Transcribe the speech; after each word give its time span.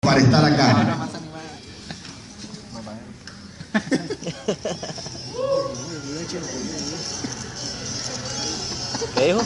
para 0.00 0.20
estar 0.20 0.44
acá. 0.44 0.96
¿Qué 9.14 9.26
dijo? 9.26 9.42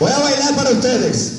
Voy 0.00 0.10
a 0.10 0.18
bailar 0.18 0.56
para 0.56 0.70
ustedes. 0.70 1.38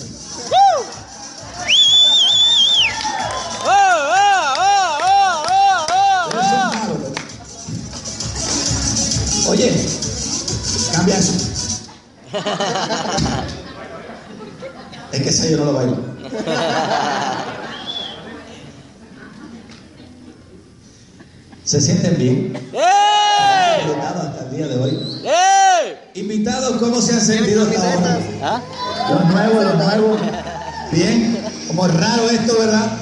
Oye, 9.47 9.88
cambia 10.93 11.17
eso. 11.17 11.33
Es 15.13 15.22
que 15.22 15.30
esa 15.30 15.48
yo 15.48 15.58
no 15.58 15.66
lo 15.66 15.73
bailo. 15.73 15.95
¿Se 21.64 21.80
sienten 21.80 22.17
bien? 22.17 22.59
Invitados 23.86 24.25
hasta 24.25 24.45
el 24.45 24.55
día 24.55 24.67
de 24.67 24.75
hoy. 24.80 25.00
Invitados, 26.16 26.78
¿cómo 26.80 27.00
se 27.00 27.14
han 27.14 27.22
sentido 27.22 27.61
hasta 27.61 27.94
ahora? 27.94 28.20
¿Ah? 28.42 28.59
Los 29.11 29.25
nuevos, 29.28 29.64
los 29.64 29.75
nuevos. 29.75 30.20
Bien, 30.92 31.38
como 31.67 31.88
raro 31.88 32.31
esto, 32.31 32.58
¿verdad? 32.58 32.98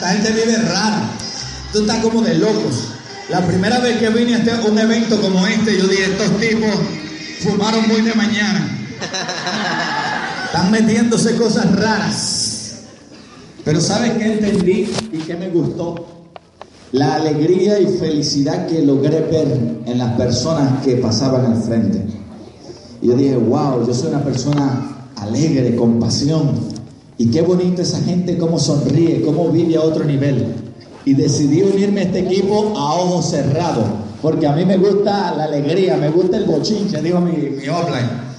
La 0.00 0.08
gente 0.08 0.32
vive 0.32 0.56
rara. 0.56 1.02
Tú 1.72 1.82
estás 1.82 1.98
como 1.98 2.22
de 2.22 2.34
locos. 2.34 2.88
La 3.28 3.40
primera 3.46 3.78
vez 3.78 3.98
que 3.98 4.08
vine 4.08 4.34
a 4.34 4.38
este, 4.38 4.52
un 4.68 4.78
evento 4.80 5.20
como 5.20 5.46
este, 5.46 5.78
yo 5.78 5.86
dije, 5.86 6.06
estos 6.06 6.40
tipos 6.40 6.74
fumaron 7.40 7.86
muy 7.86 8.02
de 8.02 8.14
mañana. 8.14 8.68
Están 10.54 10.70
metiéndose 10.70 11.34
cosas 11.36 11.74
raras. 11.76 12.82
Pero 13.64 13.80
¿sabes 13.80 14.12
qué 14.18 14.34
entendí 14.34 14.86
y 15.10 15.16
qué 15.20 15.34
me 15.34 15.48
gustó? 15.48 16.26
La 16.92 17.14
alegría 17.14 17.80
y 17.80 17.86
felicidad 17.86 18.66
que 18.66 18.82
logré 18.82 19.20
ver 19.20 19.46
en 19.86 19.96
las 19.96 20.12
personas 20.12 20.84
que 20.84 20.96
pasaban 20.96 21.46
al 21.46 21.62
frente. 21.62 22.04
Y 23.00 23.06
yo 23.06 23.16
dije, 23.16 23.34
wow, 23.34 23.86
yo 23.86 23.94
soy 23.94 24.10
una 24.10 24.22
persona 24.22 25.08
alegre, 25.16 25.74
con 25.74 25.98
pasión. 25.98 26.50
Y 27.16 27.30
qué 27.30 27.40
bonito 27.40 27.80
esa 27.80 28.02
gente, 28.02 28.36
cómo 28.36 28.58
sonríe, 28.58 29.22
cómo 29.22 29.48
vive 29.48 29.76
a 29.76 29.80
otro 29.80 30.04
nivel. 30.04 30.54
Y 31.06 31.14
decidí 31.14 31.62
unirme 31.62 32.02
a 32.02 32.04
este 32.04 32.18
equipo 32.18 32.74
a 32.76 32.96
ojos 32.96 33.30
cerrados. 33.30 33.86
Porque 34.20 34.46
a 34.46 34.52
mí 34.52 34.66
me 34.66 34.76
gusta 34.76 35.34
la 35.34 35.44
alegría, 35.44 35.96
me 35.96 36.10
gusta 36.10 36.36
el 36.36 36.44
bochinche, 36.44 37.00
digo 37.00 37.22
mi, 37.22 37.32
mi 37.32 37.68
offline. 37.70 38.31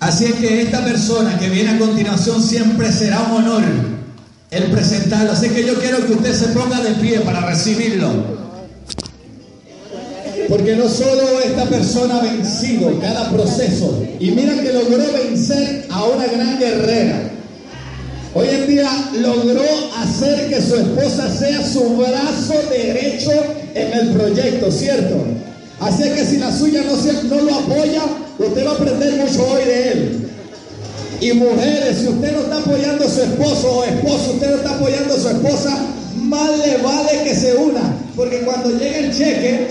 Así 0.00 0.24
es 0.26 0.34
que 0.34 0.62
esta 0.62 0.84
persona 0.84 1.38
que 1.38 1.48
viene 1.48 1.70
a 1.70 1.78
continuación 1.78 2.42
siempre 2.42 2.92
será 2.92 3.22
un 3.22 3.44
honor 3.44 3.62
el 4.50 4.64
presentarlo. 4.64 5.32
Así 5.32 5.48
que 5.48 5.64
yo 5.64 5.74
quiero 5.80 6.06
que 6.06 6.12
usted 6.12 6.34
se 6.34 6.46
ponga 6.48 6.80
de 6.80 6.90
pie 6.94 7.20
para 7.20 7.46
recibirlo. 7.46 8.34
Porque 10.48 10.76
no 10.76 10.88
solo 10.88 11.40
esta 11.40 11.64
persona 11.64 12.18
ha 12.18 12.22
vencido 12.22 13.00
cada 13.00 13.30
proceso, 13.30 14.04
y 14.20 14.30
mira 14.30 14.54
que 14.60 14.72
logró 14.72 15.04
vencer 15.12 15.86
a 15.90 16.04
una 16.04 16.26
gran 16.26 16.58
guerrera. 16.58 17.30
Hoy 18.34 18.48
en 18.48 18.66
día 18.66 18.90
logró 19.20 19.62
hacer 19.96 20.48
que 20.48 20.60
su 20.60 20.74
esposa 20.74 21.32
sea 21.34 21.66
su 21.66 21.96
brazo 21.96 22.54
derecho 22.68 23.30
en 23.74 23.92
el 23.92 24.08
proyecto, 24.10 24.70
¿cierto? 24.70 25.24
Así 25.80 26.02
es 26.02 26.12
que 26.12 26.24
si 26.24 26.36
la 26.38 26.56
suya 26.56 26.82
no, 26.82 27.36
no 27.36 27.42
lo 27.42 27.54
apoya, 27.54 28.02
usted 28.38 28.66
va 28.66 28.70
a 28.70 28.74
aprender 28.74 29.14
mucho 29.14 29.46
hoy 29.46 29.64
de 29.64 29.92
él. 29.92 30.30
Y 31.20 31.32
mujeres, 31.32 31.98
si 31.98 32.08
usted 32.08 32.32
no 32.32 32.40
está 32.40 32.58
apoyando 32.58 33.04
a 33.04 33.08
su 33.08 33.22
esposo 33.22 33.78
o 33.78 33.84
esposo, 33.84 34.32
usted 34.34 34.50
no 34.50 34.56
está 34.56 34.74
apoyando 34.74 35.14
a 35.14 35.18
su 35.18 35.28
esposa, 35.28 35.86
más 36.16 36.50
le 36.58 36.76
vale 36.78 37.22
que 37.24 37.34
se 37.34 37.54
una. 37.54 37.96
Porque 38.16 38.40
cuando 38.40 38.70
llegue 38.70 39.06
el 39.06 39.16
cheque, 39.16 39.68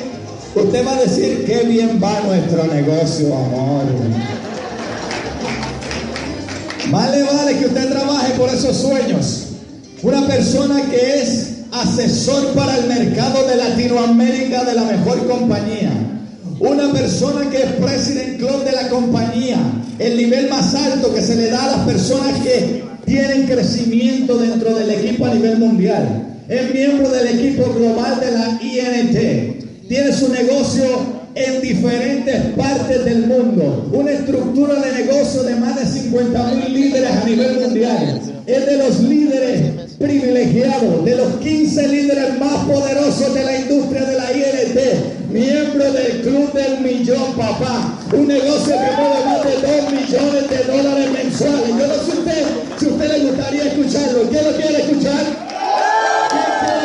usted 0.55 0.85
va 0.85 0.93
a 0.93 1.01
decir, 1.01 1.45
qué 1.45 1.63
bien 1.63 1.99
va 2.03 2.21
nuestro 2.21 2.65
negocio, 2.65 3.27
amor. 3.35 3.83
Más 6.89 7.11
le 7.11 7.23
vale 7.23 7.57
que 7.57 7.65
usted 7.65 7.89
trabaje 7.89 8.33
por 8.33 8.49
esos 8.49 8.77
sueños. 8.77 9.47
Una 10.01 10.27
persona 10.27 10.81
que 10.89 11.21
es 11.21 11.53
asesor 11.71 12.53
para 12.53 12.77
el 12.77 12.87
mercado 12.87 13.47
de 13.47 13.55
Latinoamérica 13.55 14.63
de 14.63 14.73
la 14.73 14.83
mejor 14.83 15.27
compañía. 15.27 15.91
Una 16.59 16.91
persona 16.91 17.49
que 17.49 17.57
es 17.57 17.71
president 17.73 18.37
club 18.37 18.63
de 18.63 18.71
la 18.71 18.89
compañía, 18.89 19.57
el 19.99 20.17
nivel 20.17 20.49
más 20.49 20.73
alto 20.75 21.13
que 21.13 21.21
se 21.21 21.35
le 21.35 21.49
da 21.49 21.63
a 21.63 21.77
las 21.77 21.85
personas 21.85 22.39
que 22.39 22.83
tienen 23.05 23.47
crecimiento 23.47 24.37
dentro 24.37 24.75
del 24.75 24.89
equipo 24.91 25.25
a 25.25 25.33
nivel 25.33 25.57
mundial. 25.57 26.37
Es 26.47 26.73
miembro 26.73 27.09
del 27.09 27.39
equipo 27.39 27.73
global 27.73 28.19
de 28.19 28.31
la 28.31 28.59
INT. 28.61 29.87
Tiene 29.87 30.13
su 30.13 30.29
negocio 30.29 31.23
en 31.35 31.61
diferentes 31.61 32.35
partes 32.55 33.05
del 33.05 33.27
mundo. 33.27 33.89
Una 33.93 34.11
estructura 34.11 34.75
de 34.75 35.03
negocio 35.03 35.43
de 35.43 35.55
más 35.55 35.79
de 35.79 35.85
50 35.85 36.51
mil 36.55 36.73
líderes 36.73 37.11
a 37.11 37.25
nivel 37.25 37.59
mundial. 37.59 38.21
Es 38.45 38.65
de 38.65 38.77
los 38.77 38.99
líderes 39.01 39.61
privilegiados, 39.97 41.05
de 41.05 41.15
los 41.15 41.35
15 41.37 41.87
líderes 41.87 42.39
más 42.39 42.65
poderosos 42.65 43.33
de 43.33 43.43
la 43.43 43.57
industria 43.57 44.03
de 44.05 44.17
la 44.17 44.31
INT, 44.31 45.22
miembro 45.33 45.91
del 45.91 46.21
Club 46.21 46.53
del 46.53 46.79
Millón, 46.81 47.33
papá. 47.33 47.97
Un 48.13 48.27
negocio 48.27 48.73
que 48.73 49.01
mueve 49.01 49.25
más 49.25 49.43
de 49.43 49.81
2 49.81 49.91
millones 49.91 50.49
de 50.49 50.63
dólares 50.63 51.11
mensuales. 51.11 51.69
Yo 51.69 51.87
no 51.87 51.93
sé 51.95 52.11
usted, 52.19 52.45
si 52.77 52.85
a 52.85 52.89
usted 52.89 53.11
le 53.11 53.19
gustaría 53.29 53.63
escucharlo. 53.63 54.29
¿Quién 54.29 54.45
lo 54.45 54.51
quiere 54.55 54.81
escuchar? 54.83 55.23
¿Quién 56.29 56.43
quiere 56.59 56.77
escuchar 56.77 56.82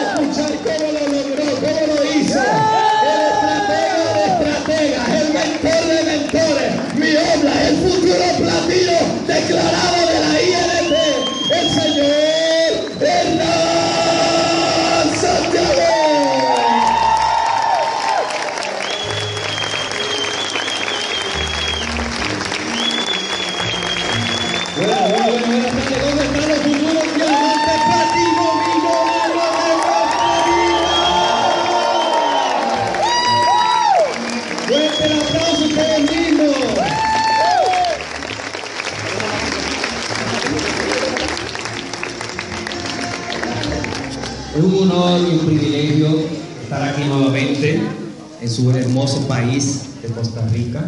país 49.39 49.83
de 50.03 50.09
Costa 50.09 50.45
Rica. 50.53 50.85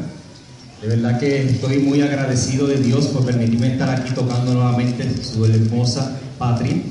De 0.83 0.89
verdad 0.89 1.21
que 1.21 1.43
estoy 1.43 1.79
muy 1.79 2.01
agradecido 2.01 2.67
de 2.67 2.79
Dios 2.79 3.07
por 3.07 3.25
permitirme 3.25 3.73
estar 3.75 3.91
aquí 3.91 4.13
tocando 4.13 4.55
nuevamente 4.55 5.09
su 5.23 5.45
hermosa 5.45 6.19
patria. 6.37 6.83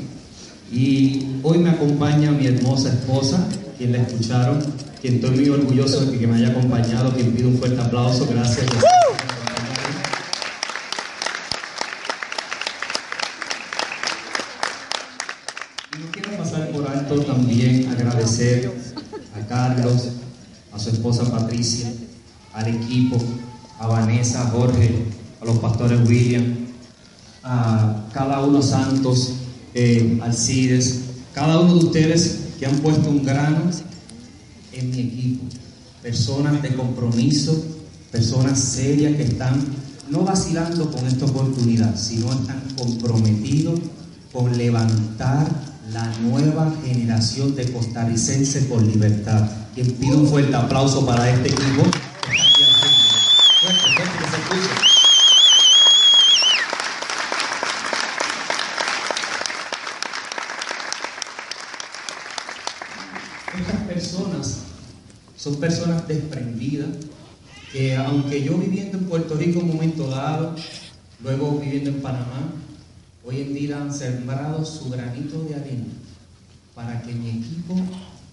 Y 0.72 1.40
hoy 1.44 1.58
me 1.58 1.72
acompaña 1.72 2.32
mi 2.32 2.46
hermosa 2.48 2.90
esposa, 2.90 3.46
quien 3.78 3.92
la 3.92 3.98
escucharon, 3.98 4.64
quien 5.02 5.16
estoy 5.16 5.32
muy 5.32 5.50
orgulloso 5.50 6.06
de 6.06 6.18
que 6.18 6.28
me 6.28 6.38
haya 6.38 6.50
acompañado, 6.50 7.14
quien 7.14 7.32
pido 7.32 7.50
un 7.50 7.58
fuerte 7.58 7.82
aplauso. 7.82 8.26
Gracias. 8.32 8.66
Y 15.94 16.02
no 16.02 16.12
quiero 16.12 16.38
pasar 16.38 16.70
por 16.70 16.88
alto 16.88 17.20
también 17.22 17.90
agradecer 17.90 18.72
a 19.36 19.48
Carlos, 19.48 20.10
a 20.72 20.80
su 20.80 20.90
esposa 20.92 21.30
Patricia, 21.50 21.92
al 22.54 22.68
equipo, 22.68 23.18
a 23.80 23.88
Vanessa, 23.88 24.44
a 24.44 24.52
Jorge, 24.52 25.04
a 25.42 25.46
los 25.46 25.58
pastores 25.58 26.08
William, 26.08 26.44
a 27.44 28.06
cada 28.14 28.44
uno 28.44 28.62
Santos, 28.62 29.34
eh, 29.74 30.20
Alcides, 30.22 31.00
cada 31.34 31.60
uno 31.60 31.74
de 31.74 31.86
ustedes 31.86 32.40
que 32.60 32.68
han 32.68 32.76
puesto 32.78 33.10
un 33.10 33.26
grano 33.26 33.72
en 34.74 34.92
mi 34.92 35.00
equipo. 35.00 35.46
Personas 36.04 36.62
de 36.62 36.76
compromiso, 36.76 37.66
personas 38.12 38.60
serias 38.60 39.16
que 39.16 39.24
están 39.24 39.60
no 40.08 40.20
vacilando 40.20 40.92
con 40.92 41.08
esta 41.08 41.26
oportunidad, 41.26 41.98
sino 41.98 42.32
están 42.32 42.62
comprometidos 42.78 43.80
con 44.32 44.56
levantar 44.56 45.48
la 45.92 46.16
nueva 46.20 46.72
generación 46.86 47.56
de 47.56 47.72
costarricenses 47.72 48.66
por 48.66 48.84
libertad. 48.84 49.50
Y 49.76 49.84
pido 49.84 50.18
un 50.18 50.28
fuerte 50.28 50.56
aplauso 50.56 51.06
para 51.06 51.30
este 51.30 51.50
equipo. 51.50 51.84
Estas 63.58 63.82
personas 63.88 64.58
son 65.38 65.56
personas 65.56 66.08
desprendidas 66.08 66.90
que 67.72 67.96
aunque 67.96 68.44
yo 68.44 68.58
viviendo 68.58 68.98
en 68.98 69.06
Puerto 69.06 69.36
Rico 69.36 69.60
en 69.60 69.66
un 69.66 69.76
momento 69.76 70.08
dado, 70.08 70.56
luego 71.24 71.60
viviendo 71.60 71.92
en 71.92 72.02
Panamá, 72.02 72.54
hoy 73.24 73.42
en 73.42 73.54
día 73.54 73.82
han 73.82 73.94
sembrado 73.94 74.66
su 74.66 74.90
granito 74.90 75.44
de 75.44 75.56
arena 75.56 75.94
para 76.74 77.02
que 77.02 77.14
mi 77.14 77.30
equipo 77.30 77.76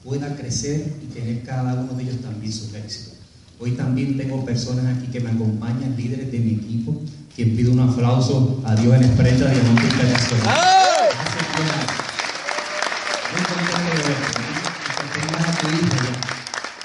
pueda 0.07 0.37
crecer 0.37 0.87
y 1.03 1.07
tener 1.13 1.43
cada 1.43 1.75
uno 1.75 1.93
de 1.95 2.05
ellos 2.05 2.21
también 2.23 2.53
su 2.53 2.75
éxito. 2.77 3.11
Hoy 3.59 3.73
también 3.73 4.17
tengo 4.17 4.45
personas 4.45 4.97
aquí 4.97 5.09
que 5.09 5.19
me 5.19 5.31
acompañan, 5.31 5.97
líderes 5.97 6.31
de 6.31 6.39
mi 6.39 6.53
equipo, 6.53 7.03
quien 7.35 7.57
pido 7.57 7.73
un 7.73 7.81
aplauso 7.81 8.63
a 8.65 8.77
Dios 8.77 8.95
en 8.95 9.03
Expresa 9.03 9.51
Diamante 9.51 9.83
Internacional. 9.83 10.59
Muy 13.33 13.43
contento 13.43 13.79
de 13.83 13.91
verte. 14.07 14.31
Que 15.13 15.19
tengas 15.19 15.49
a 15.49 15.53
tu 15.59 15.67
hija 15.75 15.97
ya. 16.05 16.13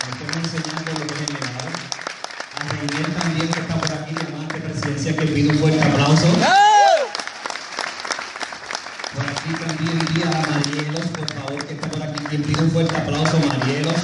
Me 0.02 0.12
estén 0.12 0.42
enseñando 0.44 0.90
lo 0.92 1.06
que 1.06 1.14
es 1.14 1.20
generado. 1.30 1.70
A 2.58 2.60
Reinier 2.74 3.08
también 3.22 3.48
que 3.50 3.60
está 3.60 3.76
por 3.76 3.92
aquí, 3.92 4.16
diamante 4.16 4.58
presidencia, 4.60 5.16
que 5.16 5.26
pido 5.28 5.52
un 5.52 5.58
fuerte 5.60 5.84
aplauso. 5.84 6.28
Por 9.14 9.26
aquí 9.26 9.50
también 9.64 9.96
iría 10.10 10.28
a 10.30 10.42
Marielos, 10.50 11.06
por 11.10 11.28
favor, 11.34 11.66
que 11.66 11.74
está 11.74 11.88
por 11.90 12.02
aquí. 12.02 12.24
Quien 12.30 12.44
pide 12.44 12.64
un 12.64 12.72
fuerte 12.72 12.96
aplauso, 12.96 13.40
Marielos. 13.40 13.96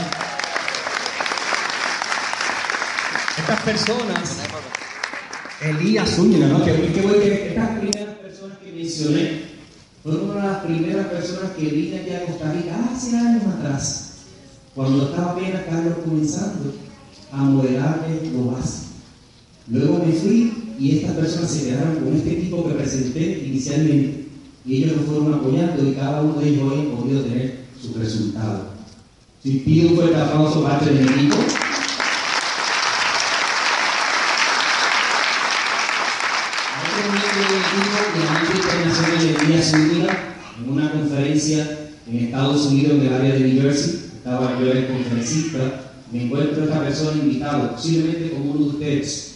Estas 3.38 3.62
personas, 3.62 4.38
Elías 5.62 6.10
Zúñiga, 6.10 6.48
¿no? 6.48 6.66
Que, 6.66 6.74
que, 6.74 6.92
que 6.92 7.48
estas 7.50 7.70
primeras 7.80 8.16
personas 8.16 8.58
que 8.58 8.72
mencioné 8.74 9.44
fueron 10.04 10.32
una 10.32 10.42
de 10.42 10.48
las 10.48 10.57
primeras 10.68 11.08
personas 11.08 11.52
que 11.52 11.66
vine 11.66 12.00
aquí 12.00 12.12
a 12.12 12.26
Costa 12.26 12.52
Rica 12.52 12.76
hace 12.92 13.18
años 13.18 13.44
atrás, 13.46 14.12
cuando 14.76 15.06
estaba 15.06 15.32
apenas 15.32 15.64
Carlos 15.64 15.98
comenzando 16.04 16.74
a 17.32 17.38
modelarme 17.38 18.32
lo 18.34 18.52
básico. 18.52 18.88
Luego 19.70 20.06
me 20.06 20.14
fui 20.14 20.76
y 20.80 20.98
estas 20.98 21.16
personas 21.16 21.52
se 21.52 21.66
quedaron 21.66 21.96
con 21.96 22.16
este 22.16 22.32
equipo 22.34 22.68
que 22.68 22.76
presenté 22.76 23.44
inicialmente 23.48 24.28
y 24.66 24.84
ellos 24.84 24.98
nos 24.98 25.06
fueron 25.06 25.34
apoyando 25.34 25.88
y 25.88 25.94
cada 25.94 26.22
uno 26.22 26.40
de 26.40 26.50
ellos 26.50 26.72
hoy 26.72 26.80
ha 26.80 26.96
podido 26.96 27.22
tener 27.24 27.66
sus 27.82 27.96
resultados. 27.96 28.68
Si 29.44 29.60
pido 29.60 29.90
un 29.90 29.96
fuerte 29.96 30.16
aplauso 30.16 30.64
parte 30.64 30.86
del 30.86 31.08
equipo. 31.08 31.38
Otro 36.84 37.12
miembro 37.12 37.42
del 37.48 37.62
equipo, 37.62 37.98
Diamante 38.14 38.54
Internacional 38.58 39.20
de 39.20 39.46
Elías 39.46 39.72
Zúñiga, 39.72 40.28
en 40.60 40.70
una 40.70 40.92
conferencia 41.38 41.90
en 42.08 42.18
Estados 42.26 42.66
Unidos, 42.68 42.94
en 42.94 43.02
el 43.02 43.14
área 43.14 43.34
de 43.34 43.40
New 43.42 43.62
Jersey, 43.62 44.02
estaba 44.18 44.60
yo 44.60 44.72
el 44.72 44.88
conferencista, 44.88 45.92
me 46.12 46.24
encuentro 46.24 46.64
esta 46.64 46.80
persona 46.80 47.22
invitada, 47.22 47.76
posiblemente 47.76 48.32
como 48.32 48.52
uno 48.52 48.60
de 48.60 48.70
ustedes, 48.70 49.36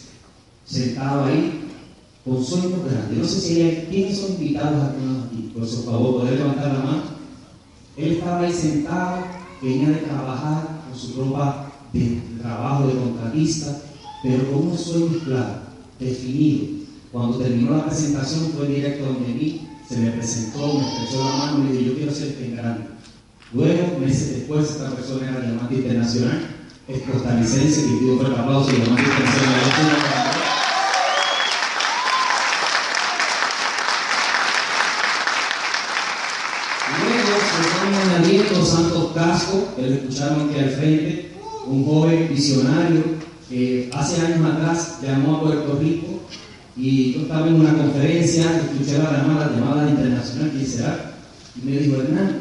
sentado 0.65 1.25
ahí, 1.25 1.61
con 2.25 2.43
sueños 2.43 2.83
grandes. 2.85 3.17
No 3.17 3.25
sé 3.25 3.39
si 3.39 3.61
hay, 3.61 3.87
¿quiénes 3.89 4.17
son 4.17 4.31
invitados 4.31 4.89
aquí? 4.89 5.51
Por 5.53 5.67
su 5.67 5.83
favor, 5.83 6.21
poder 6.21 6.39
levantar 6.39 6.73
la 6.73 6.79
mano. 6.79 7.03
Él 7.97 8.13
estaba 8.13 8.41
ahí 8.41 8.53
sentado, 8.53 9.23
venía 9.61 9.89
de 9.89 9.95
trabajar 9.95 10.81
con 10.89 10.99
su 10.99 11.21
ropa 11.21 11.71
de 11.93 12.21
trabajo 12.41 12.87
de 12.87 12.93
contratista, 12.93 13.81
pero 14.23 14.49
con 14.49 14.67
unos 14.67 14.81
sueños 14.81 15.23
claros, 15.23 15.57
definidos. 15.99 16.69
Cuando 17.11 17.37
terminó 17.37 17.77
la 17.77 17.85
presentación 17.85 18.51
fue 18.55 18.67
directo 18.67 19.05
donde 19.05 19.33
mí, 19.33 19.67
se 19.87 19.97
me 19.97 20.11
presentó, 20.11 20.73
me 20.73 20.87
estrechó 20.87 21.25
la 21.25 21.37
mano 21.37 21.59
y 21.59 21.61
me 21.61 21.71
dijo, 21.73 21.91
yo 21.91 21.95
quiero 21.97 22.13
ser 22.13 22.35
grande. 22.55 22.85
Luego, 23.53 23.99
meses 23.99 24.35
después, 24.35 24.69
esta 24.69 24.89
persona 24.91 25.29
era 25.29 25.41
diamante 25.41 25.75
internacional, 25.75 26.41
es 26.87 27.01
costarricense, 27.01 27.81
y 27.81 27.99
pido 27.99 28.17
fuerte 28.17 28.39
aplauso, 28.39 28.71
diamante 28.71 29.01
internacional. 29.01 29.61
Santos 38.71 39.11
Casco, 39.13 39.67
que 39.75 39.81
lo 39.81 39.93
escucharon 39.95 40.49
aquí 40.49 40.59
al 40.59 40.69
frente, 40.69 41.31
un 41.65 41.85
joven 41.85 42.29
visionario 42.29 43.03
que 43.49 43.89
hace 43.93 44.25
años 44.25 44.45
atrás 44.45 44.99
llamó 45.01 45.37
a 45.37 45.41
Puerto 45.41 45.77
Rico 45.79 46.20
y 46.77 47.13
yo 47.13 47.21
estaba 47.21 47.47
en 47.47 47.55
una 47.55 47.77
conferencia, 47.77 48.45
la 48.45 49.17
llamada, 49.17 49.51
llamada 49.55 49.89
internacional, 49.89 50.51
¿quién 50.51 50.65
será? 50.65 51.13
Y 51.55 51.65
me 51.65 51.77
dijo, 51.77 52.01
Hernán, 52.01 52.39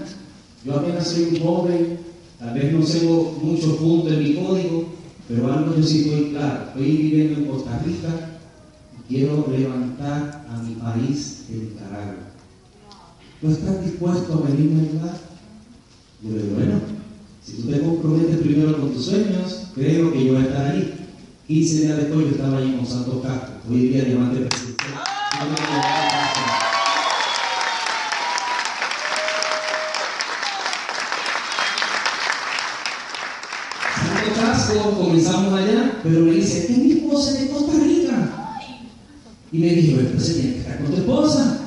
yo 0.64 0.74
apenas 0.74 1.08
soy 1.08 1.24
un 1.24 1.40
joven, 1.40 1.98
tal 2.38 2.54
vez 2.54 2.72
no 2.72 2.84
tengo 2.84 3.38
muchos 3.42 3.76
puntos 3.76 4.12
en 4.12 4.22
mi 4.22 4.34
código, 4.34 4.86
pero 5.28 5.52
algo 5.52 5.76
yo 5.76 5.82
sí 5.82 6.02
estoy 6.02 6.30
claro. 6.30 6.66
Estoy 6.68 6.96
viviendo 6.96 7.40
en 7.40 7.46
Costa 7.46 7.82
Rica 7.84 8.40
y 8.98 9.14
quiero 9.14 9.46
levantar 9.50 10.46
a 10.48 10.62
mi 10.62 10.74
país 10.74 11.44
de 11.48 11.56
Nicaragua. 11.56 12.30
¿No 13.42 13.50
estás 13.50 13.84
dispuesto 13.84 14.34
a 14.34 14.48
venirme 14.48 14.80
a 14.80 14.84
ayudar? 14.90 15.18
Yo 16.22 16.30
le 16.36 16.42
digo, 16.42 16.54
bueno, 16.56 16.80
si 17.42 17.52
tú 17.54 17.68
te 17.68 17.80
comprometes 17.80 18.36
primero 18.38 18.78
con 18.78 18.92
tus 18.92 19.06
sueños, 19.06 19.68
creo 19.74 20.12
que 20.12 20.24
yo 20.24 20.32
voy 20.34 20.42
a 20.42 20.46
estar 20.46 20.66
ahí. 20.66 20.94
15 21.46 21.80
días 21.80 21.96
después 21.96 22.26
yo 22.26 22.30
estaba 22.32 22.58
ahí 22.58 22.76
con 22.76 22.86
Santos 22.86 23.22
Castro, 23.22 23.49
hoy 23.68 23.88
día 23.88 24.04
diamante 24.04 24.40
presidencial. 24.40 24.70
comenzamos 34.96 35.52
allá, 35.52 35.98
pero 36.02 36.20
me 36.20 36.32
dice, 36.32 36.66
es 36.70 36.78
mi 36.78 36.92
esposa 36.92 37.32
de 37.32 37.48
Costa 37.48 37.72
Rica. 37.82 38.56
Y 39.52 39.58
me 39.58 39.68
dijo, 39.70 39.98
pero 39.98 40.20
se 40.20 40.34
tiene 40.34 40.52
que 40.52 40.58
estar 40.60 40.78
con 40.78 40.86
tu 40.92 40.96
esposa. 40.96 41.58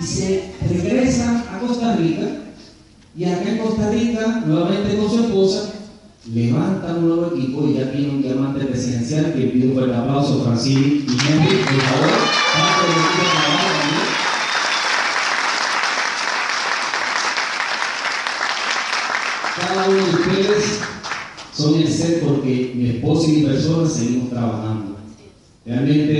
Y 0.00 0.04
se 0.04 0.54
regresa 0.68 1.44
a 1.52 1.58
Costa 1.58 1.96
Rica, 1.96 2.28
y 3.16 3.24
acá 3.24 3.50
en 3.50 3.58
Costa 3.58 3.90
Rica, 3.90 4.42
nuevamente 4.46 4.96
con 4.96 5.10
su 5.10 5.24
esposa, 5.24 5.72
levanta 6.32 6.94
un 6.94 7.08
nuevo 7.08 7.36
equipo 7.36 7.66
y 7.66 7.74
ya 7.74 7.90
tiene 7.90 8.10
un 8.10 8.22
diamante 8.22 8.64
presidencial 8.64 9.32
que 9.34 9.48
pido 9.48 9.68
un 9.68 9.74
fuerte 9.74 9.96
aplauso, 9.96 10.44
Francis 10.44 10.76
y 10.76 11.18
Henry, 11.28 11.56
por 11.56 11.80
favor. 11.80 12.10
Cada 19.58 19.88
uno 19.88 19.96
de 19.96 20.10
ustedes 20.10 20.80
son 21.52 21.74
el 21.74 21.92
ser 21.92 22.20
porque 22.20 22.72
mi 22.74 22.90
esposa 22.90 23.28
y 23.28 23.32
mi 23.32 23.42
persona 23.42 23.88
seguimos 23.88 24.30
trabajando. 24.30 24.96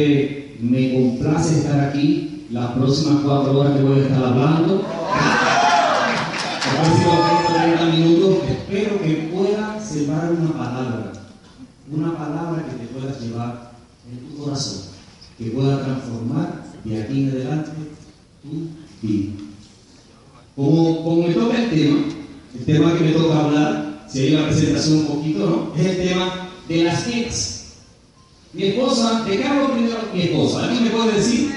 Me 0.02 0.92
complace 0.94 1.58
estar 1.58 1.78
aquí 1.78 2.46
las 2.50 2.72
próximas 2.72 3.22
cuatro 3.24 3.60
horas 3.60 3.76
que 3.76 3.82
voy 3.84 4.00
a 4.00 4.02
estar 4.02 4.24
hablando. 4.24 4.82
Los 6.64 6.88
próximos 6.88 7.18
30 7.54 7.84
minutos 7.86 8.38
espero 8.48 9.00
que 9.00 9.30
pueda 9.32 9.80
sembrar 9.80 10.32
una 10.32 10.52
palabra, 10.52 11.12
una 11.88 12.16
palabra 12.16 12.64
que 12.64 12.84
te 12.84 12.86
pueda 12.92 13.16
llevar 13.16 13.72
en 14.10 14.18
tu 14.18 14.42
corazón, 14.42 14.82
que 15.38 15.50
pueda 15.50 15.84
transformar 15.84 16.64
de 16.84 17.02
aquí 17.02 17.22
en 17.22 17.30
adelante 17.30 17.70
tu 18.42 19.06
vida. 19.06 19.32
Como, 20.56 21.26
me 21.26 21.32
toca 21.32 21.62
el 21.62 21.70
tema, 21.70 22.00
el 22.58 22.64
tema 22.64 22.98
que 22.98 23.04
me 23.04 23.12
toca 23.12 23.38
hablar, 23.38 24.04
si 24.08 24.18
hay 24.18 24.34
una 24.34 24.48
presentación 24.48 24.98
un 24.98 25.06
poquito. 25.06 25.72
Es 25.76 25.86
el 25.86 26.08
tema 26.08 26.48
de 26.68 26.84
las 26.84 27.06
metas. 27.06 27.51
Mi 28.54 28.64
esposa, 28.64 29.22
¿de 29.26 29.38
qué 29.38 29.44
hablo 29.44 29.72
primero 29.72 29.96
mi 30.12 30.22
esposa? 30.22 30.64
¿Alguien 30.64 30.84
me 30.84 30.90
puede 30.90 31.12
decir? 31.12 31.54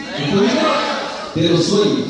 De 1.36 1.50
los 1.50 1.66
sueños. 1.66 2.08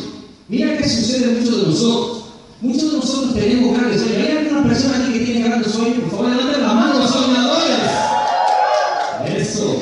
Mira 0.47 0.77
qué 0.77 0.87
sucede 0.87 1.25
a 1.25 1.39
muchos 1.39 1.61
de 1.61 1.67
nosotros. 1.67 2.23
Muchos 2.61 2.91
de 2.91 2.97
nosotros 2.97 3.33
tenemos 3.33 3.75
grandes 3.75 4.01
sueños. 4.01 4.27
¿Hay 4.27 4.37
alguna 4.37 4.63
persona 4.63 5.03
aquí 5.03 5.13
que 5.13 5.25
tiene 5.25 5.49
grandes 5.49 5.71
sueños? 5.71 5.99
Por 6.01 6.11
favor, 6.11 6.29
levanten 6.29 6.61
la 6.61 6.73
mano, 6.73 6.99
los 6.99 7.09
soñadores. 7.09 7.79
Eso. 9.35 9.81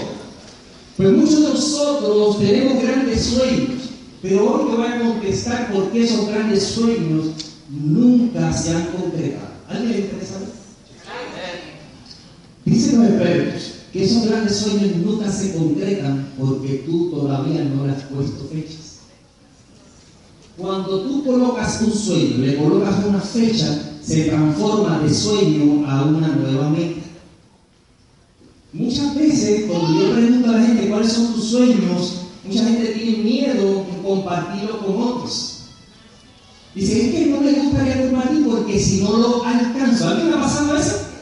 Pues 0.96 1.12
muchos 1.12 1.42
de 1.42 1.50
nosotros 1.50 2.40
tenemos 2.40 2.82
grandes 2.82 3.26
sueños. 3.26 3.82
Pero 4.22 4.54
hoy 4.54 4.72
te 4.72 4.78
voy 4.78 4.88
a 4.88 5.00
contestar 5.00 5.74
por 5.74 5.92
qué 5.92 6.04
esos 6.04 6.28
grandes 6.30 6.64
sueños 6.64 7.26
nunca 7.70 8.54
se 8.54 8.74
han 8.74 8.86
concretado. 8.86 9.52
¿Alguien 9.68 9.92
le 9.92 10.00
interesa? 10.00 10.36
Dicen 12.64 13.00
los 13.00 13.10
expertos 13.10 13.73
que 13.94 14.04
esos 14.04 14.26
grandes 14.26 14.58
sueños 14.58 14.98
nunca 14.98 15.32
se 15.32 15.54
concretan 15.54 16.28
porque 16.40 16.84
tú 16.84 17.12
todavía 17.12 17.64
no 17.64 17.86
le 17.86 17.94
has 17.94 18.02
puesto 18.06 18.50
fechas. 18.52 18.98
Cuando 20.58 21.02
tú 21.02 21.24
colocas 21.24 21.80
un 21.84 21.94
sueño, 21.94 22.38
le 22.40 22.58
colocas 22.58 23.06
una 23.06 23.22
fecha, 23.22 23.92
se 24.04 24.26
transforma 24.26 25.00
de 25.00 25.14
sueño 25.14 25.88
a 25.88 26.06
una 26.06 26.28
nueva 26.30 26.70
meta. 26.72 27.02
Muchas 28.74 29.16
veces, 29.16 29.66
cuando 29.70 30.00
yo 30.00 30.14
pregunto 30.14 30.50
a 30.50 30.54
la 30.54 30.64
gente 30.64 30.90
cuáles 30.90 31.14
son 31.14 31.34
tus 31.36 31.46
sueños, 31.46 32.16
mucha 32.44 32.64
gente 32.64 32.88
tiene 32.94 33.18
miedo 33.18 33.86
en 33.94 34.04
compartirlo 34.04 34.80
con 34.80 35.02
otros. 35.04 35.66
Dice, 36.74 37.06
es 37.06 37.14
que 37.14 37.26
no 37.28 37.42
me 37.42 37.52
gustaría 37.52 38.10
compartir 38.10 38.44
porque 38.48 38.80
si 38.80 39.04
no 39.04 39.18
lo 39.18 39.46
alcanzo. 39.46 40.10
¿A 40.10 40.16
mí 40.16 40.24
me 40.24 40.34
ha 40.34 40.42
pasado 40.42 40.76
eso? 40.76 41.13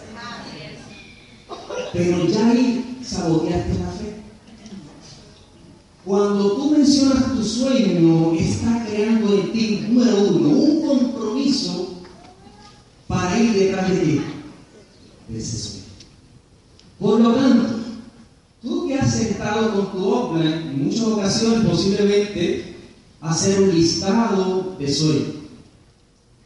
Pero 1.94 2.26
ya 2.28 2.50
ahí 2.50 3.00
saboteaste 3.04 3.74
la 3.80 3.92
fe. 3.92 4.16
Cuando 6.06 6.54
tú 6.54 6.72
mencionas 6.72 7.36
tu 7.36 7.44
sueño, 7.44 8.34
está 8.34 8.86
creando 8.88 9.34
en 9.34 9.52
ti, 9.52 9.86
número 9.90 10.22
uno, 10.22 10.50
un 10.50 10.82
compromiso 10.88 12.02
para 13.08 13.38
ir 13.40 13.54
detrás 13.54 13.90
de 13.90 13.98
ti, 13.98 14.22
de 15.28 15.38
ese 15.38 15.58
sueño. 15.58 15.86
Por 17.00 17.20
lo 17.20 17.34
tanto, 17.34 17.80
tú 18.62 18.88
que 18.88 18.96
has 18.96 19.14
sentado 19.14 19.74
con 19.74 19.92
tu 19.92 20.06
obra, 20.08 20.44
en 20.44 20.86
muchas 20.86 21.04
ocasiones 21.04 21.70
posiblemente 21.70 22.76
hacer 23.22 23.62
un 23.62 23.76
listado 23.76 24.76
de 24.80 24.92
sueños. 24.94 25.36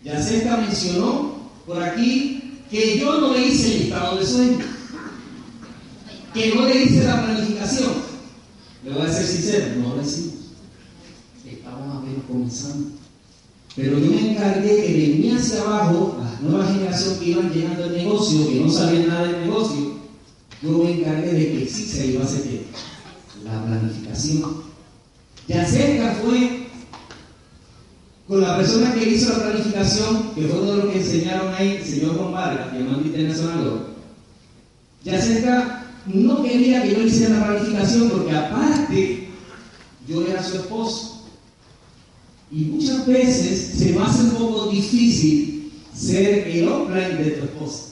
Ya 0.03 0.13
Yacerca 0.13 0.57
mencionó 0.57 1.35
por 1.65 1.81
aquí 1.81 2.61
que 2.69 2.99
yo 2.99 3.19
no 3.19 3.33
le 3.33 3.47
hice 3.47 3.73
el 3.73 3.79
listado 3.83 4.17
de 4.17 4.25
sueños, 4.25 4.65
que 6.35 6.53
no 6.53 6.65
le 6.67 6.83
hice 6.83 7.05
la 7.05 7.23
planificación. 7.23 7.93
Le 8.83 8.91
voy 8.91 9.01
a 9.03 9.11
ser 9.11 9.25
sincero, 9.25 9.65
no 9.77 9.95
lo 9.95 10.01
hicimos. 10.01 10.33
Estábamos 11.49 12.03
apenas 12.03 12.25
comenzando. 12.27 12.89
Pero 13.75 13.99
yo 13.99 14.11
me 14.11 14.31
encargué 14.31 14.85
que 14.85 14.93
de 14.93 15.07
mí 15.15 15.31
hacia 15.31 15.61
abajo, 15.61 16.17
la 16.19 16.47
nueva 16.47 16.67
generación 16.67 17.19
que 17.19 17.29
iban 17.29 17.51
llegando 17.51 17.85
el 17.85 17.93
negocio, 17.93 18.47
que 18.47 18.59
no 18.59 18.69
sabían 18.69 19.07
nada 19.07 19.27
del 19.27 19.41
negocio, 19.47 19.95
yo 20.61 20.71
me 20.71 20.99
encargué 20.99 21.31
de 21.33 21.51
que 21.51 21.69
sí 21.69 21.85
se 21.85 22.07
iba 22.07 22.21
a 22.21 22.25
hacer 22.25 22.43
la 23.43 23.65
planificación. 23.65 24.63
Ya 25.47 25.65
cerca 25.65 26.17
fue 26.23 26.67
con 28.27 28.41
la 28.41 28.57
persona 28.57 28.93
que 28.93 29.09
hizo 29.09 29.29
la 29.29 29.45
planificación, 29.45 30.31
que 30.35 30.47
fue 30.47 30.59
uno 30.61 30.71
de 30.71 30.77
los 30.77 30.91
que 30.91 30.99
enseñaron 30.99 31.53
ahí, 31.53 31.77
el 31.81 31.85
señor 31.85 32.17
Juan 32.17 32.31
Vargas, 32.31 32.73
que 32.73 32.79
manda 32.79 33.07
internacional. 33.07 33.87
Ya 35.03 35.21
cerca 35.21 35.84
no 36.05 36.43
quería 36.43 36.83
que 36.83 36.95
yo 36.95 37.01
hiciera 37.01 37.39
la 37.39 37.47
planificación 37.47 38.09
porque 38.09 38.35
aparte 38.35 39.29
yo 40.07 40.25
era 40.25 40.43
su 40.43 40.57
esposo. 40.57 41.27
Y 42.51 42.65
muchas 42.65 43.05
veces 43.07 43.73
se 43.77 43.91
me 43.91 44.03
hace 44.03 44.21
un 44.21 44.31
poco 44.31 44.67
difícil 44.67 45.71
ser 45.93 46.47
el 46.47 46.67
offline 46.67 47.17
de 47.17 47.31
tu 47.31 47.45
esposa. 47.45 47.83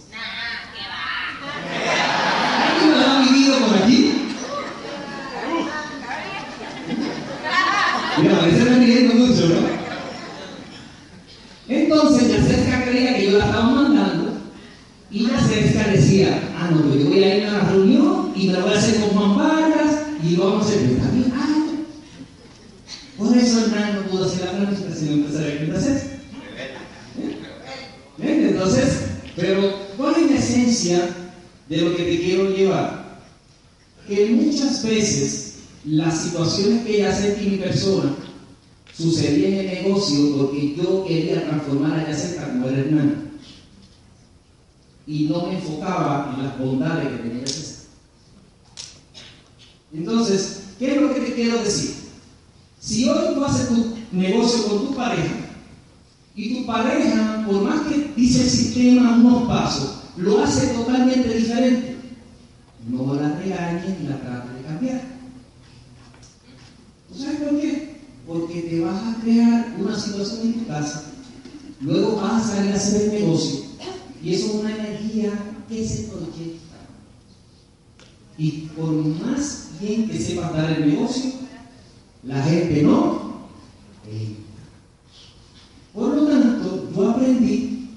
¿Alguien 2.69 2.91
lo 2.91 3.07
ha 3.07 3.21
vivido 3.23 3.57
por 3.59 3.77
aquí? 3.77 4.11
Mira, 8.21 8.39
parece 8.39 8.63
que 8.63 8.75
riendo 8.75 9.13
mucho, 9.15 9.47
¿no? 9.47 9.83
Entonces, 11.67 12.29
la 12.29 12.45
cerca 12.45 12.85
creía 12.85 13.15
que 13.15 13.31
yo 13.31 13.37
la 13.37 13.45
estaba 13.45 13.71
mandando 13.71 14.33
y 15.09 15.21
la 15.21 15.39
cerca 15.39 15.91
decía, 15.91 16.51
ah, 16.57 16.69
no, 16.71 16.81
pues 16.83 17.03
yo 17.03 17.09
voy 17.09 17.23
a 17.23 17.37
ir 17.37 17.45
a 17.45 17.51
la 17.53 17.59
reunión 17.69 18.33
y 18.35 18.47
me 18.47 18.53
la 18.53 18.59
voy 18.59 18.73
a 18.73 18.77
hacer 18.77 18.99
con 18.99 19.09
Juan 19.09 19.37
Vargas 19.37 20.01
y 20.23 20.35
lo 20.35 20.45
vamos 20.45 20.65
a 20.65 20.69
hacer. 20.69 20.97
También, 20.97 21.33
ah, 21.35 21.53
por 23.17 23.37
eso 23.37 23.65
Hernán 23.65 23.95
no 23.95 24.01
pudo 24.09 24.25
hacer 24.25 24.45
la 24.45 24.51
planificación 24.51 25.13
empresarial 25.13 25.65
que 25.65 25.71
hacer. 25.77 26.13
¿Eh? 28.21 28.49
Entonces, 28.49 28.97
pero 29.35 29.79
¿cuál 29.97 30.15
es 30.15 30.31
la 30.31 30.37
esencia 30.37 31.09
de 31.69 31.77
lo 31.77 31.95
que 31.95 32.03
te 32.03 32.19
quiero 32.19 32.49
llevar? 32.49 33.19
Que 34.07 34.27
muchas 34.27 34.82
las 35.85 36.23
situaciones 36.23 36.85
que 36.85 36.99
ya 36.99 37.15
sentí 37.15 37.49
mi 37.49 37.57
persona 37.57 38.15
sucedían 38.95 39.53
en 39.53 39.59
el 39.59 39.83
negocio 39.83 40.37
porque 40.37 40.75
yo 40.75 41.05
quería 41.05 41.45
transformar 41.45 41.99
a 41.99 42.07
Yaceta 42.07 42.49
como 42.49 42.67
el 42.67 42.79
Hernán. 42.79 43.31
Y 45.05 45.25
no 45.25 45.47
me 45.47 45.55
enfocaba 45.55 46.33
en 46.33 46.43
las 46.45 46.57
bondades 46.59 47.09
que 47.09 47.27
tenía 47.27 47.45
Yaceta. 47.45 47.73
Entonces, 49.93 50.63
¿qué 50.79 50.95
es 50.95 51.01
lo 51.01 51.13
que 51.13 51.21
te 51.21 51.33
quiero 51.33 51.63
decir? 51.63 51.95
Si 52.79 53.07
hoy 53.07 53.35
tú 53.35 53.45
haces 53.45 53.69
tu 53.69 53.95
negocio 54.11 54.67
con 54.67 54.87
tu 54.87 54.95
pareja 54.95 55.35
y 56.35 56.55
tu 56.55 56.65
pareja, 56.65 57.45
por 57.45 57.61
más 57.61 57.81
que 57.87 58.11
dice 58.15 58.41
el 58.41 58.49
sistema 58.49 59.15
unos 59.15 59.47
pasos, 59.47 59.99
lo 60.17 60.43
hace 60.43 60.67
totalmente 60.67 61.33
diferente, 61.33 61.95
no 62.89 63.13
la 63.15 63.37
regañes 63.37 63.99
ni 63.99 64.07
la 64.07 64.19
trates 64.19 64.53
de 64.55 64.67
cambiar. 64.67 65.01
¿Tú 67.09 67.19
sabes 67.19 67.41
por 67.41 67.61
qué? 67.61 68.01
Porque 68.27 68.61
te 68.61 68.79
vas 68.79 69.01
a 69.03 69.21
crear 69.21 69.75
una 69.79 69.99
situación 69.99 70.41
en 70.41 70.53
tu 70.53 70.67
casa, 70.67 71.03
luego 71.81 72.15
vas 72.15 72.32
salir 72.43 72.71
a 72.71 72.75
hacer 72.75 73.01
el 73.01 73.21
negocio 73.21 73.73
y 74.23 74.33
eso 74.33 74.45
es 74.47 74.53
una 74.55 74.75
energía 74.75 75.33
que 75.67 75.85
se 75.85 76.03
proyecta. 76.03 76.77
Y 78.37 78.51
por 78.75 78.87
más 78.87 79.67
bien 79.81 80.07
que 80.07 80.17
sepas 80.17 80.53
dar 80.53 80.71
el 80.71 80.89
negocio, 80.89 81.31
la 82.23 82.41
gente 82.41 82.83
no. 82.83 83.33
Por 85.93 86.15
lo 86.15 86.25
tanto, 86.27 86.89
yo 86.95 87.09
aprendí 87.09 87.89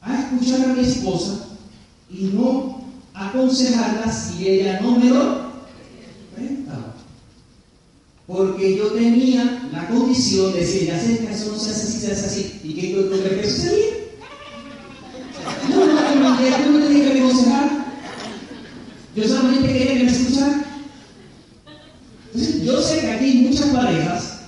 a 0.00 0.20
escuchar 0.20 0.70
a 0.70 0.74
mi 0.74 0.80
esposa 0.80 1.46
y 2.10 2.24
no 2.24 2.82
aconsejarla 3.14 4.12
si 4.12 4.48
ella 4.48 4.80
no 4.80 4.98
me 4.98 5.10
lo 5.10 5.41
Porque 8.62 8.76
yo 8.76 8.92
tenía 8.92 9.68
la 9.72 9.88
condición 9.88 10.52
de 10.52 10.60
decir, 10.60 10.86
ya 10.86 10.96
sé 10.96 11.18
que 11.18 11.32
eso 11.32 11.50
no 11.50 11.58
se 11.58 11.70
hace 11.70 11.82
así, 11.82 11.98
se 11.98 12.12
hace 12.12 12.26
así, 12.26 12.60
y 12.62 12.74
que 12.74 12.92
yo 12.92 13.08
creo 13.08 13.24
que 13.24 13.40
eso 13.40 13.72
no, 15.68 15.84
no, 15.84 15.84
no, 15.84 16.70
no, 16.70 16.78
no 16.78 16.86
tenía 16.86 17.12
que 17.12 17.18
aconsejar. 17.18 17.86
Yo 19.16 19.24
solamente 19.26 19.66
quería 19.66 19.94
que 19.94 20.04
me 20.04 20.12
escuchara. 20.12 20.64
Entonces, 22.26 22.62
yo 22.62 22.80
sé 22.80 23.00
que 23.00 23.10
aquí 23.10 23.24
hay 23.24 23.38
muchas 23.48 23.66
parejas, 23.70 24.40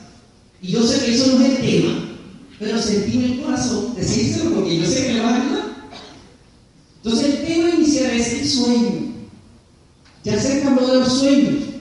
y 0.63 0.69
yo 0.69 0.87
sé 0.87 1.05
que 1.05 1.13
eso 1.13 1.37
no 1.37 1.45
es 1.45 1.51
el 1.51 1.57
tema, 1.57 2.09
pero 2.61 2.81
sentí 2.81 3.17
en 3.17 3.25
el 3.25 3.41
corazón 3.43 3.97
decírselo 3.97 4.55
porque 4.55 4.79
yo 4.79 4.87
sé 4.87 5.09
que 5.09 5.15
le 5.15 5.21
va 5.23 5.31
a 5.31 5.43
ayudar. 5.43 5.65
Entonces, 7.03 7.35
el 7.35 7.47
tema 7.49 7.71
inicial 7.71 8.13
es 8.13 8.33
el 8.33 8.49
sueño. 8.49 9.13
Ya 10.23 10.41
se 10.41 10.63
habló 10.63 10.87
de 10.87 10.99
los 11.01 11.13
sueños. 11.13 11.75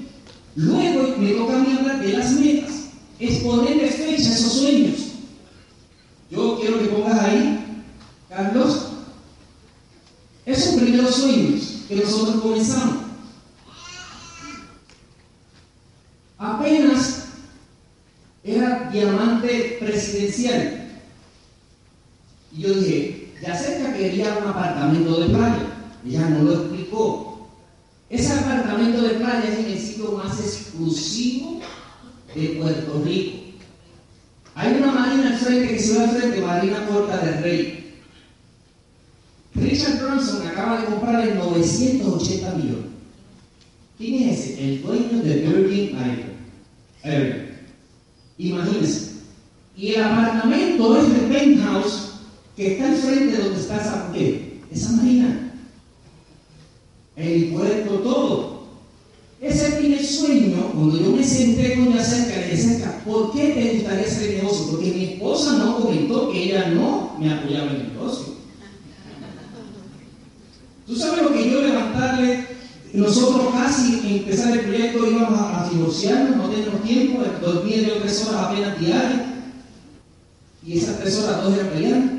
Luego 0.55 1.17
me 1.17 1.31
toca 1.31 1.55
a 1.55 1.59
mí 1.59 1.75
hablar 1.77 1.99
de 2.01 2.13
las 2.13 2.31
metas, 2.33 2.71
es 3.19 3.39
ponerle 3.39 3.89
fecha 3.89 4.29
a 4.29 4.33
esos 4.33 4.53
sueños. 4.53 4.99
Yo 6.29 6.59
quiero 6.59 6.79
que 6.79 6.85
pongas 6.85 7.19
ahí, 7.19 7.83
Carlos, 8.29 8.87
esos 10.45 10.75
primeros 10.75 11.15
sueños 11.15 11.83
que 11.87 11.95
nosotros 11.95 12.41
comenzamos. 12.41 13.03
apenas 16.37 17.27
era 18.43 18.89
diamante 18.91 19.77
presidencial. 19.79 20.89
Y 22.51 22.61
yo 22.61 22.73
dije, 22.73 23.33
ya 23.41 23.55
cerca 23.55 23.93
quería 23.93 24.37
un 24.39 24.49
apartamento 24.49 25.21
de 25.21 25.29
playa. 25.29 25.89
Ella 26.05 26.29
no 26.29 26.43
lo 26.43 26.53
explicó. 26.53 27.33
Ese 28.13 28.31
apartamento 28.31 29.01
de 29.01 29.15
playa 29.15 29.43
es 29.43 29.65
el 29.65 29.79
sitio 29.79 30.11
más 30.11 30.39
exclusivo 30.39 31.59
de 32.35 32.47
Puerto 32.49 33.01
Rico. 33.03 33.37
Hay 34.53 34.75
una 34.75 34.91
marina 34.91 35.31
al 35.31 35.37
frente 35.37 35.73
que 35.73 35.79
se 35.79 35.97
ve 35.97 36.03
al 36.03 36.09
frente, 36.11 36.41
Marina 36.41 36.85
Puerta 36.85 37.17
del 37.17 37.41
Rey. 37.41 38.01
Richard 39.55 39.99
Branson 39.99 40.47
acaba 40.47 40.81
de 40.81 40.85
comprar 40.85 41.27
en 41.27 41.39
980 41.39 42.51
millones. 42.51 42.85
¿Quién 43.97 44.29
es 44.29 44.39
ese? 44.39 44.63
El 44.63 44.83
dueño 44.83 45.23
de 45.23 45.35
Virgin 45.35 45.89
Island. 45.89 46.33
Imagínense. 48.37 49.13
Y 49.75 49.93
el 49.93 50.03
apartamento 50.03 50.97
es 50.97 51.05
el 51.05 51.29
penthouse 51.29 52.11
que 52.55 52.73
está 52.73 52.89
enfrente 52.89 53.37
de 53.37 53.43
donde 53.43 53.59
está 53.59 53.77
esa, 53.77 54.11
¿qué? 54.13 54.61
esa 54.71 54.91
marina. 54.91 55.51
El 57.15 57.53
puerto, 57.53 57.93
todo. 57.99 58.63
Ese 59.41 59.71
primer 59.73 60.03
sueño, 60.03 60.71
cuando 60.73 60.99
yo 60.99 61.11
me 61.11 61.23
senté 61.23 61.75
con 61.75 61.93
Yacerca, 61.93 62.39
le 62.39 62.55
dije, 62.55 62.85
¿por 63.05 63.33
qué 63.33 63.73
gustaría 63.75 64.05
hacer 64.05 64.29
el 64.29 64.37
negocio? 64.37 64.67
Porque 64.71 64.91
mi 64.91 65.03
esposa 65.03 65.57
no 65.57 65.79
comentó 65.79 66.31
que 66.31 66.43
ella 66.43 66.69
no 66.69 67.17
me 67.19 67.33
apoyaba 67.33 67.71
en 67.71 67.81
el 67.81 67.93
negocio. 67.93 68.33
¿Tú 70.87 70.95
sabes 70.95 71.23
lo 71.23 71.33
que 71.33 71.51
yo 71.51 71.61
levantarle? 71.61 72.47
Nosotros 72.93 73.53
casi 73.53 74.17
empezar 74.17 74.53
el 74.53 74.65
proyecto 74.65 75.07
íbamos 75.09 75.39
no 76.35 76.49
teníamos 76.49 76.83
tiempo, 76.83 77.23
dormir 77.41 77.85
yo 77.87 78.01
tres 78.01 78.27
horas 78.27 78.43
apenas 78.43 78.79
diarias. 78.79 79.21
Y 80.65 80.77
esas 80.77 80.99
tres 80.99 81.19
horas 81.19 81.43
dos 81.43 81.53
eran 81.55 81.69
peleando. 81.69 82.13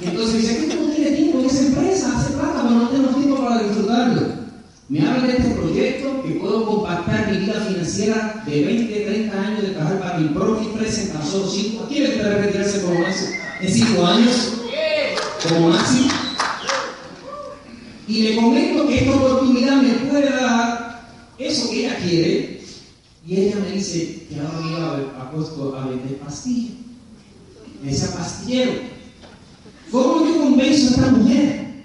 Y 0.00 0.04
entonces 0.04 0.40
dice, 0.40 0.66
¿qué 0.66 0.74
no 0.74 0.92
tienes 0.92 1.16
tiempo 1.16 1.38
en 1.38 1.46
esa 1.46 1.66
empresa? 1.66 2.18
Hace 2.18 2.32
plata, 2.34 2.62
pero 2.62 2.74
no 2.74 2.88
tenemos 2.88 3.16
tiempo 3.16 3.44
para 3.44 3.62
disfrutarlo. 3.62 4.40
Me 4.88 5.06
habla 5.06 5.28
de 5.28 5.36
este 5.36 5.50
proyecto 5.50 6.22
que 6.22 6.30
puedo 6.32 6.66
compactar 6.66 7.30
mi 7.30 7.38
vida 7.38 7.60
financiera 7.60 8.42
de 8.44 8.64
20, 8.64 9.04
30 9.04 9.40
años 9.40 9.62
de 9.62 9.68
trabajar 9.68 10.00
para 10.00 10.18
mi 10.18 10.28
propia 10.28 10.68
empresa 10.68 11.02
en 11.02 11.12
tan 11.12 11.24
solo 11.24 11.46
5. 11.46 11.86
¿Quiere 11.88 12.14
que 12.14 12.22
retirarse 12.22 12.82
como 12.82 13.06
eso? 13.06 13.26
En 13.60 13.72
5 13.72 14.06
años, 14.06 14.52
como 15.48 15.68
máximo. 15.68 16.10
Y 18.08 18.22
le 18.22 18.36
comento 18.36 18.88
que 18.88 18.98
esta 18.98 19.16
oportunidad 19.16 19.76
me 19.76 19.92
puede 20.10 20.30
dar 20.30 20.79
eso 21.46 21.70
que 21.70 21.86
ella 21.86 21.98
quiere. 21.98 22.60
Y 23.26 23.36
ella 23.36 23.56
me 23.56 23.72
dice 23.72 24.26
que 24.28 24.40
ahora 24.40 24.66
iba 24.66 25.22
a, 25.22 25.30
puesto 25.30 25.76
a 25.76 25.86
vender 25.86 26.18
pastillas. 26.18 26.74
Me 27.82 27.90
decía 27.90 28.12
pastillero. 28.12 28.72
¿Cómo 29.90 30.26
yo 30.26 30.38
convenzo 30.38 30.88
a 30.88 30.90
esta 30.90 31.10
mujer? 31.10 31.84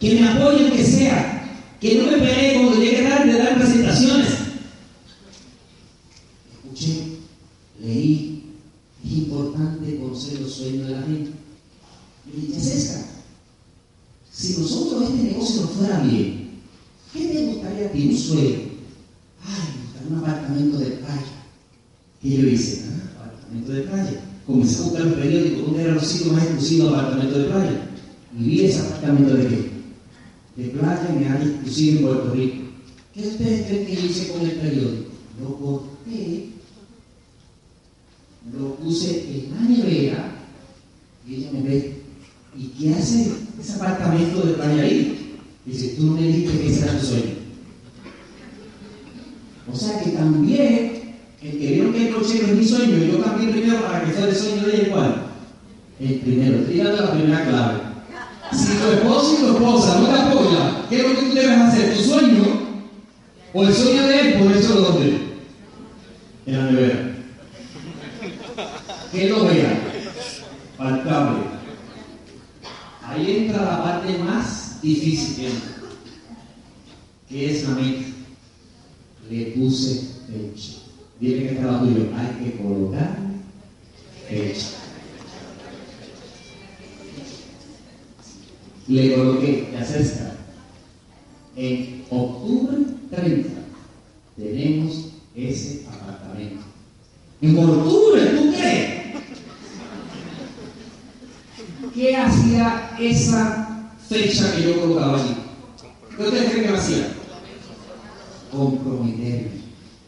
Que 0.00 0.20
me 0.20 0.28
apoye 0.28 0.70
que 0.72 0.84
sea 0.84 1.36
que 1.80 1.94
no 1.96 2.10
me 2.10 2.18
pegué 2.18 2.54
cuando 2.54 2.80
llegué 2.80 3.02
tarde 3.02 3.32
de 3.32 3.38
dar 3.38 3.58
presentaciones. 3.58 4.28
Escuché, 6.64 7.18
leí, 7.80 8.44
es 9.04 9.12
importante 9.12 9.98
conocer 9.98 10.40
los 10.40 10.52
sueños 10.52 10.88
de 10.88 10.94
la 10.94 11.02
gente. 11.02 11.30
Y 12.26 12.40
dije, 12.40 12.60
César, 12.60 13.04
si 14.32 14.58
nosotros 14.58 15.04
este 15.04 15.22
negocio 15.22 15.62
nos 15.62 15.70
fuera 15.70 16.00
bien, 16.00 16.35
¿qué 17.16 17.26
te 17.26 17.46
gustaría 17.46 17.86
a 17.86 17.90
ti? 17.90 18.16
Sueño. 18.16 18.56
Ay, 19.44 19.68
me 19.74 19.82
gustaría 19.84 20.10
un 20.10 20.18
apartamento 20.18 20.78
de 20.78 20.86
playa. 20.86 21.22
¿Qué 22.20 22.36
yo 22.36 22.46
hice? 22.46 22.84
Ah, 22.88 23.24
apartamento 23.24 23.72
de 23.72 23.82
playa. 23.82 24.20
Comencé 24.46 24.78
a 24.78 24.84
buscar 24.84 25.06
los 25.06 25.14
periódicos, 25.14 25.66
¿dónde 25.66 25.82
eran 25.82 25.94
los 25.94 26.06
sitios 26.06 26.32
más 26.32 26.44
exclusivos 26.44 26.92
apartamento 26.92 27.38
de 27.38 27.44
playa? 27.46 27.90
Y 28.38 28.44
vi 28.44 28.64
ese 28.64 28.80
apartamento 28.80 29.34
de 29.34 29.48
qué? 29.48 29.76
de 30.56 30.68
playa 30.68 31.14
me 31.18 31.28
área 31.28 31.46
exclusiva 31.46 31.98
en 31.98 32.04
Puerto 32.04 32.34
Rico. 32.34 32.56
¿Qué 33.12 33.28
ustedes 33.28 33.66
creen 33.66 33.86
que 33.86 33.92
hice 33.92 34.32
con 34.32 34.40
el 34.42 34.52
periódico? 34.52 35.10
Lo 35.40 35.56
corté, 35.56 36.46
lo 38.56 38.74
puse 38.76 39.20
en 39.28 39.54
la 39.54 39.60
nevera 39.62 40.32
y 41.26 41.34
ella 41.34 41.50
me 41.52 41.62
ve, 41.62 42.02
¿y 42.56 42.64
qué 42.68 42.94
hace 42.94 43.32
ese 43.60 43.72
apartamento 43.74 44.46
de 44.46 44.54
playa 44.54 44.82
ahí? 44.82 45.25
Dice, 45.66 45.96
tú 45.96 46.06
no 46.06 46.12
me 46.12 46.22
dijiste 46.22 46.60
que 46.60 46.68
ese 46.68 46.86
tu 46.86 47.04
sueño. 47.04 47.34
O 49.72 49.76
sea 49.76 50.00
que 50.00 50.10
también, 50.10 51.16
el 51.42 51.50
que 51.50 51.66
vieron 51.66 51.92
que 51.92 52.08
el 52.08 52.14
cochero 52.14 52.46
es 52.46 52.54
mi 52.54 52.64
sueño, 52.64 52.96
yo 52.98 53.20
cambié 53.20 53.50
primero 53.50 53.82
para 53.82 54.04
que 54.04 54.12
sea 54.12 54.28
el 54.28 54.36
sueño 54.36 54.62
de 54.62 54.74
ella 54.74 54.86
igual. 54.86 55.22
El 55.98 56.14
primero, 56.20 56.58
dando 56.84 57.02
la 57.02 57.12
primera 57.12 57.44
clave. 57.48 57.80
Si 58.52 58.76
tu 58.76 58.86
esposo 58.92 59.34
y 59.34 59.40
tu 59.40 59.56
esposa 59.56 60.00
no 60.00 60.06
te 60.06 60.20
apoyan, 60.20 60.86
¿qué 60.88 60.96
es 60.98 61.02
lo 61.02 61.08
que 61.08 61.26
tú 61.26 61.34
debes 61.34 61.58
hacer? 61.58 61.96
¿Tu 61.96 62.02
sueño? 62.02 62.44
¿O 63.52 63.64
el 63.64 63.74
sueño 63.74 64.06
de 64.06 64.20
él? 64.20 64.38
Ponerse 64.38 64.68
dónde? 64.68 65.20
En 66.46 66.58
la 66.58 66.70
nevera. 66.70 67.16
Que 69.10 69.28
lo 69.28 69.44
vea. 69.46 69.80
Al 70.78 71.02
cable. 71.02 71.38
Ahí 73.02 73.46
entra 73.48 73.62
la 73.62 73.82
parte 73.82 74.18
más 74.18 74.55
difícil, 74.82 75.48
que 77.28 77.50
es 77.50 77.62
la 77.64 77.70
mente. 77.70 78.06
Le 79.30 79.46
puse 79.46 80.02
fecha. 80.26 80.78
Dile 81.20 81.48
que 81.48 81.54
estaba 81.54 81.80
tuyo. 81.80 82.10
Hay 82.16 82.44
que 82.44 82.56
colocar 82.62 83.16
fecha. 84.28 84.86
le 88.88 89.14
coloqué 89.14 89.68
la 89.72 89.84
cesta. 89.84 90.36
En 91.56 92.04
octubre 92.10 92.76
30 93.10 93.48
tenemos 94.36 95.12
ese 95.34 95.86
apartamento. 95.88 96.62
En 97.40 97.58
octubre, 97.58 98.26
¿tú 98.26 98.52
crees? 98.52 98.96
¿Qué 101.94 102.16
hacía 102.16 102.96
esa 103.00 103.65
fecha 104.08 104.54
que 104.54 104.62
yo 104.62 104.80
colocaba 104.80 105.18
allí? 105.18 105.36
¿Qué 106.16 106.22
ustedes 106.22 106.50
creen 106.50 106.64
que 106.64 106.70
lo 106.70 106.78
hacía? 106.78 107.08
Comprometerme. 108.50 109.50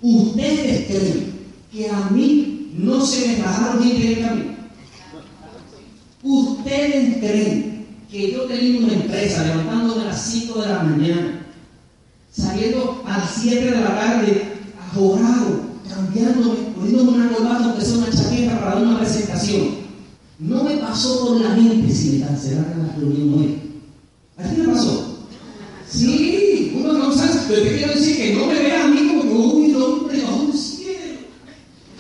¿Ustedes 0.01 0.87
creen 0.87 1.33
que 1.73 1.91
a 1.91 2.11
mí 2.11 2.73
no 2.79 3.05
se 3.05 3.29
me 3.29 3.43
bajaron 3.43 3.83
gente 3.83 4.13
en 4.13 4.19
el 4.19 4.25
camino? 4.25 4.59
¿Ustedes 6.23 7.19
creen 7.19 7.87
que 8.11 8.33
yo 8.33 8.45
tenía 8.45 8.81
una 8.81 8.95
empresa 8.95 9.45
levantándome 9.45 10.03
a 10.03 10.07
las 10.07 10.23
5 10.23 10.63
de 10.63 10.69
la 10.69 10.83
mañana, 10.83 11.47
saliendo 12.33 13.03
a 13.07 13.19
las 13.19 13.31
7 13.43 13.65
de 13.65 13.81
la 13.81 13.99
tarde, 13.99 14.43
ahorrado, 14.95 15.61
cambiándome, 15.89 16.59
poniéndome 16.75 17.11
una 17.11 17.33
corbata 17.33 17.65
aunque 17.65 17.85
sea 17.85 17.99
una 17.99 18.11
chaqueta 18.11 18.59
para 18.59 18.75
dar 18.75 18.83
una 18.83 18.99
presentación. 19.01 19.89
No 20.39 20.63
me 20.65 20.77
pasó 20.77 21.27
por 21.27 21.41
la 21.41 21.51
mente 21.51 21.93
si 21.93 22.19
me 22.19 22.27
cancelaran 22.27 22.87
la 22.87 22.95
reunión 22.95 23.35
hoy. 23.35 23.68
¿A 24.39 24.49
ti 24.49 24.61
me 24.61 24.69
pasó? 24.69 25.27
Sí, 25.91 26.73
uno 26.77 26.93
no 26.93 27.13
sabe, 27.13 27.41
pero 27.49 27.63
te 27.63 27.77
quiero 27.77 27.95
decir 27.95 28.17
que 28.17 28.35
no 28.35 28.47
me 28.47 28.55
vea 28.55 28.85
a 28.85 28.89
mí 28.89 29.09
como 29.09 29.55
uy, 29.55 29.75
hombre, 29.75 30.23
oh, 30.29 30.53
cielo. 30.53 31.21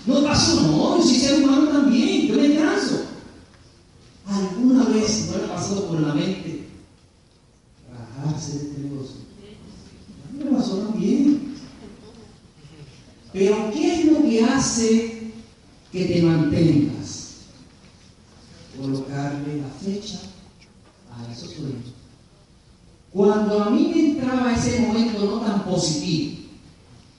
No 0.06 0.22
pasó, 0.22 0.62
no, 0.62 0.98
yo 0.98 1.02
soy 1.02 1.16
ser 1.16 1.42
humano 1.42 1.68
también, 1.68 2.28
yo 2.28 2.36
me 2.36 2.54
canso. 2.54 3.06
¿Alguna 4.26 4.84
vez 4.84 5.30
no 5.30 5.38
le 5.38 5.44
ha 5.44 5.54
pasado 5.54 5.88
por 5.88 6.00
la 6.00 6.14
mente 6.14 6.68
rajarse 7.90 8.52
de 8.52 8.58
este 8.58 8.80
negocio? 8.82 9.16
A 10.28 10.32
mí 10.32 10.44
me 10.44 10.56
pasó 10.56 10.76
también. 10.78 11.54
Pero 13.32 13.70
¿qué 13.72 13.94
es 13.94 14.04
lo 14.06 14.22
que 14.22 14.44
hace 14.44 15.32
que 15.90 16.04
te 16.04 16.22
mantengas? 16.22 17.36
Colocarle 18.80 19.62
la 19.62 19.68
fecha 19.68 20.20
a 21.10 21.32
esos 21.32 21.50
sueños. 21.50 21.94
Cuando 23.12 23.62
a 23.62 23.70
mí 23.70 23.90
me 23.94 24.10
entraba 24.10 24.52
ese 24.52 24.80
momento 24.80 25.24
no 25.24 25.40
tan 25.40 25.64
positivo, 25.78 26.38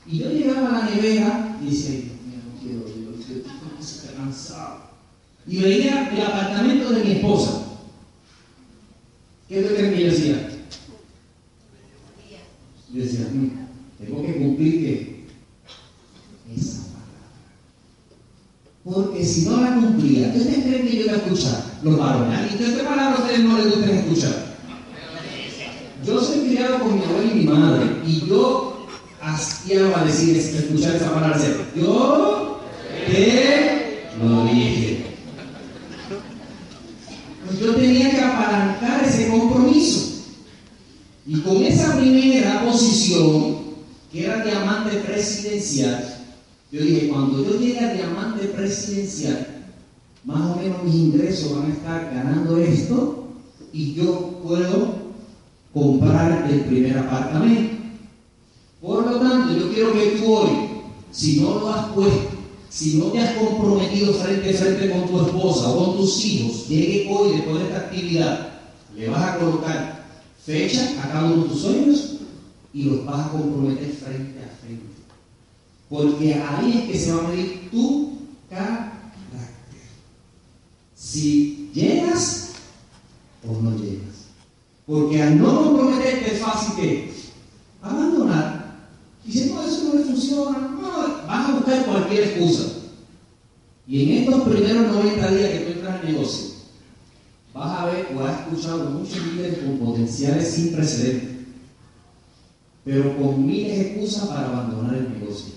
y 0.06 0.18
yo 0.20 0.32
llegaba 0.32 0.68
a 0.68 0.86
la 0.86 0.90
nevera 0.90 1.58
y 1.62 1.70
decía, 1.70 1.92
Dios 1.92 2.22
mío, 2.26 2.40
no 2.46 2.60
quiero, 2.62 2.80
yo 2.88 3.80
estoy 3.80 4.16
cansado 4.16 4.90
y 5.48 5.58
veía 5.58 6.10
el 6.10 6.22
apartamento 6.22 6.90
de 6.90 7.04
mi 7.04 7.12
esposa. 7.12 7.64
¿Qué 9.48 9.60
es 9.60 9.72
lo 9.72 9.76
que 9.76 10.00
yo 10.00 10.12
decía? 10.12 10.50
Yo 12.94 13.02
decía, 13.02 13.28
mm, 13.32 14.04
tengo 14.04 14.26
que 14.26 14.36
cumplir 14.36 14.74
que 14.74 15.26
esa 16.56 16.84
palabra. 16.84 17.30
Porque 18.84 19.26
si 19.26 19.46
no 19.46 19.62
la 19.62 19.76
cumplía, 19.76 20.34
¿qué 20.34 20.40
ustedes 20.40 20.64
creen 20.66 20.88
que 20.88 20.96
yo 20.98 21.04
iba 21.04 21.14
a 21.14 21.18
escuchar? 21.18 21.64
Los 21.84 21.98
varones. 21.98 22.54
¿Y 22.54 22.58
qué 22.58 22.84
palabra 22.84 23.16
a 23.16 23.22
ustedes 23.22 23.40
no 23.40 23.58
les 23.58 23.76
gusta 23.76 23.92
escuchar? 23.92 24.50
Yo 26.06 26.22
soy 26.22 26.50
criado 26.50 26.80
con 26.80 26.96
mi 26.98 27.06
abuela 27.06 27.32
y 27.32 27.36
mi 27.36 27.46
madre, 27.46 27.99
y 28.10 28.26
yo 28.28 28.88
hastiaba 29.22 30.04
decir, 30.04 30.38
escuchar 30.38 30.96
esa 30.96 31.14
palabra. 31.14 31.40
Yo 31.76 32.60
te 33.08 34.10
lo 34.22 34.46
dije 34.46 35.10
yo 37.60 37.76
tenía 37.76 38.12
que 38.12 38.22
apalancar 38.22 39.04
ese 39.04 39.28
compromiso. 39.30 40.24
Y 41.26 41.40
con 41.42 41.58
esa 41.64 41.98
primera 41.98 42.66
posición, 42.66 43.58
que 44.12 44.26
era 44.26 44.44
diamante 44.44 44.98
presidencial, 44.98 46.04
yo 46.72 46.82
dije, 46.82 47.10
cuando 47.10 47.44
yo 47.44 47.60
llegue 47.60 47.80
a 47.80 47.94
diamante 47.94 48.46
presidencial, 48.48 49.48
más 50.24 50.52
o 50.52 50.60
menos 50.60 50.84
mis 50.84 50.96
ingresos 50.96 51.56
van 51.56 51.72
a 51.72 51.74
estar 51.74 52.12
ganando 52.14 52.58
esto 52.58 53.28
y 53.74 53.94
yo 53.94 54.40
puedo 54.44 54.96
comprar 55.74 56.48
el 56.52 56.62
primer 56.62 56.98
apartamento. 56.98 57.69
Por 58.82 59.06
lo 59.06 59.20
tanto, 59.20 59.58
yo 59.58 59.74
quiero 59.74 59.94
que 59.94 60.18
tú 60.18 60.34
hoy, 60.34 60.50
si 61.12 61.42
no 61.42 61.60
lo 61.60 61.70
has 61.70 61.88
puesto 61.88 62.40
si 62.70 62.98
no 62.98 63.06
te 63.06 63.20
has 63.20 63.36
comprometido 63.36 64.14
frente 64.14 64.52
a 64.52 64.54
frente 64.54 64.92
con 64.92 65.08
tu 65.08 65.26
esposa 65.26 65.70
o 65.70 65.86
con 65.86 65.98
tus 65.98 66.24
hijos, 66.24 66.68
llegue 66.68 67.08
hoy 67.12 67.34
después 67.34 67.58
de 67.58 67.64
esta 67.66 67.78
actividad, 67.78 68.50
le 68.96 69.10
vas 69.10 69.24
a 69.24 69.40
colocar 69.40 70.06
fecha 70.46 71.04
a 71.04 71.10
cada 71.10 71.32
uno 71.32 71.44
de 71.44 71.50
tus 71.50 71.62
sueños 71.62 72.18
y 72.72 72.84
los 72.84 73.06
vas 73.06 73.26
a 73.26 73.32
comprometer 73.32 73.92
frente 73.92 74.40
a 74.44 74.56
frente. 74.64 74.86
Porque 75.90 76.36
ahí 76.36 76.78
es 76.78 76.92
que 76.92 77.00
se 77.00 77.12
va 77.12 77.26
a 77.26 77.28
medir 77.30 77.72
tu 77.72 78.20
carácter. 78.48 79.00
Si 80.96 81.72
llegas 81.74 82.52
o 83.48 83.60
no 83.60 83.76
llegas. 83.78 84.28
Porque 84.86 85.24
al 85.24 85.40
no 85.40 85.64
comprometerte 85.64 86.36
es 86.36 86.40
fácil 86.40 86.76
que 86.76 87.14
abandonar. 87.82 88.59
Y 89.32 89.40
no, 89.42 89.62
eso 89.62 89.84
no 89.84 90.00
le 90.00 90.06
funciona, 90.06 90.58
no, 90.82 91.28
vas 91.28 91.50
a 91.50 91.54
buscar 91.54 91.86
cualquier 91.86 92.24
excusa. 92.24 92.64
Y 93.88 94.04
en 94.04 94.24
estos 94.24 94.42
primeros 94.42 94.88
90 94.88 95.32
días 95.32 95.52
que 95.52 95.60
tú 95.60 95.72
entras 95.74 96.02
al 96.02 96.12
negocio, 96.12 96.48
vas 97.54 97.80
a 97.80 97.86
ver 97.86 98.08
o 98.16 98.24
has 98.24 98.40
escuchado 98.40 98.90
muchos 98.90 99.24
líderes 99.28 99.60
con 99.60 99.78
potenciales 99.78 100.52
sin 100.52 100.74
precedentes, 100.74 101.30
pero 102.84 103.18
con 103.18 103.46
miles 103.46 103.78
de 103.78 103.82
excusas 103.82 104.30
para 104.30 104.48
abandonar 104.48 104.96
el 104.96 105.20
negocio. 105.20 105.54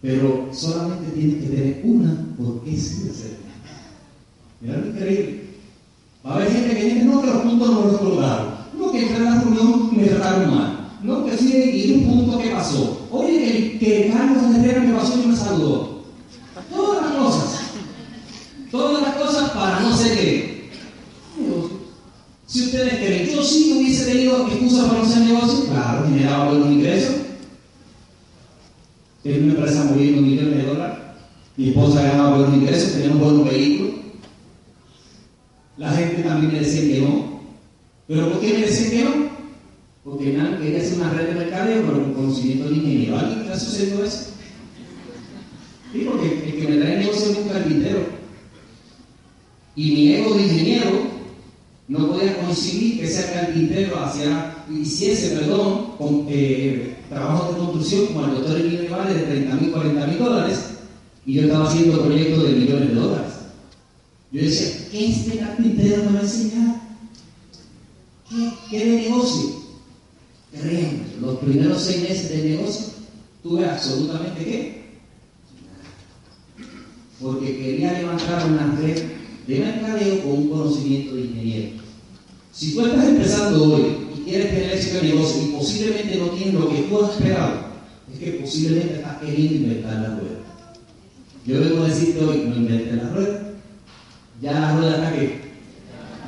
Pero 0.00 0.48
solamente 0.52 1.12
tienes 1.12 1.42
que 1.42 1.50
tener 1.50 1.80
una 1.84 2.34
por 2.38 2.64
qué 2.64 2.76
sí 2.78 3.10
hacerlo. 3.10 3.36
Mira 4.62 4.78
lo 4.78 4.86
increíble. 4.86 5.42
Va 6.24 6.30
a 6.30 6.34
haber 6.36 6.50
gente 6.50 6.76
que 6.76 6.84
dice, 6.84 7.04
no, 7.04 7.20
que 7.20 7.26
los 7.26 7.42
puntos 7.42 7.70
no 7.70 7.84
los 7.84 7.98
colocaron. 7.98 8.54
No, 8.78 8.90
que 8.90 9.02
entré 9.02 9.16
en 9.18 9.24
la 9.24 9.42
reunión 9.42 9.96
me 9.96 10.06
trataron 10.06 10.50
mal. 10.50 10.81
No, 11.02 11.26
que 11.26 11.36
sí, 11.36 11.52
y 11.52 11.92
un 11.92 12.04
punto 12.06 12.38
que 12.38 12.50
pasó. 12.50 13.08
Oye, 13.10 13.38
que, 13.40 13.78
que 13.78 14.12
Carlos 14.12 14.54
Herrera 14.56 14.82
me 14.82 14.94
pasó 14.94 15.20
y 15.20 15.26
me 15.26 15.36
saludó. 15.36 16.02
Todas 16.70 17.02
las 17.02 17.12
cosas. 17.12 17.60
Todas 18.70 19.02
las 19.02 19.14
cosas 19.16 19.50
para 19.50 19.80
no 19.80 19.96
ser 19.96 20.16
que. 20.16 20.52
Si 22.46 22.64
ustedes 22.64 22.94
creen, 22.98 23.28
yo 23.28 23.42
sí 23.42 23.78
hubiese 23.78 24.12
tenido 24.12 24.46
excusa 24.46 24.86
para 24.86 24.98
no 24.98 25.06
hacer 25.06 25.22
negocio, 25.22 25.64
claro, 25.70 26.06
generaba 26.06 26.50
buenos 26.50 26.70
ingresos. 26.70 27.16
Tenía 29.22 29.44
una 29.44 29.54
empresa 29.54 29.84
moviendo 29.84 30.22
millones 30.22 30.56
de 30.56 30.66
dólares. 30.66 30.98
Mi 31.56 31.68
esposa 31.70 32.02
ganaba 32.02 32.36
buenos 32.36 32.54
ingresos, 32.54 32.92
tenía 32.92 33.10
un 33.10 33.20
buen 33.20 33.44
vehículo. 33.44 33.90
La 35.78 35.92
gente 35.92 36.22
también 36.22 36.52
me 36.52 36.60
decía 36.60 36.82
que 36.82 37.00
no. 37.00 37.40
¿Pero 38.06 38.32
por 38.32 38.40
qué 38.40 38.52
me 38.52 38.60
decían 38.60 38.90
que 38.90 39.04
no? 39.04 39.31
Porque 40.04 40.32
me 40.32 40.58
quería 40.58 40.80
hacer 40.80 40.98
una 40.98 41.12
red 41.12 41.28
de 41.28 41.34
mercadeo, 41.34 41.82
pero 41.82 42.02
con 42.02 42.14
conocimiento 42.14 42.68
de 42.68 42.74
ingeniero. 42.74 43.18
¿Alguien 43.18 43.46
le 43.46 43.52
ha 43.52 43.58
sucedido 43.58 44.04
eso? 44.04 44.30
Sí, 45.92 46.06
porque 46.10 46.44
el 46.44 46.56
que 46.56 46.68
me 46.68 46.76
trae 46.78 46.98
negocio 46.98 47.30
es 47.30 47.38
un 47.38 47.48
carpintero. 47.48 48.00
Y 49.76 49.92
mi 49.92 50.12
ego 50.14 50.34
de 50.34 50.42
ingeniero 50.42 50.90
no 51.86 52.08
podía 52.08 52.36
conseguir 52.38 52.98
que 52.98 53.06
ese 53.06 53.32
carpintero 53.32 54.04
hacia, 54.04 54.64
hiciese, 54.70 55.36
perdón, 55.36 55.92
con, 55.98 56.26
eh, 56.28 56.96
trabajos 57.08 57.54
de 57.54 57.60
construcción 57.60 58.06
como 58.06 58.24
el 58.24 58.34
doctor 58.34 58.60
Emilio 58.60 58.90
Vale 58.90 59.14
de 59.14 59.22
30 59.22 59.54
mil, 59.56 59.70
40 59.70 60.06
mil 60.06 60.18
dólares, 60.18 60.58
y 61.26 61.34
yo 61.34 61.42
estaba 61.42 61.68
haciendo 61.68 62.02
proyectos 62.02 62.42
de 62.42 62.52
millones 62.52 62.88
de 62.88 62.94
dólares. 62.94 63.32
Yo 64.32 64.42
decía, 64.42 64.88
¿qué 64.90 65.06
este 65.06 65.38
carpintero 65.38 66.04
me 66.04 66.12
va 66.12 66.18
a 66.18 66.22
enseñar? 66.22 66.80
¿Qué, 68.28 68.50
qué 68.70 68.84
de 68.84 69.02
negocio? 69.02 69.61
Créanme, 70.52 71.00
los 71.20 71.38
primeros 71.38 71.82
seis 71.82 72.02
meses 72.02 72.30
de 72.30 72.50
negocio 72.50 72.86
tuve 73.42 73.64
absolutamente 73.64 74.44
qué? 74.44 74.82
Porque 77.20 77.56
quería 77.56 77.92
levantar 77.92 78.46
una 78.50 78.76
red 78.80 79.02
de 79.46 79.58
mercadeo 79.58 80.22
con 80.22 80.32
un 80.32 80.48
conocimiento 80.50 81.14
de 81.14 81.22
ingeniero. 81.22 81.82
Si 82.52 82.74
tú 82.74 82.84
estás 82.84 83.08
empezando 83.08 83.74
hoy 83.74 83.96
y 84.14 84.20
quieres 84.28 84.50
tener 84.50 84.72
éxito 84.72 84.98
en 84.98 85.06
negocio 85.06 85.42
y 85.42 85.52
posiblemente 85.52 86.18
no 86.18 86.26
tienes 86.30 86.54
lo 86.54 86.68
que 86.68 86.82
tú 86.82 87.02
has 87.02 87.12
esperado, 87.12 87.72
es 88.12 88.18
que 88.18 88.30
posiblemente 88.32 88.94
estás 88.96 89.18
queriendo 89.18 89.54
inventar 89.54 89.94
la 89.94 90.16
rueda. 90.16 90.38
Yo 91.46 91.60
vengo 91.60 91.82
a 91.82 91.88
decirte 91.88 92.24
hoy, 92.24 92.44
no 92.46 92.56
inventes 92.56 92.94
la 92.94 93.08
rueda. 93.08 93.52
Ya 94.40 94.52
la 94.52 94.76
rueda 94.76 94.94
está 94.96 95.12
que 95.12 95.40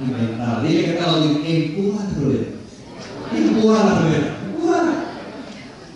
inventada. 0.00 0.62
Dile 0.62 0.84
que 0.84 0.90
está 0.90 1.24
empuja 1.46 2.04
la 2.04 2.20
rueda. 2.20 2.53
Empuja 3.64 4.82
la. 4.82 5.04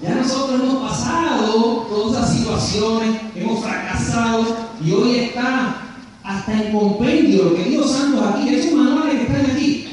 Ya 0.02 0.14
nosotros 0.14 0.60
hemos 0.60 0.90
pasado 0.90 1.86
todas 1.90 2.16
esas 2.16 2.38
situaciones, 2.38 3.20
hemos 3.34 3.62
fracasado 3.62 4.56
y 4.82 4.92
hoy 4.92 5.16
está 5.16 5.82
hasta 6.22 6.62
en 6.62 6.72
compendio 6.72 7.44
lo 7.44 7.56
que 7.56 7.64
Dios 7.64 7.90
Santos 7.90 8.22
aquí, 8.22 8.54
esos 8.54 8.72
manuales 8.72 9.16
que 9.16 9.22
están 9.22 9.50
aquí, 9.50 9.88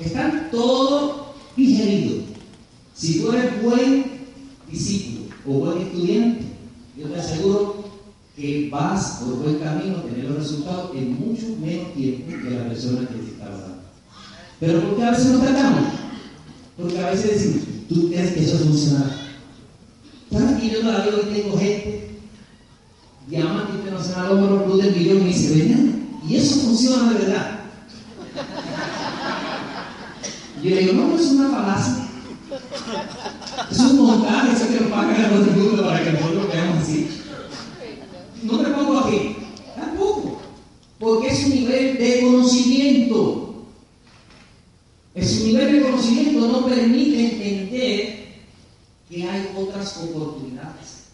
están 0.00 0.48
todos 0.50 1.26
digeridos. 1.56 2.24
Si 2.94 3.20
tú 3.20 3.32
eres 3.32 3.62
buen 3.62 4.04
discípulo 4.68 5.26
o 5.46 5.52
buen 5.52 5.82
estudiante, 5.82 6.44
yo 6.96 7.06
te 7.08 7.20
aseguro 7.20 7.84
que 8.34 8.68
vas 8.72 9.20
por 9.20 9.36
buen 9.36 9.58
camino 9.58 9.98
a 9.98 10.02
tener 10.02 10.24
los 10.24 10.38
resultados 10.38 10.90
en 10.96 11.12
mucho 11.20 11.46
menos 11.60 11.92
tiempo 11.92 12.32
que 12.42 12.50
la 12.50 12.64
persona 12.64 13.06
que 13.06 13.14
te 13.14 13.30
está 13.30 13.44
dando. 13.50 13.74
Pero 14.58 14.80
¿por 14.80 14.96
qué 14.96 15.04
a 15.04 15.10
veces 15.10 15.26
nos 15.26 15.42
tratamos? 15.42 16.03
Porque 16.76 16.98
a 16.98 17.10
veces 17.10 17.30
decimos, 17.30 17.62
tú 17.88 18.08
crees 18.10 18.32
que 18.32 18.44
eso 18.44 18.58
funciona. 18.58 19.16
¿Sabes 20.32 20.60
que 20.60 20.70
yo 20.70 20.80
todavía 20.80 21.14
hoy 21.14 21.32
tengo 21.32 21.56
gente, 21.56 22.18
diamante 23.28 23.72
internacional, 23.74 24.32
hombro, 24.32 24.66
luz 24.66 24.82
del 24.82 24.96
millón, 24.96 25.18
y 25.18 25.20
me 25.20 25.28
dice, 25.28 25.54
ven, 25.54 26.18
y 26.28 26.36
eso 26.36 26.56
funciona 26.56 27.12
de 27.12 27.18
verdad. 27.18 27.60
Yo 30.62 30.70
le 30.70 30.80
digo, 30.80 30.92
no, 30.94 31.16
es 31.16 31.26
una 31.26 31.50
falacia. 31.50 32.08
Es 33.70 33.78
un 33.78 33.96
montaje, 33.96 34.52
eso 34.52 34.68
que 34.68 34.80
nos 34.80 34.90
pagan 34.90 35.24
a 35.24 35.28
del 35.28 35.56
mundo 35.56 35.84
para 35.84 36.02
que 36.02 36.12
nosotros 36.12 36.48
veamos 36.48 36.82
así. 36.82 37.08
No 38.42 38.58
me 38.58 38.70
pongo 38.70 38.98
aquí, 39.00 39.36
tampoco. 39.76 40.40
Porque 40.98 41.28
es 41.28 41.44
un 41.44 41.50
nivel 41.50 41.98
de 41.98 42.20
conocimiento. 42.22 43.43
Es 45.14 45.40
un 45.40 45.46
nivel 45.46 45.72
de 45.72 45.82
conocimiento 45.82 46.48
no 46.48 46.66
permite 46.66 47.30
entender 47.30 48.24
que 49.08 49.28
hay 49.28 49.48
otras 49.56 49.96
oportunidades 49.98 51.04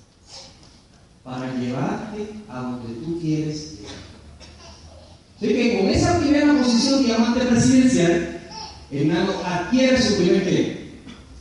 para 1.23 1.55
llevarte 1.57 2.29
a 2.49 2.61
donde 2.63 2.95
tú 3.05 3.21
quieres 3.21 3.73
llegar. 3.77 3.93
Así 5.37 5.49
que 5.49 5.79
con 5.79 5.89
esa 5.89 6.19
primera 6.19 6.59
posición 6.63 7.05
diamante 7.05 7.41
presidencial, 7.45 8.41
Hernando 8.91 9.43
adquiere 9.45 10.01
su 10.01 10.17
primer 10.17 10.81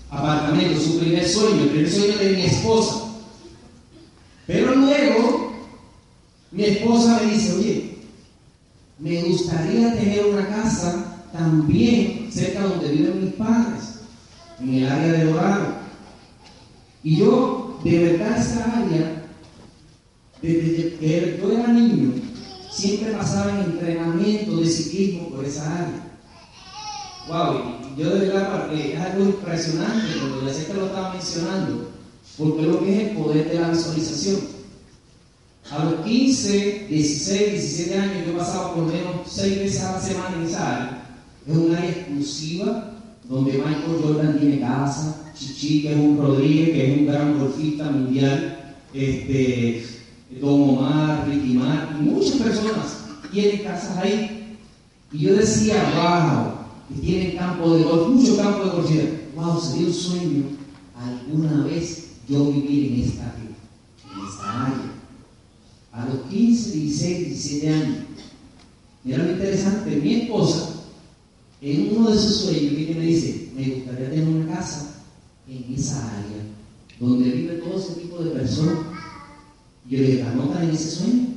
apartamento, 0.10 0.82
su 0.82 1.00
primer 1.00 1.28
sueño, 1.28 1.64
el 1.64 1.70
primer 1.70 1.90
sueño 1.90 2.18
de 2.18 2.30
mi 2.32 2.42
esposa. 2.44 3.06
Pero 4.46 4.76
luego, 4.76 5.54
mi 6.52 6.66
esposa 6.66 7.22
me 7.24 7.34
dice, 7.34 7.54
oye, 7.54 7.98
me 8.98 9.22
gustaría 9.24 9.94
tener 9.96 10.26
una 10.26 10.48
casa 10.48 11.26
también 11.32 12.19
cerca 12.32 12.62
donde 12.62 12.92
viven 12.92 13.26
mis 13.26 13.34
padres, 13.34 14.00
en 14.60 14.74
el 14.74 14.90
área 14.90 15.12
de 15.12 15.26
Dorado. 15.26 15.68
Y 17.04 17.18
yo, 17.18 17.80
de 17.84 18.04
verdad, 18.04 18.38
esa 18.38 18.78
área, 18.78 19.26
desde 20.42 20.96
que 20.98 21.40
yo 21.42 21.52
era 21.52 21.68
niño, 21.68 22.14
siempre 22.72 23.12
pasaba 23.14 23.52
en 23.52 23.72
entrenamiento 23.72 24.58
de 24.58 24.66
ciclismo 24.68 25.30
por 25.30 25.46
esa 25.46 25.74
área. 25.76 26.10
Wow, 27.28 27.96
yo 27.98 28.10
de 28.10 28.20
verdad 28.28 28.74
es 28.74 29.00
algo 29.00 29.26
impresionante 29.26 30.18
cuando 30.20 30.48
ya 30.48 30.54
sé 30.54 30.66
que 30.66 30.74
lo 30.74 30.88
estaba 30.88 31.14
mencionando, 31.14 31.92
porque 32.38 32.62
lo 32.64 32.80
que 32.80 32.96
es 32.96 33.10
el 33.10 33.18
poder 33.18 33.50
de 33.50 33.60
la 33.60 33.70
visualización. 33.70 34.60
A 35.72 35.86
los 35.86 36.06
15, 36.06 36.88
16, 36.90 37.52
17 37.52 38.00
años 38.00 38.26
yo 38.26 38.38
pasaba 38.38 38.74
por 38.74 38.88
lo 38.88 38.92
menos 38.92 39.28
6 39.28 39.60
veces 39.60 39.84
a 39.84 39.92
la 39.92 40.02
semana 40.02 40.36
en 40.38 40.44
esa 40.48 40.76
área. 40.76 40.99
Es 41.50 41.58
un 41.58 41.76
área 41.76 41.90
exclusiva 41.90 42.94
donde 43.28 43.54
Michael 43.54 44.02
Jordan 44.04 44.40
tiene 44.40 44.60
casa, 44.60 45.32
Chichi, 45.36 45.82
que 45.82 45.94
es 45.94 46.00
un 46.00 46.18
Rodríguez, 46.18 46.70
que 46.70 46.94
es 46.94 47.00
un 47.00 47.08
gran 47.08 47.40
golfista 47.40 47.90
mundial, 47.90 48.76
este, 48.94 49.86
Don 50.40 50.62
Omar, 50.62 51.28
Ricky 51.28 51.54
Mar, 51.54 51.98
y 52.00 52.04
muchas 52.04 52.38
personas 52.38 53.00
tienen 53.32 53.64
casas 53.64 53.98
ahí. 53.98 54.58
Y 55.12 55.18
yo 55.20 55.36
decía, 55.36 55.76
wow, 55.96 56.96
que 56.96 57.06
tienen 57.06 57.38
campo 57.38 57.76
de 57.76 57.84
golf, 57.84 58.10
mucho 58.10 58.38
campo 58.38 58.66
de 58.66 58.70
golf. 58.70 58.92
Wow, 59.36 59.60
sería 59.60 59.88
un 59.88 59.94
sueño 59.94 60.44
alguna 60.96 61.64
vez 61.66 62.10
yo 62.28 62.52
vivir 62.52 62.94
en 62.94 63.00
esta, 63.08 63.34
en 63.34 64.28
esta 64.28 64.66
área. 64.66 64.92
A 65.92 66.06
los 66.06 66.30
15, 66.30 66.72
16, 66.72 67.28
17 67.28 67.70
años. 67.70 67.98
Mira 69.04 69.18
lo 69.20 69.32
interesante, 69.32 69.96
mi 69.96 70.14
esposa, 70.14 70.79
en 71.62 71.98
uno 71.98 72.12
de 72.12 72.18
sus 72.18 72.36
sueños, 72.38 72.72
me 72.72 73.06
dice, 73.06 73.50
me 73.56 73.70
gustaría 73.70 74.10
tener 74.10 74.28
una 74.28 74.56
casa 74.56 75.04
en 75.48 75.74
esa 75.74 75.98
área, 75.98 76.44
donde 77.00 77.30
vive 77.30 77.56
todo 77.56 77.78
ese 77.78 77.94
tipo 78.02 78.20
de 78.24 78.32
personas. 78.32 78.78
Yo 79.90 79.98
le 79.98 80.08
dije, 80.08 80.24
anotan 80.24 80.64
en 80.64 80.70
ese 80.70 80.90
sueño. 80.90 81.28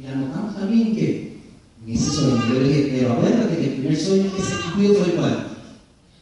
Y 0.00 0.06
anotamos 0.06 0.54
también 0.56 0.94
que 0.94 1.38
en 1.84 1.92
ese 1.92 2.10
sueño. 2.10 2.42
Yo 2.48 2.60
le 2.60 2.68
dije, 2.68 2.88
pero 2.92 3.12
acuérdate 3.14 3.56
que 3.56 3.64
el 3.64 3.72
primer 3.72 3.96
sueño 3.96 4.36
que 4.36 4.42
se 4.42 4.60
cumplió 4.62 4.94
fue 4.94 5.12
cuál? 5.14 5.46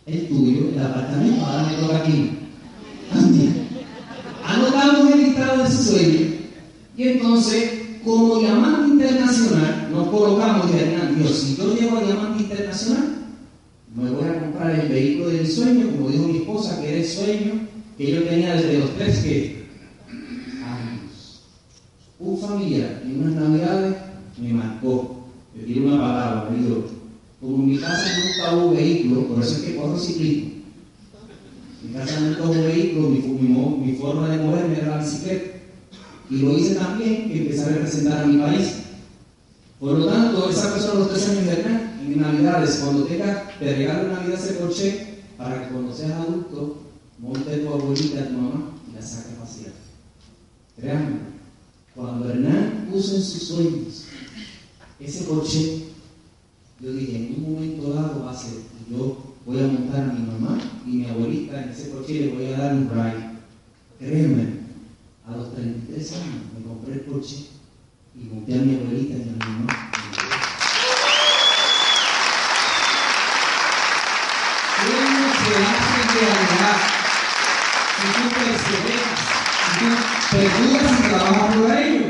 El 0.06 0.28
tuyo, 0.28 0.68
el 0.74 0.78
apartamento, 0.78 1.44
ahora 1.44 1.68
me 1.68 1.76
toca 1.76 1.98
aquí. 1.98 2.30
Anotamos 4.44 5.12
el 5.12 5.18
listado 5.18 5.64
de 5.64 5.70
su 5.70 5.82
sueño. 5.82 6.20
Y 6.96 7.02
entonces, 7.08 7.70
como 8.04 8.38
diamante 8.38 8.94
internacional, 8.94 9.88
nos 9.90 10.08
colocamos 10.08 10.70
y 10.70 11.14
Dios, 11.20 11.36
si 11.36 11.56
yo 11.56 11.74
llego 11.74 11.98
a 11.98 12.04
diamante 12.04 12.42
internacional, 12.44 13.23
me 13.94 14.10
voy 14.10 14.28
a 14.28 14.40
comprar 14.40 14.80
el 14.80 14.88
vehículo 14.88 15.28
de 15.28 15.40
mi 15.40 15.46
sueño, 15.46 15.90
como 15.92 16.10
dijo 16.10 16.24
mi 16.24 16.38
esposa, 16.38 16.80
que 16.80 16.88
era 16.88 16.98
el 16.98 17.06
sueño 17.06 17.52
que 17.96 18.10
yo 18.10 18.24
tenía 18.24 18.56
desde 18.56 18.78
los 18.78 18.90
tres 18.96 19.18
que 19.20 19.66
años. 20.64 21.42
Un 22.18 22.38
familiar 22.38 23.02
en 23.04 23.20
unas 23.20 23.34
navidades 23.34 23.96
me 24.36 24.52
marcó, 24.52 25.26
me 25.54 25.64
dio 25.64 25.86
una 25.86 26.00
palabra, 26.00 26.48
dijo, 26.50 26.86
como 27.40 27.56
en 27.56 27.66
mi 27.66 27.78
casa 27.78 28.04
nunca 28.18 28.56
hubo 28.56 28.74
vehículo, 28.74 29.28
por 29.28 29.42
eso 29.42 29.56
es 29.56 29.62
que 29.62 29.76
corro 29.76 29.98
ciclismo. 29.98 30.50
Mi 31.84 31.92
casa 31.92 32.20
nunca 32.20 32.42
hubo 32.44 32.64
vehículo, 32.64 33.08
mi, 33.10 33.92
forma 33.92 34.28
de 34.28 34.42
moverme 34.42 34.78
era 34.78 34.96
la 34.96 35.04
bicicleta. 35.04 35.50
Y 36.30 36.38
lo 36.38 36.58
hice 36.58 36.74
también 36.74 37.28
que 37.28 37.42
empecé 37.42 37.62
a 37.62 37.68
representar 37.68 38.24
a 38.24 38.26
mi 38.26 38.38
país. 38.38 38.76
Por 39.78 39.98
lo 39.98 40.06
tanto, 40.06 40.50
esa 40.50 40.72
persona 40.72 41.00
los 41.00 41.10
tres 41.10 41.28
años 41.28 41.44
de 41.44 41.52
edad, 41.52 41.83
Navidades, 42.16 42.80
cuando 42.82 43.04
tenga, 43.04 43.50
te 43.58 43.76
regalo 43.76 44.08
Navidad 44.08 44.38
ese 44.38 44.58
coche 44.58 45.06
para 45.36 45.62
que 45.62 45.72
cuando 45.72 45.94
seas 45.94 46.12
adulto, 46.12 46.78
monte 47.18 47.58
tu 47.58 47.68
abuelita, 47.72 48.20
a 48.20 48.28
tu 48.28 48.32
mamá 48.34 48.70
y 48.90 48.94
la 48.94 49.02
saque 49.02 49.30
a. 49.30 50.80
Créanme, 50.80 51.18
cuando 51.94 52.28
Hernán 52.28 52.88
puso 52.90 53.16
en 53.16 53.22
sus 53.22 53.42
sueños 53.48 54.04
ese 55.00 55.24
coche, 55.26 55.84
yo 56.80 56.92
dije, 56.92 57.16
en 57.16 57.44
un 57.44 57.54
momento 57.54 57.92
dado 57.92 58.24
va 58.24 58.32
a 58.32 58.36
ser, 58.36 58.58
yo 58.90 59.34
voy 59.46 59.60
a 59.60 59.66
montar 59.66 60.10
a 60.10 60.12
mi 60.12 60.26
mamá 60.26 60.58
y 60.86 60.90
mi 60.90 61.06
abuelita 61.06 61.62
en 61.62 61.70
ese 61.70 61.90
coche 61.90 62.12
y 62.12 62.18
le 62.20 62.34
voy 62.34 62.46
a 62.46 62.58
dar 62.58 62.74
un 62.74 62.90
ride. 62.90 63.30
Créeme, 63.98 64.64
a 65.26 65.36
los 65.36 65.54
33 65.54 66.12
años 66.12 66.26
me 66.58 66.66
compré 66.66 66.94
el 66.94 67.04
coche 67.04 67.46
y 68.14 68.24
monté 68.34 68.54
a 68.54 68.62
mi 68.62 68.74
abuelita 68.74 69.14
y 69.14 69.22
a 69.22 69.24
mi 69.24 69.38
mamá. 69.38 69.90
se 74.84 75.56
hacen 75.56 76.08
realidad 76.20 76.76
si 77.96 78.06
tú 78.12 78.22
perseveras, 78.34 79.20
si 80.30 80.33
perduras 80.44 81.00
y 81.00 81.08
trabajas 81.08 81.56
por 81.56 81.76
ello. 81.76 82.04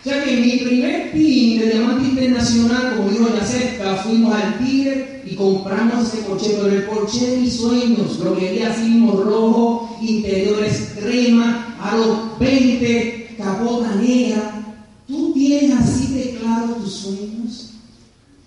O 0.00 0.08
sea 0.08 0.24
que 0.24 0.36
mi 0.36 0.56
primer 0.58 1.12
pin 1.12 1.58
de 1.58 1.70
diamante 1.70 2.08
internacional, 2.08 2.96
como 2.96 3.10
dijo 3.10 3.28
la 3.28 3.96
fuimos 3.96 4.34
al 4.34 4.58
Tigre 4.58 5.22
y 5.24 5.34
compramos 5.34 6.08
ese 6.08 6.24
coche, 6.24 6.56
pero 6.56 6.74
el 6.74 6.86
coche 6.86 7.30
de 7.30 7.36
mis 7.38 7.56
sueños, 7.56 8.18
lo 8.18 8.36
quería 8.36 8.72
así 8.72 8.82
mismo 8.82 9.12
rojo, 9.12 9.96
interiores 10.00 10.94
crema, 10.98 11.76
a 11.80 11.96
los 11.96 12.38
20, 12.38 13.36
capota 13.38 13.94
negra. 13.96 14.64
¿Tú 15.06 15.32
tienes 15.32 15.78
así 15.78 16.14
de 16.14 16.38
claro 16.40 16.74
tus 16.74 16.92
sueños? 16.92 17.70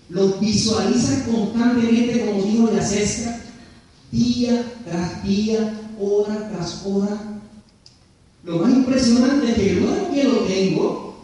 ¿Los 0.08 0.38
visualizas 0.40 1.22
constantemente, 1.22 2.26
como 2.26 2.42
dijo 2.42 2.70
la 2.72 2.82
día 4.12 4.64
tras 4.84 5.24
día, 5.24 5.74
hora 6.00 6.50
tras 6.50 6.82
hora. 6.86 7.35
Lo 8.46 8.60
más 8.60 8.72
impresionante 8.72 9.50
es 9.50 9.54
que 9.56 9.72
luego 9.74 10.12
que 10.14 10.22
lo 10.22 10.38
tengo, 10.44 11.16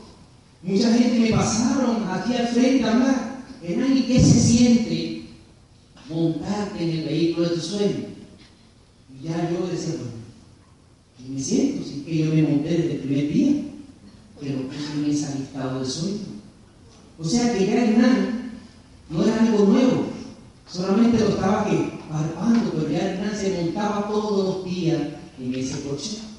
mucha 0.61 0.93
gente 0.93 1.21
me 1.21 1.31
pasaron 1.31 2.03
aquí 2.11 2.35
al 2.35 2.49
frente 2.49 2.83
a 2.83 2.93
hablar. 2.93 3.45
¿Y 3.63 4.03
qué 4.03 4.21
se 4.21 4.41
siente 4.41 5.27
montarte 6.11 6.83
en 6.83 6.91
el 6.91 7.05
vehículo 7.05 7.49
de 7.49 7.55
tu 7.55 7.61
sueño? 7.61 8.07
Y 9.09 9.25
ya 9.25 9.49
yo 9.49 9.69
decía, 9.69 9.95
¿qué 11.17 11.33
me 11.33 11.41
siento? 11.41 11.85
Si 11.85 12.01
que 12.01 12.19
yo 12.19 12.35
me 12.35 12.43
monté 12.43 12.71
desde 12.71 12.93
el 12.95 12.99
primer 12.99 13.33
día, 13.33 13.53
pero 14.41 14.63
puse 14.63 14.93
en 14.95 15.05
ese 15.09 15.39
listado 15.39 15.79
de 15.79 15.87
sueño. 15.87 16.19
O 17.21 17.25
sea 17.25 17.57
que 17.57 17.67
ya 17.67 17.85
Hernán 17.85 18.51
no 19.09 19.23
era 19.23 19.41
algo 19.43 19.67
nuevo, 19.67 20.07
solamente 20.69 21.21
lo 21.21 21.29
estaba 21.29 21.71
que 21.71 22.01
parpando, 22.11 22.73
pero 22.73 22.91
ya 22.91 23.13
Hernán 23.13 23.37
se 23.37 23.63
montaba 23.63 24.09
todos 24.09 24.57
los 24.57 24.65
días 24.65 25.01
en 25.39 25.55
ese 25.55 25.83
coche. 25.83 26.32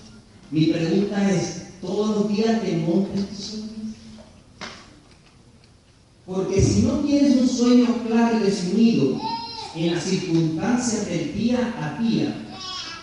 Mi 0.52 0.68
pregunta 0.68 1.32
es, 1.32 1.64
¿todos 1.82 2.16
los 2.18 2.28
días 2.30 2.62
te 2.62 2.78
montas 2.78 3.28
tus 3.28 3.38
sueños? 3.38 3.70
Porque 6.26 6.62
si 6.62 6.84
no 6.84 7.00
tienes 7.00 7.42
un 7.42 7.50
sueño 7.50 8.04
claro 8.08 8.38
y 8.38 8.44
definido 8.44 9.20
en 9.76 9.94
las 9.94 10.04
circunstancias 10.04 11.08
del 11.08 11.34
día 11.34 11.74
a 11.80 12.02
día, 12.02 12.36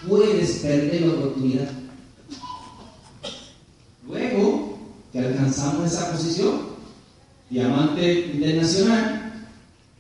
puedes 0.09 0.59
perder 0.61 1.03
la 1.03 1.13
oportunidad. 1.15 1.71
Luego 4.07 4.79
que 5.13 5.19
alcanzamos 5.19 5.93
esa 5.93 6.13
posición, 6.13 6.71
diamante 7.51 8.31
internacional, 8.33 9.45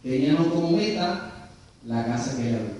teníamos 0.02 0.46
como 0.48 0.70
meta 0.76 1.48
la 1.84 2.04
casa 2.06 2.36
que 2.36 2.44
Llegamos 2.44 2.79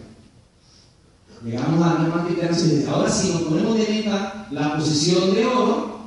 Ahora 2.88 3.08
si 3.08 3.28
nos 3.28 3.42
ponemos 3.42 3.78
de 3.78 3.86
meta 3.86 4.48
la 4.50 4.76
posición 4.76 5.32
de 5.32 5.46
oro, 5.46 6.00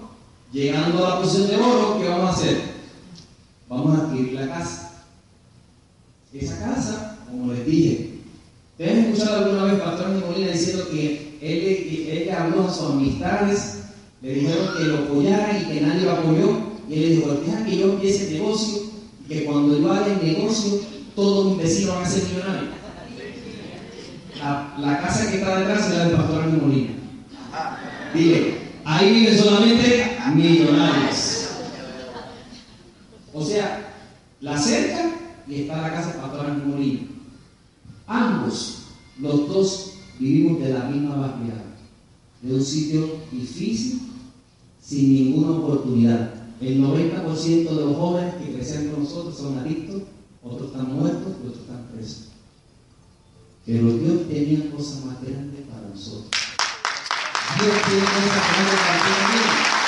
llegando 0.51 1.05
a 1.05 1.09
la 1.11 1.21
posición 1.21 1.47
de 1.47 1.55
oro, 1.55 1.97
¿qué 2.01 2.09
vamos 2.09 2.25
a 2.25 2.33
hacer? 2.33 2.61
Vamos 3.69 3.97
a 3.97 4.03
adquirir 4.03 4.33
la 4.33 4.49
casa. 4.49 4.91
Esa 6.33 6.59
casa, 6.59 7.17
como 7.29 7.53
les 7.53 7.65
dije, 7.65 8.19
¿ustedes 8.71 9.05
escuchado 9.05 9.45
alguna 9.45 9.71
vez 9.71 9.81
Pastor 9.81 10.09
Molina 10.09 10.51
diciendo 10.51 10.89
que 10.91 11.37
él, 11.41 12.09
ella 12.11 12.43
habló 12.43 12.67
a 12.67 12.73
sus 12.73 12.89
amistades, 12.89 13.77
le 14.21 14.33
dijeron 14.33 14.67
que 14.77 14.83
lo 14.83 14.97
apoyaran 14.97 15.61
y 15.61 15.65
que 15.65 15.81
nadie 15.81 16.01
lo 16.01 16.11
apoyó? 16.11 16.57
Y 16.89 16.93
él 16.95 16.99
le 16.99 17.09
dijo, 17.15 17.33
deja 17.45 17.65
que 17.65 17.77
yo 17.77 17.93
empiece 17.93 18.27
el 18.27 18.33
negocio 18.33 18.81
y 19.23 19.29
que 19.29 19.45
cuando 19.45 19.79
yo 19.79 19.93
haga 19.93 20.07
el 20.07 20.27
negocio, 20.27 20.81
todos 21.15 21.45
mis 21.53 21.63
vecinos 21.63 21.95
van 21.95 22.03
a 22.03 22.09
ser 22.09 22.23
millonarios 22.23 22.82
la, 24.77 24.99
casa 25.01 25.29
que 25.29 25.37
está 25.37 25.59
detrás 25.59 25.89
es 25.89 25.97
la 25.97 26.05
del 26.05 26.17
pastor 26.17 26.43
Ángel 26.43 26.61
Molina. 26.61 26.91
Dile, 28.13 28.57
ahí 28.83 29.13
viven 29.13 29.37
solamente 29.37 30.17
millonarios. 30.33 31.47
O 33.33 33.43
sea, 33.43 33.93
la 34.41 34.57
cerca 34.57 35.11
y 35.47 35.61
está 35.61 35.81
la 35.81 35.91
casa 35.91 36.11
del 36.11 36.21
pastor 36.21 36.45
Ángel 36.45 36.67
Molina. 36.67 37.01
Ambos, 38.07 38.83
los 39.19 39.47
dos, 39.47 39.93
vivimos 40.19 40.61
de 40.61 40.73
la 40.73 40.85
misma 40.85 41.15
barriada, 41.15 41.63
de 42.41 42.53
un 42.53 42.63
sitio 42.63 43.17
difícil, 43.31 44.01
sin 44.81 45.13
ninguna 45.13 45.51
oportunidad. 45.51 46.33
El 46.59 46.81
90% 46.81 47.69
de 47.69 47.75
los 47.75 47.95
jóvenes 47.95 48.35
que 48.35 48.53
crecen 48.53 48.89
con 48.89 49.03
nosotros 49.03 49.37
son 49.37 49.57
adictos, 49.57 50.03
otros 50.43 50.71
están 50.71 50.93
muertos 50.93 51.33
y 51.41 51.47
otros 51.47 51.61
están 51.63 51.87
presos. 51.93 52.32
Pero 53.65 53.97
Dios 53.97 54.27
tenía 54.27 54.71
cosas 54.71 55.05
más 55.05 55.21
grandes 55.21 55.61
para 55.67 55.87
nosotros. 55.87 56.29
Dios 57.59 57.81
tiene 57.85 58.01
cosas 58.01 58.43
grandes 58.51 58.75
para 58.75 58.97
nosotros. 58.97 59.83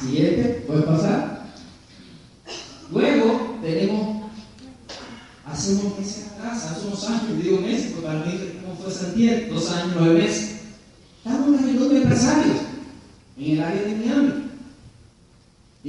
Siguiente, 0.00 0.64
puede 0.68 0.82
pasar. 0.82 1.48
Luego 2.92 3.58
tenemos, 3.60 4.30
hace 5.44 5.72
unos 5.72 5.98
meses 5.98 6.26
atrás, 6.28 6.64
hace 6.64 6.86
unos 6.86 7.04
años, 7.10 7.42
digo 7.42 7.60
meses, 7.60 7.90
porque 7.90 8.06
para 8.06 8.24
mí 8.24 8.52
no 8.64 8.76
fue 8.76 8.92
Santiago, 8.92 9.54
dos 9.54 9.70
años, 9.72 9.96
nueve 9.98 10.20
meses, 10.20 10.60
estamos 11.18 11.48
en 11.48 11.66
reunión 11.66 11.88
de 11.88 12.02
empresarios 12.02 12.56
en 13.36 13.50
el 13.50 13.64
área 13.64 13.82
de 13.82 13.96
Miami. 13.96 14.17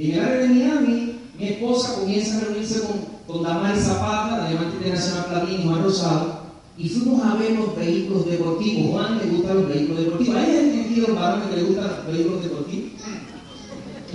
Y 0.00 0.12
en 0.12 0.18
el 0.18 0.24
área 0.24 0.80
mi 0.80 1.46
esposa 1.46 1.96
comienza 1.96 2.38
a 2.38 2.40
reunirse 2.40 2.80
con, 2.80 2.96
con 3.26 3.42
Damaris 3.42 3.84
Zapata, 3.84 4.44
de 4.44 4.48
Diamante 4.48 4.76
Internacional 4.76 5.26
Platín 5.26 5.60
y 5.60 5.68
Juan 5.68 5.82
Rosado, 5.82 6.40
y 6.78 6.88
fuimos 6.88 7.22
a 7.22 7.34
ver 7.34 7.50
los 7.50 7.76
vehículos 7.76 8.24
deportivos. 8.24 8.92
Juan 8.92 9.18
le 9.18 9.30
gustan 9.30 9.56
los 9.56 9.68
vehículos 9.68 10.04
deportivos. 10.04 10.36
¿Hay 10.36 10.56
entendido 10.56 11.08
los 11.08 11.20
varones 11.20 11.48
que 11.48 11.56
le 11.56 11.62
gustan 11.64 11.84
los 11.84 12.06
vehículos 12.06 12.42
deportivos? 12.42 12.90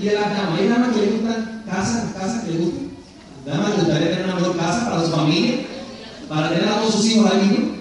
Y 0.02 0.06
de 0.06 0.14
las 0.16 0.38
damas, 0.38 0.60
¿hay 0.60 0.68
damas 0.68 0.96
que 0.96 1.02
le 1.02 1.12
gustan 1.12 1.64
casas, 1.68 2.14
casas 2.14 2.44
que 2.44 2.52
le 2.52 2.58
gustan? 2.58 2.90
Damas 3.46 3.70
le 3.70 3.76
gustaría 3.76 4.10
tener 4.10 4.26
una 4.26 4.36
mejor 4.36 4.58
casa 4.58 4.90
para 4.90 5.06
su 5.06 5.12
familia, 5.12 5.54
para 6.28 6.50
tener 6.50 6.68
a 6.68 6.80
todos 6.80 6.96
sus 6.96 7.06
hijos 7.06 7.32
ahí. 7.32 7.76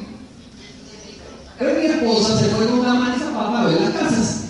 Pero 1.58 1.80
mi 1.80 1.86
esposa 1.86 2.38
se 2.38 2.44
fue 2.50 2.66
con 2.66 2.82
Damaris 2.82 3.22
Zapata 3.22 3.62
a 3.62 3.64
ver 3.64 3.80
las 3.80 3.94
casas. 3.94 4.43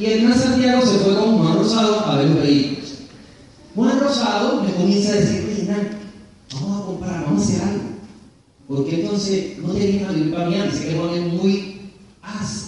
Y 0.00 0.06
Hernán 0.06 0.38
Santiago 0.38 0.80
se 0.80 0.98
fue 1.00 1.14
con 1.14 1.36
Juan 1.36 1.58
Rosado 1.58 2.00
a 2.06 2.16
ver 2.16 2.30
los 2.30 2.42
vehículos. 2.42 2.94
Juan 3.74 4.00
Rosado 4.00 4.62
me 4.62 4.72
comienza 4.72 5.12
a 5.12 5.16
decir, 5.16 5.46
oye 5.46 5.68
vamos 6.54 6.80
a 6.80 6.86
comprar, 6.86 7.24
vamos 7.26 7.42
a 7.42 7.44
hacer 7.44 7.68
algo. 7.68 7.84
Porque 8.66 9.02
entonces 9.02 9.58
no 9.58 9.74
tenía 9.74 10.08
a 10.08 10.12
vivir 10.12 10.32
para 10.32 10.48
mí 10.48 10.54
antes, 10.56 10.80
que 10.80 10.94
Juan 10.94 11.10
es 11.10 11.32
muy, 11.34 11.80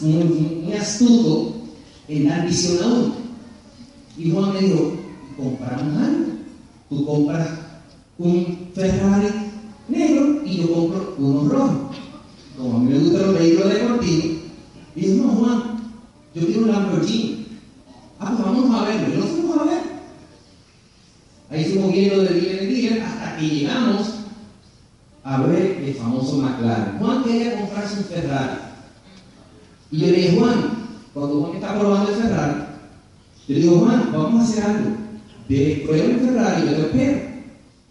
muy, 0.02 0.72
astuto 0.74 1.54
en 2.06 2.28
dar 2.28 2.46
visión. 2.46 3.14
Y 4.18 4.30
Juan 4.30 4.52
me 4.52 4.60
dijo, 4.60 4.92
compramos 5.38 6.02
algo. 6.02 6.26
Tú 6.90 7.06
compras 7.06 7.48
un 8.18 8.68
Ferrari 8.74 9.28
negro 9.88 10.42
y 10.44 10.58
yo 10.58 10.74
compro 10.74 11.14
uno 11.16 11.48
rojo. 11.48 11.90
como 12.58 12.76
a 12.76 12.78
mí 12.80 12.90
me 12.90 12.98
gustan 12.98 13.22
los 13.22 13.38
vehículos 13.38 13.72
deportivos, 13.72 14.26
dijo, 14.94 15.14
no, 15.24 15.28
Juan, 15.32 15.71
yo 16.34 16.46
quiero 16.46 16.62
un 16.62 16.72
Lamborghini. 16.72 17.46
Ah, 18.18 18.34
pues 18.36 18.44
vamos 18.44 18.74
a 18.74 18.84
verlo. 18.84 19.14
Y 19.14 19.18
nos 19.18 19.28
fuimos 19.28 19.58
a 19.58 19.64
ver. 19.64 19.82
Ahí 21.50 21.64
fuimos 21.64 21.92
viendo 21.92 22.22
de 22.22 22.40
día 22.40 22.60
en 22.62 22.68
día 22.68 23.06
hasta 23.06 23.36
que 23.36 23.48
llegamos 23.48 24.14
a 25.24 25.42
ver 25.42 25.82
el 25.84 25.94
famoso 25.94 26.38
McLaren. 26.38 26.98
Juan 26.98 27.24
quería 27.24 27.60
comprarse 27.60 27.98
un 27.98 28.04
Ferrari. 28.04 28.58
Y 29.90 29.98
yo 29.98 30.06
le 30.06 30.12
dije, 30.12 30.38
Juan, 30.38 30.70
cuando 31.12 31.42
Juan 31.42 31.54
está 31.56 31.78
probando 31.78 32.10
el 32.10 32.16
Ferrari, 32.16 32.54
yo 33.48 33.54
le 33.54 33.60
digo, 33.60 33.78
Juan, 33.80 34.10
vamos 34.12 34.40
a 34.40 34.44
hacer 34.44 34.64
algo. 34.64 34.90
De 35.48 35.82
prueba 35.84 36.04
el 36.04 36.20
Ferrari, 36.20 36.66
yo 36.66 36.76
te 36.76 36.82
espero. 36.82 37.32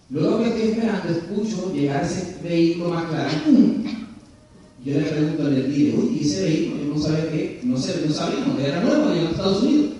Luego 0.09 0.39
que 0.39 0.47
estoy 0.47 0.61
esperando, 0.71 1.09
escucho 1.09 1.73
llegar 1.73 2.03
ese 2.03 2.39
vehículo 2.43 2.89
McLaren. 2.89 4.00
Yo 4.83 4.99
le 4.99 5.05
pregunto 5.05 5.43
al 5.43 5.71
día, 5.71 5.93
uy, 5.95 6.17
¿y 6.19 6.25
ese 6.25 6.43
vehículo? 6.43 6.83
Yo 6.83 6.93
no 6.95 6.99
sabía 6.99 7.29
que, 7.29 7.61
no, 7.63 7.77
sé, 7.77 8.03
no 8.07 8.13
sabíamos, 8.13 8.59
era 8.59 8.81
nuevo, 8.81 9.13
llegó 9.13 9.27
a 9.27 9.31
Estados 9.31 9.61
Unidos. 9.61 9.91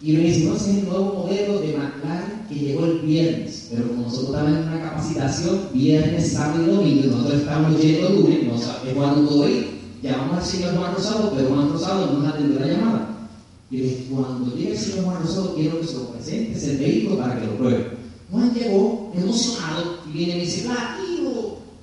Y 0.00 0.12
me 0.12 0.20
dice, 0.20 0.44
no, 0.44 0.54
ese 0.54 0.70
es 0.70 0.76
el 0.78 0.84
nuevo 0.84 1.14
modelo 1.14 1.60
de 1.60 1.76
McLaren 1.76 2.46
que 2.48 2.54
llegó 2.54 2.84
el 2.84 3.00
viernes. 3.00 3.68
Pero 3.70 3.88
como 3.88 4.02
nosotros 4.02 4.36
estamos 4.36 4.52
en 4.52 4.68
una 4.68 4.82
capacitación, 4.82 5.60
viernes, 5.72 6.32
sábado 6.32 6.62
y 6.62 6.66
domingo, 6.76 7.06
nosotros 7.06 7.40
estamos 7.40 7.80
yendo 7.80 8.08
lunes, 8.10 8.44
no 8.44 8.58
sabemos 8.58 8.94
cuándo 8.94 9.28
puedo 9.28 9.48
ir. 9.48 9.66
Llamamos 10.00 10.38
al 10.38 10.44
señor 10.44 10.76
Juan 10.76 10.94
Rosado, 10.94 11.32
pero 11.34 11.48
Juan 11.48 11.68
Rosado 11.72 12.06
no 12.06 12.18
nos 12.20 12.34
atendió 12.34 12.60
la 12.60 12.66
llamada. 12.66 13.28
Y 13.68 13.76
le 13.78 13.82
dije, 13.84 14.06
cuando 14.10 14.56
llegue 14.56 14.72
el 14.72 14.78
señor 14.78 15.04
Juan 15.06 15.22
Rosado, 15.22 15.54
quiero 15.56 15.80
que 15.80 15.86
se 15.86 15.94
lo 15.94 16.08
presentes 16.10 16.68
el 16.68 16.78
vehículo 16.78 17.18
para 17.18 17.40
que 17.40 17.46
lo 17.46 17.56
pruebe. 17.56 17.86
Juan 18.30 18.54
llegó 18.54 19.12
emocionado 19.14 19.98
y 20.08 20.18
viene 20.18 20.32
y 20.32 20.36
me 20.36 20.44
dice, 20.44 20.68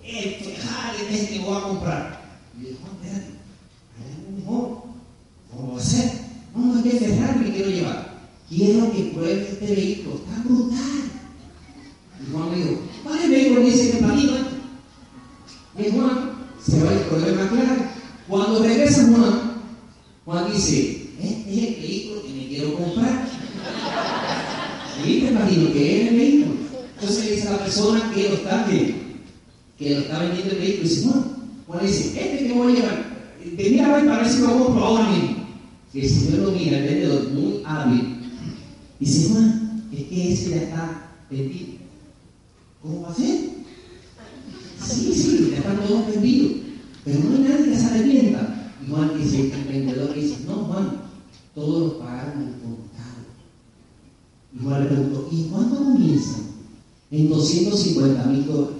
Latino, 0.09 0.19
el 0.19 0.35
Ferrari 0.35 1.15
es 1.15 1.29
que 1.29 1.39
voy 1.39 1.57
a 1.57 1.61
comprar. 1.61 2.21
Y 2.57 2.63
yo 2.63 2.69
Juan, 2.81 2.91
espérate, 3.01 3.31
hay 3.97 4.13
algo 4.17 4.31
mejor. 4.37 4.83
¿Cómo 5.51 5.73
va 5.73 5.79
a 5.79 5.83
ser? 5.83 6.11
No, 6.55 6.77
es 6.77 6.83
que 6.83 6.99
Ferrari 6.99 7.39
me 7.39 7.53
quiero 7.53 7.69
llevar. 7.69 8.19
Quiero 8.49 8.91
que 8.91 9.11
pruebe 9.13 9.47
este 9.49 9.75
vehículo, 9.75 10.15
está 10.15 10.41
brutal. 10.43 10.79
Y 12.19 12.31
Juan 12.31 12.51
me 12.51 12.57
dijo, 12.57 12.81
vale, 13.05 13.27
vehículo 13.27 13.61
dice 13.61 13.91
que 13.91 13.97
planito. 13.97 14.33
Y 15.77 15.91
Juan 15.91 16.31
se 16.65 16.83
va 16.83 16.91
el 16.91 17.35
McLaren. 17.35 17.89
Cuando 18.27 18.63
regresa 18.63 19.07
Juan, 19.07 19.53
Juan 20.25 20.51
dice, 20.51 21.09
este 21.19 21.51
es 21.51 21.67
el 21.67 21.81
vehículo 21.81 22.23
que 22.23 22.29
me 22.29 22.47
quiero 22.47 22.75
comprar. 22.75 23.27
¿Viste, 25.05 25.31
Marino? 25.31 25.71
Que 25.71 26.01
es 26.01 26.07
el 26.09 26.15
vehículo. 26.15 26.55
Entonces 26.95 27.25
le 27.25 27.35
dice 27.35 27.47
persona 27.47 28.11
que 28.13 28.29
lo 28.29 28.35
está 28.35 28.65
vendiendo, 28.65 28.98
que 29.79 29.89
lo 29.91 29.99
está 30.01 30.19
vendiendo 30.19 30.51
el 30.51 30.59
vehículo, 30.59 30.85
y 30.85 30.89
dice, 30.89 31.07
Juan, 31.07 31.23
Juan 31.67 31.85
dice, 31.85 32.21
este 32.21 32.47
que 32.47 32.53
voy 32.53 32.73
a 32.73 32.75
llevar, 32.75 33.05
venir 33.57 33.81
a 33.81 33.95
ver 33.95 34.05
para 34.05 34.21
ver 34.21 34.31
si 34.31 34.41
lo 34.41 34.59
compro 34.59 34.83
ahora 34.83 35.09
mismo. 35.09 35.35
Y 35.93 35.99
el 36.01 36.09
señor 36.09 36.39
lo 36.39 36.51
mira, 36.51 36.77
el 36.77 36.83
vendedor, 36.83 37.29
muy 37.31 37.61
hábil, 37.65 38.17
dice, 38.99 39.29
Juan, 39.29 39.83
es 39.91 40.03
que 40.03 40.33
ese 40.33 40.49
ya 40.49 40.55
está 40.57 41.11
vendido. 41.31 41.79
¿Cómo 42.81 43.01
va 43.01 43.09
a 43.09 43.15
ser? 43.15 43.49
Sí, 44.85 45.13
sí, 45.13 45.49
ya 45.51 45.57
están 45.57 45.79
todos 45.79 46.07
vendidos. 46.07 46.51
Pero 47.03 47.19
no 47.19 47.35
hay 47.35 47.41
nadie 47.41 47.71
que 47.71 47.77
se 47.77 47.85
arrepienta. 47.85 48.71
Y 48.85 48.91
Juan 48.91 49.11
dice, 49.17 49.51
el 49.51 49.63
vendedor 49.65 50.13
dice, 50.13 50.37
no, 50.45 50.55
Juan, 50.55 51.01
todos 51.55 51.79
los 51.81 51.93
pagaron 51.93 52.37
al 52.37 52.53
contado. 52.61 53.19
Y 54.53 54.63
Juan 54.63 54.83
le 54.83 54.89
preguntó, 54.89 55.29
¿y 55.31 55.43
cuándo 55.43 55.75
comienzan? 55.77 56.41
En 57.11 57.29
250 57.29 58.23
mil 58.25 58.45
dólares. 58.45 58.75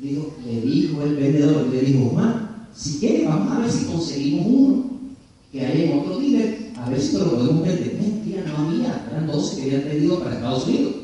Le 0.00 0.08
dijo, 0.08 0.36
le 0.44 0.60
dijo 0.60 1.02
el 1.02 1.16
vendedor, 1.16 1.66
le 1.68 1.80
dijo, 1.80 2.10
Juan, 2.10 2.66
si 2.74 2.98
quieres, 2.98 3.28
vamos 3.28 3.52
a 3.52 3.60
ver 3.60 3.70
si 3.70 3.84
conseguimos 3.86 4.46
uno 4.46 4.84
que 5.52 5.64
hay 5.64 5.82
en 5.84 5.98
otro 5.98 6.18
dealer, 6.18 6.72
a 6.76 6.90
ver 6.90 7.00
si 7.00 7.12
te 7.12 7.18
lo 7.18 7.30
podemos 7.30 7.62
vender. 7.62 7.98
Mentira, 8.00 8.44
no 8.46 8.68
había, 8.68 9.06
eran 9.10 9.26
12 9.26 9.56
que 9.56 9.62
habían 9.62 9.82
pedido 9.82 10.18
para 10.20 10.34
Estados 10.34 10.66
Unidos. 10.66 10.94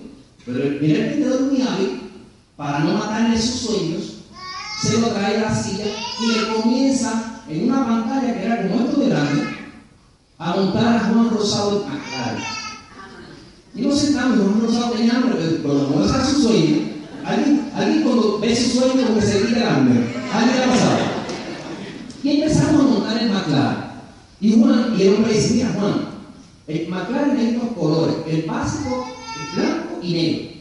Pero 0.45 0.63
el 0.63 0.79
primer 0.79 1.11
vendedor 1.11 1.43
muy 1.43 1.63
hábil, 1.63 2.01
para 2.57 2.81
no 2.81 2.95
matarle 2.95 3.41
sus 3.41 3.61
sueños, 3.61 4.13
se 4.83 5.01
lo 5.01 5.09
trae 5.09 5.37
a 5.37 5.43
la 5.43 5.55
silla 5.55 5.85
y 6.21 6.27
le 6.27 6.55
comienza 6.55 7.43
en 7.49 7.71
una 7.71 7.87
pantalla 7.87 8.35
que 8.35 8.45
era 8.45 8.69
como 8.69 8.85
esto 8.85 9.01
de 9.01 9.09
grande 9.09 9.43
a 10.39 10.57
montar 10.57 10.97
a 10.97 11.01
Juan 11.01 11.31
Rosado 11.31 11.85
en 11.85 11.93
McLaren. 11.93 12.45
Y 13.75 13.83
nos 13.83 13.99
sentamos, 13.99 14.39
Juan 14.39 14.61
Rosado 14.61 14.91
tenía 14.91 15.17
hambre, 15.17 15.37
pero 15.39 15.63
cuando 15.63 15.89
muestra 15.91 16.25
su 16.27 16.43
sueño, 16.43 16.79
alguien, 17.25 17.71
alguien 17.75 18.03
cuando 18.03 18.41
ve 18.41 18.57
su 18.57 18.79
sueño 18.79 19.07
como 19.07 19.21
que 19.21 19.27
se 19.27 19.47
quita 19.47 19.61
el 19.61 19.67
hambre. 19.69 20.15
¿Alguien 20.33 20.57
le 20.57 20.65
ha 20.65 20.69
pasado? 20.69 20.99
Y 22.25 22.31
empezamos 22.31 22.81
a 22.81 22.85
montar 22.85 23.23
el 23.23 23.31
McLaren. 23.31 23.93
Y 24.41 24.61
Juan, 24.61 24.97
y 24.99 25.03
el 25.03 25.15
hombre 25.15 25.33
dice, 25.33 25.55
mira 25.55 25.77
Juan, 25.79 25.95
el 26.67 26.89
McLaren 26.89 27.37
hay 27.37 27.53
dos 27.55 27.73
colores, 27.79 28.17
el 28.27 28.43
básico, 28.43 29.07
el 29.41 29.63
blanco 29.63 29.99
y 30.03 30.13
negro. 30.13 30.53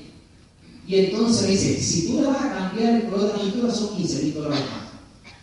Y 0.87 0.95
entonces 0.97 1.43
me 1.43 1.51
dice, 1.51 1.81
si 1.81 2.07
tú 2.07 2.21
le 2.21 2.27
vas 2.27 2.43
a 2.43 2.53
cambiar 2.53 2.95
el 2.95 3.09
color 3.09 3.31
de 3.31 3.37
la 3.37 3.43
pintura 3.43 3.73
son 3.73 3.95
15 3.95 4.23
mil 4.23 4.33
dólares 4.33 4.59
más. 4.59 4.91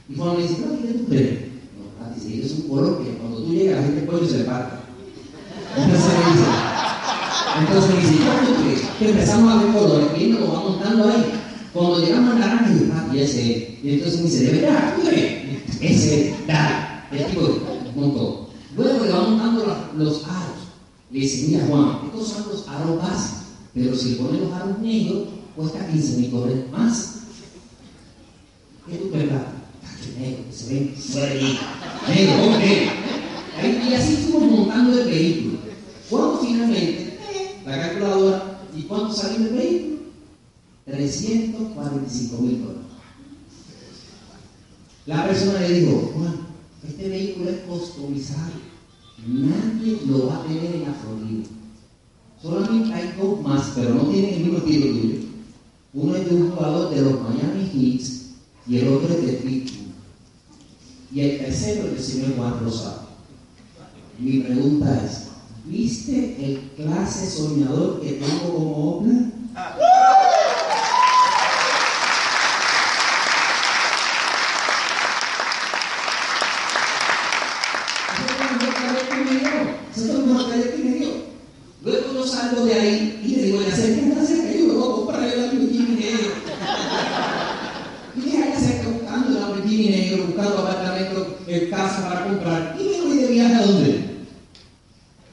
Y 0.09 0.17
Juan 0.17 0.37
me 0.37 0.43
dice, 0.43 0.57
no, 0.61 0.83
¿qué 0.83 0.95
tú 0.95 1.05
crees? 1.07 1.39
No, 1.77 2.05
Pati, 2.05 2.21
si 2.21 2.41
es 2.41 2.53
un 2.53 2.69
color 2.69 3.05
que 3.05 3.11
cuando 3.19 3.43
tú 3.43 3.53
llegas 3.53 3.81
la 3.81 3.87
gente 3.87 4.07
cuello 4.07 4.27
se 4.27 4.45
parte. 4.45 4.77
Entonces 5.77 6.11
me 6.19 6.33
dice, 6.33 6.49
entonces 7.59 7.95
me 7.95 8.01
dice, 8.01 8.25
¿cuánto 8.25 8.53
tú 8.53 8.63
crees? 8.63 8.81
Que 8.99 9.11
empezamos 9.11 9.53
a 9.53 9.63
ver 9.63 9.73
colores, 9.73 10.09
él 10.17 10.31
nos 10.31 10.41
lo 10.41 10.53
va 10.53 10.61
montando 10.61 11.09
ahí. 11.09 11.25
Cuando 11.73 12.01
llegamos 12.01 12.35
al 12.35 12.41
naranja, 12.41 12.71
y 12.73 13.17
y 13.17 13.21
ese 13.21 13.53
es. 13.53 13.85
Y 13.85 13.91
entonces 13.95 14.21
me 14.21 14.31
dice, 14.31 14.45
¿de 14.45 14.61
verdad? 14.61 14.95
¿Tú 14.97 15.03
crees? 15.09 15.81
Ese, 15.81 16.35
dale. 16.47 16.75
El 17.13 17.27
tipo 17.27 17.59
montó. 17.95 18.49
Luego 18.77 19.05
le 19.05 19.13
va 19.13 19.23
montando 19.23 19.65
los, 19.97 20.25
aros. 20.25 20.69
Le 21.11 21.21
dice, 21.21 21.49
mira 21.49 21.67
Juan, 21.67 22.01
estos 22.07 22.29
son 22.29 22.49
los 22.49 22.69
aros 22.69 22.97
básicos. 23.03 23.45
Pero 23.75 23.95
si 23.95 24.15
pones 24.15 24.41
los 24.41 24.53
aros 24.53 24.79
negros, 24.79 25.29
cuesta 25.55 25.87
15 25.87 26.17
mil 26.17 26.31
dólares 26.31 26.65
más. 26.73 27.15
¿Qué 28.89 28.97
tú 28.97 29.11
verdad? 29.11 29.58
Se 30.59 30.75
ven 30.75 30.95
¿cómo 32.41 32.59
que? 32.59 32.91
Y 33.89 33.95
así 33.95 34.17
fuimos 34.17 34.51
montando 34.51 35.01
el 35.01 35.09
vehículo. 35.09 35.59
Cuando 36.11 36.39
finalmente, 36.39 37.19
la 37.65 37.81
calculadora, 37.81 38.61
¿y 38.77 38.83
cuánto 38.83 39.13
salió 39.15 39.47
el 39.47 39.55
vehículo? 39.55 39.99
345 40.87 42.43
mil 42.43 42.63
dólares. 42.63 42.83
La 45.07 45.27
persona 45.27 45.61
le 45.61 45.81
dijo, 45.81 46.13
Juan, 46.15 46.35
este 46.89 47.09
vehículo 47.09 47.51
es 47.51 47.59
customizado. 47.61 48.53
Nadie 49.27 50.01
lo 50.07 50.27
va 50.27 50.39
a 50.39 50.43
tener 50.43 50.75
en 50.75 50.83
la 50.83 50.95
Florida. 50.95 51.45
Solamente 52.43 52.95
hay 52.95 53.15
dos 53.17 53.41
más, 53.43 53.73
pero 53.77 53.95
no 53.95 54.03
tienen 54.09 54.35
el 54.35 54.41
mismo 54.41 54.59
estilo 54.59 54.87
tuyo. 54.87 55.17
Uno 55.95 56.17
es 56.17 56.29
de 56.29 56.35
un 56.35 56.51
jugador 56.51 56.95
de 56.95 57.03
los 57.03 57.21
Miami 57.21 57.65
Heat 57.73 58.03
y 58.67 58.79
el 58.79 58.89
otro 58.89 59.15
es 59.15 59.25
de 59.25 59.33
Pittsburgh. 59.35 59.78
Y 61.19 61.23
el 61.23 61.39
tercero 61.41 61.85
es 61.87 61.91
del 61.91 62.01
señor 62.01 62.37
Juan 62.37 62.61
Rosado. 62.63 63.09
Mi 64.21 64.39
pregunta 64.39 65.03
es, 65.05 65.25
¿viste 65.65 66.37
el 66.39 66.61
clase 66.77 67.29
soñador 67.29 68.01
que 68.01 68.13
tengo 68.13 68.55
como 68.55 68.99
Opla? 68.99 69.33
Luego 81.83 82.15
yo 82.15 82.27
salgo 82.29 82.65
de 82.65 82.75
ahí 82.75 83.23
y 83.25 83.29
le 83.35 83.43
digo, 83.43 83.61
ya 83.61 83.75
sé 83.75 83.95
que 83.97 84.09
está 84.09 84.25
cerca, 84.25 84.53
yo 84.53 84.67
me 84.67 84.73
voy 84.75 84.89
a 84.89 84.95
comprar 84.95 85.25
el 85.25 85.41
Lamborghini 85.41 85.97
negro. 85.97 86.31
Y 88.15 88.21
que 88.21 88.39
allá 88.39 88.61
cerca 88.61 88.89
buscando 88.91 89.29
el 89.31 89.35
Lamborghini 89.35 89.89
negro, 89.89 90.27
buscando 90.27 90.59
apartamento, 90.59 91.39
en 91.49 91.71
casa 91.71 92.07
para 92.07 92.27
comprar. 92.27 92.77
Y 92.79 92.85
me 92.85 93.01
voy 93.01 93.17
de 93.17 93.27
viaje 93.29 93.55
a 93.55 93.67
dónde? 93.67 94.05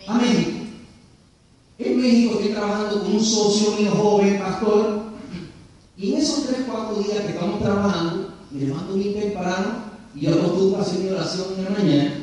A 0.07 0.13
México. 0.13 0.51
En 1.77 2.01
México 2.01 2.35
estoy 2.35 2.53
trabajando 2.53 3.03
con 3.03 3.15
un 3.15 3.25
socio 3.25 3.75
mío 3.75 3.91
joven, 3.91 4.39
pastor. 4.39 5.03
Y 5.97 6.13
en 6.13 6.21
esos 6.21 6.47
3, 6.47 6.59
4 6.71 7.03
días 7.03 7.19
que 7.19 7.33
estamos 7.33 7.61
trabajando, 7.61 8.33
me 8.49 8.61
levanto 8.61 8.93
bien 8.93 9.13
temprano 9.13 9.83
y 10.15 10.21
yo 10.21 10.35
acostumbro 10.35 10.79
a 10.79 10.81
hacer 10.83 10.99
mi 10.99 11.09
oración 11.09 11.47
en 11.57 11.63
la 11.65 11.69
mañana. 11.71 12.13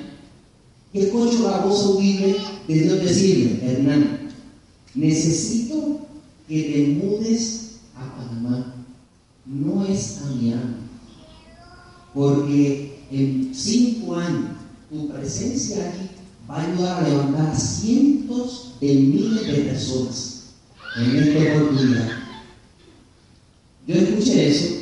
Y 0.94 1.00
escucho 1.00 1.50
la 1.50 1.58
voz 1.58 1.84
audible 1.84 2.36
de 2.68 2.74
Dios 2.74 3.00
decirme, 3.00 3.60
Hernán, 3.62 4.30
necesito 4.94 6.00
que 6.48 6.62
te 6.62 7.04
mudes 7.04 7.76
a 7.94 8.16
Panamá. 8.16 8.74
No 9.44 9.84
es 9.84 10.18
a 10.22 10.30
Miami. 10.30 10.76
Porque 12.14 12.92
en 13.12 13.52
cinco 13.54 14.16
años 14.16 14.52
tu 14.90 15.08
presencia 15.08 15.88
aquí 15.88 16.08
va 16.48 16.56
a 16.56 16.66
ayudar 16.66 17.04
a 17.04 17.08
levantar 17.08 17.46
a 17.46 17.58
cientos 17.58 18.74
de 18.80 18.94
miles 18.94 19.46
de 19.46 19.54
personas 19.64 20.54
en 20.96 21.16
esta 21.16 21.56
oportunidad. 21.56 22.08
Yo 23.86 23.94
escuché 23.94 24.48
eso, 24.48 24.74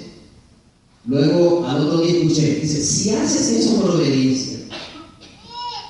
Luego 1.07 1.67
al 1.67 1.81
otro 1.81 2.03
día 2.03 2.19
escuché, 2.19 2.61
dice, 2.61 2.80
si 2.91 3.11
haces 3.11 3.49
eso 3.51 3.81
por 3.81 3.93
obediencia, 3.93 4.59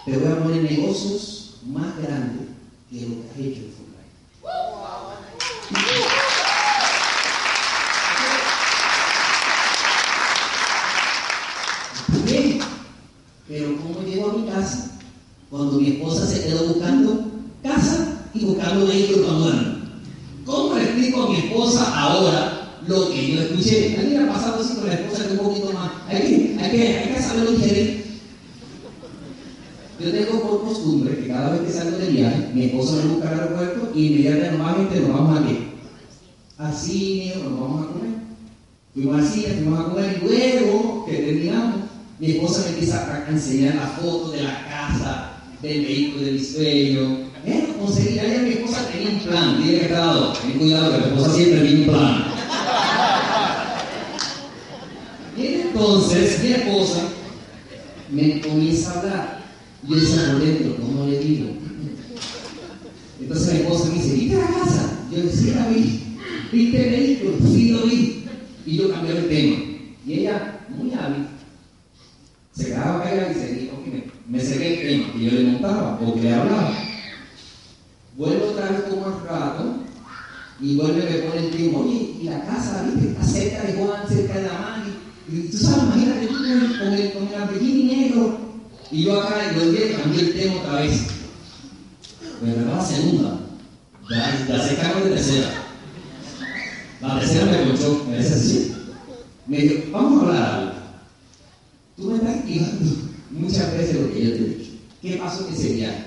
te 0.04 0.18
voy 0.18 0.30
a 0.30 0.42
poner 0.42 0.62
negocios 0.62 1.54
más 1.66 1.96
grandes 1.96 2.48
que 2.90 3.00
lo 3.00 3.08
que 3.08 3.30
has 3.30 3.38
hecho 3.38 3.60
en 3.60 3.72
Fulbright. 3.72 4.10
Bien, 12.26 12.58
pero 13.48 13.76
¿cómo 13.78 14.02
llego 14.06 14.30
a 14.30 14.34
mi 14.34 14.46
casa 14.46 14.98
cuando 15.48 15.80
mi 15.80 15.92
esposa 15.92 16.26
se 16.26 16.42
quedó 16.44 16.66
buscando 16.68 17.30
casa 17.62 18.24
y 18.34 18.44
buscando 18.44 18.86
vehículos 18.86 19.26
para 19.26 19.38
mudarme? 19.38 19.80
¿Cómo 20.44 20.74
le 20.74 20.82
explico 20.82 21.22
a 21.22 21.30
mi 21.30 21.36
esposa 21.36 21.98
ahora 21.98 22.60
lo 22.86 23.10
que 23.10 23.32
yo 23.32 23.40
escuché? 23.40 23.96
¿Alguien 23.98 24.24
ha 24.24 24.32
pasado 24.32 24.60
así 24.62 24.74
con 24.74 24.86
la 24.86 24.94
esposa 24.94 25.26
que 25.26 25.32
un 25.32 25.38
poquito 25.38 25.72
más? 25.72 25.90
Hay 26.08 26.22
que, 26.22 26.58
hay 26.60 26.70
que, 26.70 26.98
hay 26.98 27.14
que 27.14 27.22
saberlo 27.22 27.52
digerir. 27.52 28.04
Yo 30.00 30.10
tengo 30.10 30.40
por 30.40 30.64
costumbre 30.64 31.16
que 31.16 31.28
cada 31.28 31.50
vez 31.50 31.60
que 31.62 31.72
salgo 31.72 31.98
de 31.98 32.06
viaje, 32.06 32.39
mi 32.54 32.64
esposa 32.66 32.96
me 32.96 33.12
busca 33.12 33.28
al 33.28 33.40
aeropuerto 33.40 33.92
y 33.94 34.06
inmediatamente 34.06 35.00
nos 35.00 35.08
vamos 35.08 35.38
a 35.38 35.46
qué? 35.46 35.70
Al 36.58 36.74
cine 36.74 37.34
o 37.36 37.50
nos 37.50 37.60
vamos 37.60 37.82
a 37.82 37.92
comer. 37.92 38.10
Fuimos 38.94 39.16
al 39.16 39.26
cine, 39.26 39.54
fuimos 39.54 39.80
a 39.80 39.84
comer 39.84 40.18
y 40.20 40.24
luego 40.24 41.06
que 41.06 41.12
terminamos, 41.16 41.76
mi 42.18 42.30
esposa 42.32 42.62
me 42.62 42.68
empieza 42.70 43.24
a 43.26 43.30
enseñar 43.30 43.76
las 43.76 43.92
fotos 43.92 44.32
de 44.32 44.42
la 44.42 44.66
casa, 44.68 45.32
del 45.62 45.84
vehículo 45.84 46.24
de 46.26 46.32
mi 46.32 46.38
sueño. 46.38 47.30
Eh, 47.46 47.74
conseguir, 47.78 48.20
ayer 48.20 48.42
mi 48.42 48.50
esposa 48.50 48.88
tenía 48.88 49.10
un 49.10 49.20
plan, 49.20 49.62
tiene 49.62 49.78
que 49.78 49.84
estar 49.86 50.32
ten 50.34 50.58
cuidado 50.58 50.92
que 50.92 50.98
mi 50.98 51.04
esposa 51.04 51.34
siempre 51.34 51.60
tiene 51.60 51.80
un 51.80 51.88
plan. 51.88 52.24
Y 55.36 55.46
entonces 55.46 56.42
mi 56.42 56.52
esposa 56.52 57.00
me 58.10 58.40
comienza 58.40 58.90
a 58.90 58.98
hablar. 59.00 59.40
Yo 59.88 59.96
decía 59.96 60.32
por 60.32 60.40
dentro, 60.42 60.76
¿cómo 60.76 61.06
le 61.06 61.18
digo? 61.18 61.48
Entonces 63.20 63.54
mi 63.54 63.60
esposa 63.60 63.84
me 63.86 63.94
dice, 63.94 64.16
¿viste 64.30 64.44
la 64.44 64.58
casa? 64.58 65.06
Yo 65.10 65.22
decía, 65.22 65.54
la 65.56 65.68
vi. 65.68 66.16
¿Viste 66.52 66.84
el 66.84 66.90
vehículo? 66.90 67.32
Sí, 67.52 67.70
lo 67.70 67.82
vi. 67.86 68.24
Y 68.66 68.76
yo 68.76 68.90
cambié 68.90 69.16
el 69.16 69.28
tema. 69.28 69.56
Y 70.06 70.12
ella, 70.12 70.60
muy 70.68 70.92
hábil, 70.94 71.26
se 72.52 72.66
quedaba 72.66 73.02
callada 73.02 73.30
y 73.30 73.34
se 73.34 73.54
dijo 73.54 73.82
me, 73.86 74.38
me 74.38 74.44
seguía 74.44 74.68
el 74.68 74.80
tema 74.80 75.12
que 75.12 75.24
yo 75.24 75.30
le 75.32 75.50
montaba 75.50 75.98
o 76.00 76.16
le 76.16 76.34
hablaba. 76.34 76.72
Vuelvo 78.16 78.50
otra 78.50 78.70
vez 78.70 78.82
como 78.82 79.06
un 79.06 79.24
rato 79.26 79.76
y 80.60 80.76
vuelve 80.76 81.00
y 81.00 81.12
me 81.12 81.18
pone 81.20 81.46
el 81.46 81.50
tiempo, 81.50 81.80
oye, 81.80 82.14
y 82.20 82.24
la 82.24 82.44
casa, 82.44 82.82
viste, 82.82 83.10
está 83.10 83.24
cerca 83.24 83.62
de 83.62 83.72
Juan, 83.74 84.08
cerca 84.08 84.34
de 84.34 84.42
la 84.46 84.52
mano. 84.58 84.84
Y, 85.30 85.40
tú 85.48 85.56
sabes, 85.56 85.84
imagínate 85.84 86.26
tú 86.26 86.34
con 86.34 86.46
el, 86.92 87.12
con 87.12 87.28
el, 87.66 87.86
negro. 87.86 88.38
Y 88.90 89.04
yo 89.04 89.22
acá, 89.22 89.52
y 89.52 89.58
volví 89.58 89.94
cambié 89.96 90.20
el 90.20 90.32
tema 90.34 90.56
otra 90.56 90.80
vez. 90.80 91.06
Pero 92.40 92.66
la 92.66 92.84
segunda. 92.84 93.39
Ya, 94.10 94.44
ya 94.48 94.58
se 94.58 94.74
cargo 94.74 95.04
de 95.04 95.10
tercera. 95.10 95.50
La 97.00 97.20
tercera 97.20 97.46
me 97.46 97.70
cochó, 97.70 98.04
me 98.08 98.18
dice 98.18 98.34
así. 98.34 98.74
Me 99.46 99.58
dijo, 99.58 99.92
vamos 99.92 100.22
a 100.22 100.26
hablar 100.26 100.52
algo. 100.52 100.72
Tú 101.96 102.10
me 102.10 102.16
estás 102.16 102.36
activando 102.38 102.90
muchas 103.30 103.72
veces 103.72 104.00
lo 104.00 104.12
que 104.12 104.24
yo 104.24 104.30
te 104.32 104.36
he 104.36 104.48
dicho. 104.48 104.70
¿Qué 105.00 105.16
pasó 105.16 105.46
en 105.46 105.54
ese 105.54 105.72
viaje? 105.74 106.04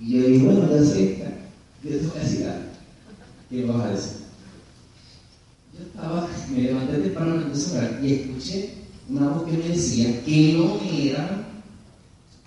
Y 0.00 0.10
yo 0.10 0.26
digo, 0.26 0.52
bueno, 0.52 0.76
ya 0.76 0.84
sé, 0.84 1.24
yo 1.84 1.90
te 1.90 2.06
voy 2.06 2.16
a 2.16 2.20
decir 2.20 2.46
algo. 2.46 2.66
¿Qué 3.48 3.64
vas 3.64 3.84
a 3.84 3.90
decir? 3.90 4.12
Yo 5.72 5.84
estaba, 5.84 6.28
me 6.50 6.62
levanté 6.62 6.98
temprano 6.98 7.34
en 7.34 7.40
el 7.42 8.04
y 8.04 8.12
escuché 8.12 8.74
una 9.08 9.28
voz 9.28 9.44
que 9.44 9.56
me 9.56 9.68
decía 9.68 10.24
que 10.24 10.54
no 10.54 10.80
era 10.84 11.46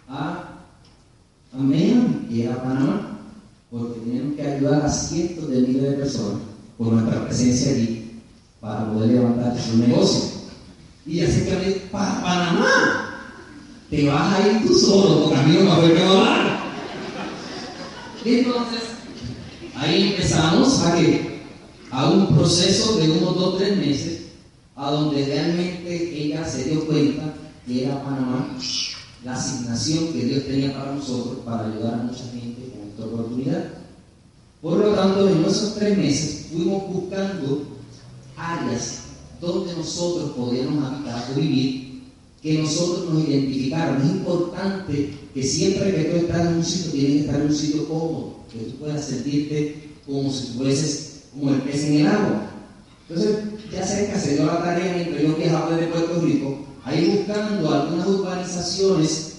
a, 0.10 0.60
a 1.54 1.58
Miami, 1.58 2.28
que 2.30 2.44
era 2.44 2.56
a 2.56 2.64
Panamá, 2.64 3.20
porque 3.72 4.00
teníamos 4.00 4.36
que 4.36 4.42
ayudar 4.42 4.79
cientos 4.90 5.50
de 5.50 5.62
miles 5.62 5.84
de 5.84 5.92
personas 5.94 6.42
por 6.78 6.94
nuestra 6.94 7.26
presencia 7.26 7.72
allí 7.72 8.22
para 8.60 8.92
poder 8.92 9.10
levantar 9.10 9.58
su 9.60 9.78
negocio. 9.78 10.40
Y 11.06 11.22
así 11.22 11.46
que 11.46 11.88
para 11.92 12.22
Panamá, 12.22 13.10
te 13.90 14.08
vas 14.08 14.34
a 14.34 14.48
ir 14.48 14.68
tú 14.68 14.74
solo, 14.76 15.24
porque 15.24 15.40
a 15.40 15.44
mí 15.44 15.58
no 15.58 15.64
me 15.64 15.88
voy 15.88 15.98
a 15.98 16.10
hablar. 16.10 16.60
Entonces, 18.24 18.82
ahí 19.76 20.10
empezamos 20.12 20.86
a 20.86 20.96
que 20.96 21.40
a 21.92 22.10
un 22.10 22.36
proceso 22.36 22.98
de 22.98 23.12
unos 23.12 23.36
dos 23.36 23.58
tres 23.58 23.78
meses, 23.78 24.22
a 24.76 24.92
donde 24.92 25.26
realmente 25.26 26.24
ella 26.24 26.46
se 26.46 26.66
dio 26.66 26.86
cuenta 26.86 27.34
que 27.66 27.86
era 27.86 28.04
Panamá 28.04 28.58
la 29.24 29.34
asignación 29.34 30.14
que 30.14 30.26
Dios 30.26 30.46
tenía 30.46 30.74
para 30.74 30.94
nosotros 30.94 31.40
para 31.44 31.66
ayudar 31.66 31.96
a 31.96 32.04
mucha 32.04 32.24
gente 32.32 32.72
con 32.72 32.90
esta 32.90 33.04
oportunidad. 33.04 33.79
Por 34.62 34.78
lo 34.78 34.94
tanto, 34.94 35.30
en 35.30 35.46
esos 35.46 35.76
tres 35.76 35.98
meses 35.98 36.48
fuimos 36.52 36.84
buscando 36.92 37.66
áreas 38.36 39.00
donde 39.40 39.74
nosotros 39.74 40.32
podíamos 40.32 40.84
habitar 40.84 41.30
o 41.32 41.40
vivir, 41.40 42.04
que 42.42 42.58
nosotros 42.58 43.14
nos 43.14 43.28
identificáramos. 43.28 44.04
Es 44.04 44.12
importante 44.12 45.14
que 45.34 45.44
siempre 45.44 45.96
que 45.96 46.04
tú 46.06 46.18
estás 46.18 46.48
en 46.48 46.56
un 46.56 46.66
sitio, 46.66 46.92
tienes 46.92 47.12
que 47.12 47.20
estar 47.20 47.36
en 47.40 47.48
un 47.48 47.56
sitio 47.56 47.88
cómodo, 47.88 48.36
que 48.52 48.60
tú 48.60 48.78
puedas 48.78 49.06
sentirte 49.06 49.90
como 50.06 50.32
si 50.32 50.48
fueses 50.58 51.22
como 51.34 51.52
el 51.52 51.62
pez 51.62 51.84
en 51.86 51.94
el 52.02 52.08
agua. 52.08 52.50
Entonces, 53.08 53.38
ya 53.72 53.86
cerca 53.86 54.20
se 54.20 54.36
dio 54.36 54.46
la 54.46 54.62
tarea 54.62 54.96
mientras 54.96 55.22
yo 55.22 55.36
viajaba 55.36 55.76
desde 55.76 55.92
Puerto 55.92 56.22
Rico, 56.22 56.58
ahí 56.84 57.18
buscando 57.18 57.74
algunas 57.74 58.08
urbanizaciones 58.08 59.34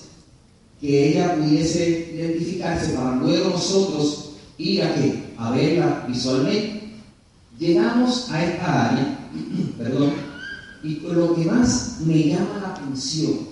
que 0.80 1.10
ella 1.10 1.36
pudiese 1.36 2.10
identificarse 2.14 2.92
para 2.94 3.16
luego 3.16 3.50
nosotros 3.50 4.29
ir 4.60 4.82
a, 4.82 4.94
qué? 4.94 5.34
a 5.36 5.50
verla 5.50 6.04
visualmente. 6.08 6.80
Llegamos 7.58 8.30
a 8.30 8.44
esta 8.44 8.90
área, 8.90 9.18
perdón, 9.78 10.12
y 10.82 11.00
lo 11.00 11.34
que 11.34 11.44
más 11.44 11.98
me 12.06 12.28
llama 12.28 12.58
la 12.62 12.68
atención 12.74 13.50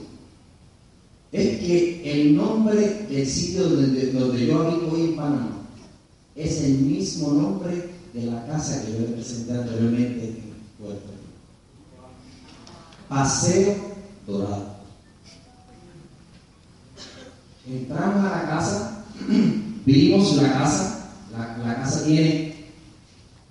es 1.30 1.58
que 1.58 2.02
el 2.10 2.36
nombre 2.36 3.06
del 3.10 3.26
sitio 3.26 3.68
donde, 3.68 4.12
donde 4.12 4.46
yo 4.46 4.62
habito 4.62 4.90
hoy 4.90 5.02
en 5.02 5.16
Panamá 5.16 5.58
es 6.34 6.62
el 6.62 6.78
mismo 6.78 7.32
nombre 7.32 7.90
de 8.14 8.26
la 8.26 8.46
casa 8.46 8.84
que 8.84 8.92
yo 8.92 8.98
le 9.00 9.06
presenté 9.08 9.52
anteriormente 9.52 10.24
en 10.24 10.54
Puerto 10.78 11.02
Rico. 11.02 12.08
Paseo 13.08 13.76
Dorado. 14.26 14.78
Entramos 17.66 18.24
a 18.24 18.36
la 18.36 18.48
casa, 18.48 19.04
vimos 19.84 20.36
la 20.36 20.52
casa, 20.54 20.97
la, 21.38 21.76
casa 21.76 22.04
tiene 22.04 22.54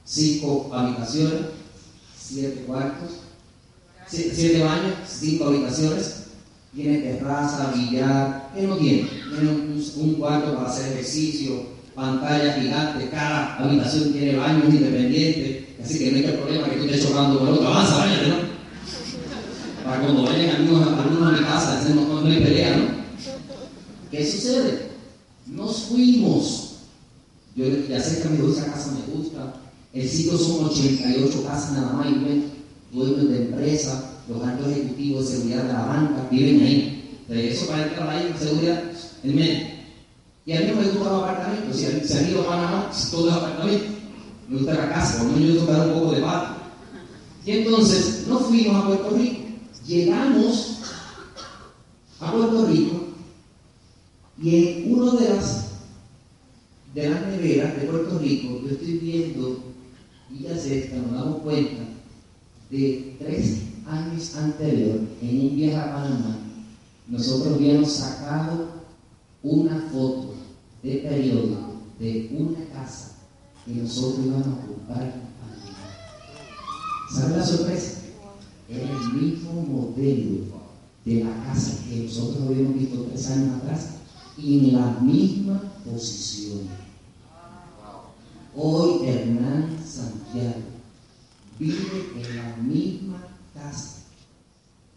cinco 0.04 0.70
habitaciones, 0.74 1.42
siete 2.18 2.64
cuartos, 2.66 3.12
siete 4.08 4.64
baños, 4.64 4.94
cinco 5.08 5.46
habitaciones, 5.46 6.24
tiene 6.76 7.00
terraza, 7.00 7.72
billar, 7.76 8.52
¿qué 8.54 8.64
no 8.64 8.76
tiene? 8.76 9.10
Tiene 9.30 9.52
un, 9.52 10.14
cuarto 10.16 10.56
para 10.56 10.70
hacer 10.70 10.94
ejercicio, 10.94 11.68
pantalla 11.96 12.54
gigante, 12.54 13.10
cada 13.10 13.56
habitación 13.58 14.14
tiene 14.14 14.38
baños 14.38 14.74
independientes, 14.74 15.66
así 15.84 16.00
que 16.00 16.12
no 16.12 16.18
hay 16.18 16.38
problema 16.38 16.70
que 16.70 16.78
tú 16.78 16.86
estés 16.86 17.08
chocando 17.08 17.40
con 17.40 17.48
otro, 17.50 17.68
avanza, 17.68 17.98
váyate, 17.98 18.28
¿no? 18.28 18.58
Para 19.84 20.02
cuando 20.02 20.24
vayan 20.24 20.56
algunos, 20.56 20.88
a 20.88 21.32
mi 21.32 21.40
casa, 21.40 21.84
no, 21.90 22.02
no, 22.02 22.22
no 22.22 22.28
hay 22.28 22.42
pelea, 22.42 22.78
¿no? 22.78 22.98
¿Qué 24.12 24.26
sucede? 24.30 24.88
Nos 25.48 25.84
fuimos. 25.84 26.67
Yo 27.58 27.66
ya 27.90 28.00
sé 28.00 28.22
que 28.22 28.28
a 28.28 28.32
mí 28.32 28.52
esa 28.52 28.72
casa 28.72 28.92
me 28.92 29.16
gusta, 29.16 29.56
el 29.92 30.08
sitio 30.08 30.38
son 30.38 30.66
88 30.66 31.44
casas 31.44 31.72
nada 31.72 31.92
más, 31.94 32.06
y 32.06 32.96
dueños 32.96 33.30
de 33.30 33.38
empresas, 33.48 34.04
los 34.30 34.44
altos 34.44 34.68
ejecutivos 34.68 35.26
de 35.26 35.38
seguridad 35.38 35.64
de 35.64 35.74
la 35.74 35.86
banca 35.86 36.28
viven 36.30 36.62
ahí. 36.62 37.20
De 37.28 37.52
eso 37.52 37.66
para 37.66 37.88
entrar 37.88 38.10
ahí 38.10 38.28
en 38.32 38.38
seguridad, 38.38 38.84
el 39.24 39.34
medio. 39.34 39.68
Y 40.46 40.54
a 40.54 40.60
mí 40.60 40.68
no 40.68 40.76
me 40.76 40.88
gustan 40.88 41.14
los 41.14 41.24
apartamentos, 41.24 41.78
si, 41.78 42.08
se 42.08 42.20
han 42.20 42.30
ido 42.30 42.44
a 42.44 42.48
Panamá, 42.48 42.92
todo 43.10 43.28
es 43.28 43.36
apartamento. 43.36 43.86
Me 44.48 44.58
gusta 44.58 44.74
la 44.76 44.90
casa, 44.90 45.18
por 45.18 45.32
lo 45.32 45.34
menos 45.34 45.56
yo 45.56 45.66
tengo 45.66 45.84
un 45.84 45.94
poco 46.00 46.12
de 46.12 46.22
patio. 46.22 46.56
Y 47.44 47.52
entonces 47.52 48.28
nos 48.28 48.44
fuimos 48.44 48.76
a 48.76 48.86
Puerto 48.86 49.10
Rico. 49.18 49.40
Llegamos 49.88 50.78
a 52.20 52.32
Puerto 52.32 52.66
Rico 52.68 53.08
y 54.40 54.56
en 54.56 54.94
uno 54.94 55.12
de 55.14 55.30
las 55.30 55.67
de 56.94 57.10
las 57.10 57.28
neveras 57.28 57.76
de 57.76 57.88
Puerto 57.88 58.20
Rico 58.20 58.62
yo 58.64 58.70
estoy 58.70 58.98
viendo 58.98 59.64
y 60.32 60.44
sé, 60.44 60.92
nos 60.96 61.12
damos 61.12 61.42
cuenta 61.42 61.84
de 62.70 63.16
tres 63.18 63.62
años 63.86 64.36
anterior, 64.36 65.00
en 65.22 65.42
un 65.42 65.56
viaje 65.56 65.76
a 65.78 65.94
Panamá, 65.94 66.38
nosotros 67.08 67.56
habíamos 67.56 67.92
sacado 67.92 68.68
una 69.42 69.80
foto 69.92 70.34
de 70.84 70.98
periódico 70.98 71.82
de 71.98 72.30
una 72.38 72.66
casa 72.74 73.16
que 73.66 73.76
nosotros 73.76 74.26
íbamos 74.26 74.48
a 74.48 74.52
ocupar 74.52 75.04
en 75.04 75.12
Panamá. 75.40 75.78
¿Sabe 77.10 77.38
la 77.38 77.46
sorpresa? 77.46 77.98
es 78.70 78.82
el 78.82 79.14
mismo 79.14 79.62
modelo 79.62 80.46
de 81.06 81.24
la 81.24 81.44
casa 81.46 81.78
que 81.88 82.04
nosotros 82.04 82.48
habíamos 82.48 82.78
visto 82.78 83.04
tres 83.04 83.32
años 83.32 83.56
atrás 83.56 83.88
y 84.38 84.60
en 84.60 84.74
la 84.74 85.00
misma 85.00 85.62
posición. 85.92 86.68
Hoy 88.56 89.08
Hernán 89.08 89.78
Santiago 89.86 90.64
vive 91.60 92.12
en 92.16 92.38
la 92.38 92.56
misma 92.58 93.28
casa 93.54 93.98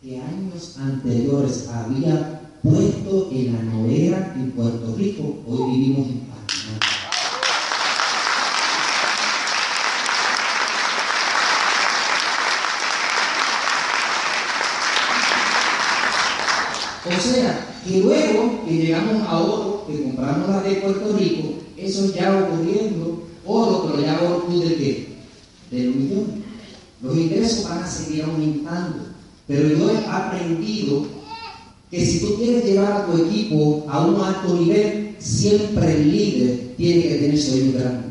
que 0.02 0.18
años 0.18 0.76
anteriores 0.78 1.68
había 1.68 2.40
puesto 2.62 3.28
en 3.32 3.52
la 3.52 3.62
novela 3.62 4.32
en 4.34 4.50
Puerto 4.52 4.94
Rico. 4.96 5.42
Hoy 5.46 5.72
vivimos 5.72 6.08
en 6.08 6.20
Panamá. 6.20 7.00
Que 17.84 18.00
luego 18.00 18.64
que 18.66 18.74
llegamos 18.74 19.22
a 19.26 19.38
oro, 19.38 19.84
que 19.86 20.02
compramos 20.02 20.48
la 20.48 20.62
de 20.62 20.76
Puerto 20.76 21.16
Rico, 21.16 21.54
eso 21.76 22.12
ya 22.14 22.44
ocurriendo, 22.44 23.22
oro, 23.46 23.86
pero 23.86 24.02
ya 24.02 24.20
oro 24.22 24.46
de 24.58 24.74
qué? 24.74 25.08
De 25.70 25.88
un 25.88 25.98
millón. 25.98 26.26
Los 27.02 27.16
ingresos 27.16 27.64
van 27.64 27.82
a 27.82 27.86
seguir 27.86 28.24
aumentando. 28.24 29.06
Pero 29.46 29.68
yo 29.68 29.90
he 29.90 30.06
aprendido 30.06 31.06
que 31.90 32.06
si 32.06 32.20
tú 32.20 32.36
quieres 32.36 32.64
llevar 32.64 32.92
a 32.92 33.06
tu 33.06 33.24
equipo 33.24 33.84
a 33.88 34.06
un 34.06 34.20
alto 34.20 34.54
nivel, 34.54 35.16
siempre 35.18 35.92
el 35.92 36.10
líder 36.10 36.74
tiene 36.76 37.02
que 37.02 37.14
tener 37.16 37.38
sueño 37.38 37.72
grande. 37.78 38.08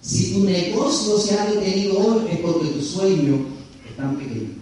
Si 0.00 0.32
tu 0.32 0.44
negocio 0.44 1.18
se 1.18 1.38
ha 1.38 1.50
detenido 1.50 1.98
hoy 1.98 2.28
es 2.30 2.38
porque 2.38 2.68
tus 2.68 2.86
sueños 2.86 3.40
están 3.88 4.16
pequeños. 4.16 4.59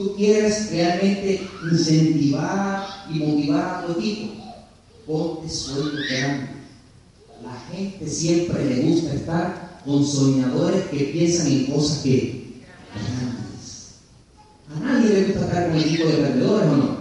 Tú 0.00 0.14
quieres 0.16 0.70
realmente 0.70 1.42
incentivar 1.70 2.86
y 3.12 3.18
motivar 3.18 3.84
a 3.84 3.86
tu 3.86 4.00
equipo, 4.00 4.32
ponte 5.06 5.46
sueño 5.46 5.90
grande. 6.08 6.48
La 7.44 7.60
gente 7.70 8.08
siempre 8.08 8.64
le 8.64 8.80
gusta 8.80 9.12
estar 9.12 9.82
con 9.84 10.02
soñadores 10.02 10.84
que 10.86 11.00
piensan 11.00 11.48
en 11.48 11.66
cosas 11.66 11.98
que 11.98 12.62
grandes. 12.94 13.96
A 14.74 14.80
nadie 14.80 15.10
le 15.10 15.24
gusta 15.24 15.44
estar 15.44 15.68
con 15.68 15.76
un 15.76 15.82
equipo 15.82 16.08
de 16.08 16.22
vendedores 16.22 16.68
o 16.70 16.76
no. 16.78 16.96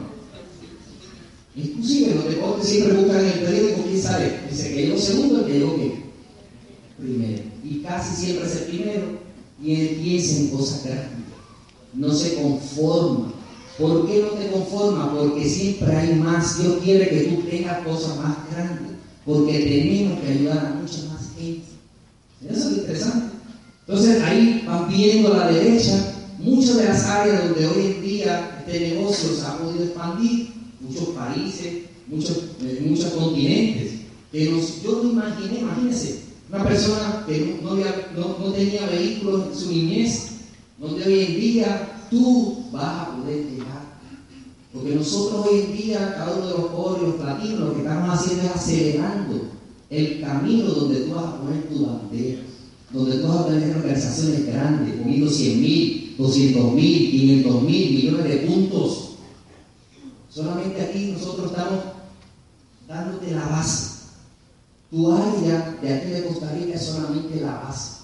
Inclusive 1.56 2.16
los 2.16 2.26
deportes 2.26 2.68
siempre 2.68 2.98
buscan 2.98 3.22
en 3.22 3.32
el 3.32 3.40
periódico 3.40 3.84
quién 3.84 4.02
sabe, 4.02 4.42
dice 4.50 4.74
que 4.74 4.88
llegó 4.88 4.98
segundo, 4.98 5.40
el 5.40 5.46
que 5.46 5.54
llegó 5.54 5.78
qué? 5.78 6.04
Primero. 6.98 7.44
Y 7.64 7.80
casi 7.80 8.26
siempre 8.26 8.46
es 8.46 8.56
el 8.58 8.64
primero 8.64 9.20
y 9.64 9.88
piensa 9.88 10.36
en 10.36 10.48
cosas 10.50 10.84
grandes. 10.84 11.19
No 11.94 12.14
se 12.14 12.36
conforma. 12.36 13.34
¿Por 13.78 14.08
qué 14.08 14.22
no 14.22 14.38
te 14.38 14.52
conforma? 14.52 15.14
Porque 15.14 15.48
siempre 15.50 15.96
hay 15.96 16.16
más. 16.16 16.62
Dios 16.62 16.78
quiere 16.84 17.10
que 17.10 17.22
tú 17.22 17.42
tengas 17.50 17.86
cosas 17.86 18.18
más 18.18 18.38
grandes. 18.52 18.94
Porque 19.26 19.60
tenemos 19.60 20.20
que 20.20 20.28
ayudar 20.28 20.66
a 20.66 20.76
mucha 20.82 20.98
más 21.12 21.30
gente. 21.38 21.68
Eso 22.48 22.70
es 22.70 22.78
interesante. 22.78 23.36
Entonces 23.88 24.22
ahí 24.22 24.64
van 24.68 24.88
viendo 24.88 25.34
a 25.34 25.38
la 25.38 25.52
derecha 25.52 26.14
muchas 26.38 26.78
de 26.78 26.86
las 26.86 27.06
áreas 27.06 27.50
donde 27.50 27.68
hoy 27.68 27.86
en 27.86 28.02
día 28.02 28.64
este 28.66 28.90
negocio 28.90 29.30
se 29.34 29.46
ha 29.46 29.58
podido 29.58 29.86
expandir, 29.86 30.50
muchos 30.80 31.10
países, 31.10 31.84
muchos, 32.08 32.38
eh, 32.62 32.86
muchos 32.88 33.12
continentes. 33.12 33.94
Que 34.32 34.50
nos, 34.52 34.84
yo 34.84 35.04
me 35.04 35.12
imaginé, 35.12 35.60
imagínense, 35.62 36.20
una 36.50 36.64
persona 36.64 37.24
que 37.28 37.60
no, 37.64 37.72
había, 37.72 38.12
no, 38.16 38.38
no 38.40 38.54
tenía 38.54 38.86
vehículos 38.86 39.48
en 39.48 39.60
su 39.60 39.72
niñez, 39.72 40.29
donde 40.80 41.06
hoy 41.06 41.20
en 41.20 41.40
día 41.40 42.08
tú 42.10 42.66
vas 42.72 43.08
a 43.08 43.16
poder 43.16 43.46
llegar. 43.46 43.90
Porque 44.74 44.96
nosotros 44.96 45.48
hoy 45.48 45.60
en 45.62 45.78
día, 45.78 46.16
cada 46.16 46.38
uno 46.38 46.48
de 46.48 46.54
los 46.54 46.68
pobres, 46.72 47.04
los 47.04 47.16
platinos, 47.16 47.60
lo 47.60 47.74
que 47.74 47.80
estamos 47.80 48.10
haciendo 48.10 48.44
es 48.44 48.52
acelerando 48.52 49.42
el 49.90 50.22
camino 50.22 50.66
donde 50.70 51.02
tú 51.02 51.16
vas 51.16 51.26
a 51.26 51.42
poner 51.42 51.64
tu 51.68 51.86
bandera, 51.86 52.42
donde 52.92 53.18
tú 53.18 53.28
vas 53.28 53.38
a 53.38 53.48
tener 53.48 53.76
organizaciones 53.76 54.46
grandes, 54.46 54.96
poniendo 54.98 55.30
100 55.30 55.62
mil, 55.62 56.16
200 56.18 56.74
mil, 56.74 57.12
500 57.12 57.62
mil, 57.64 57.92
millones 57.96 58.24
de 58.26 58.38
puntos. 58.38 59.10
Solamente 60.30 60.82
aquí 60.82 61.12
nosotros 61.12 61.48
estamos 61.52 61.80
dándote 62.88 63.32
la 63.32 63.48
base. 63.48 64.00
Tu 64.92 65.12
área 65.12 65.78
de 65.82 65.94
aquí 65.94 66.10
de 66.10 66.26
Costa 66.26 66.52
Rica 66.54 66.76
es 66.76 66.86
solamente 66.86 67.42
la 67.42 67.60
base. 67.60 68.00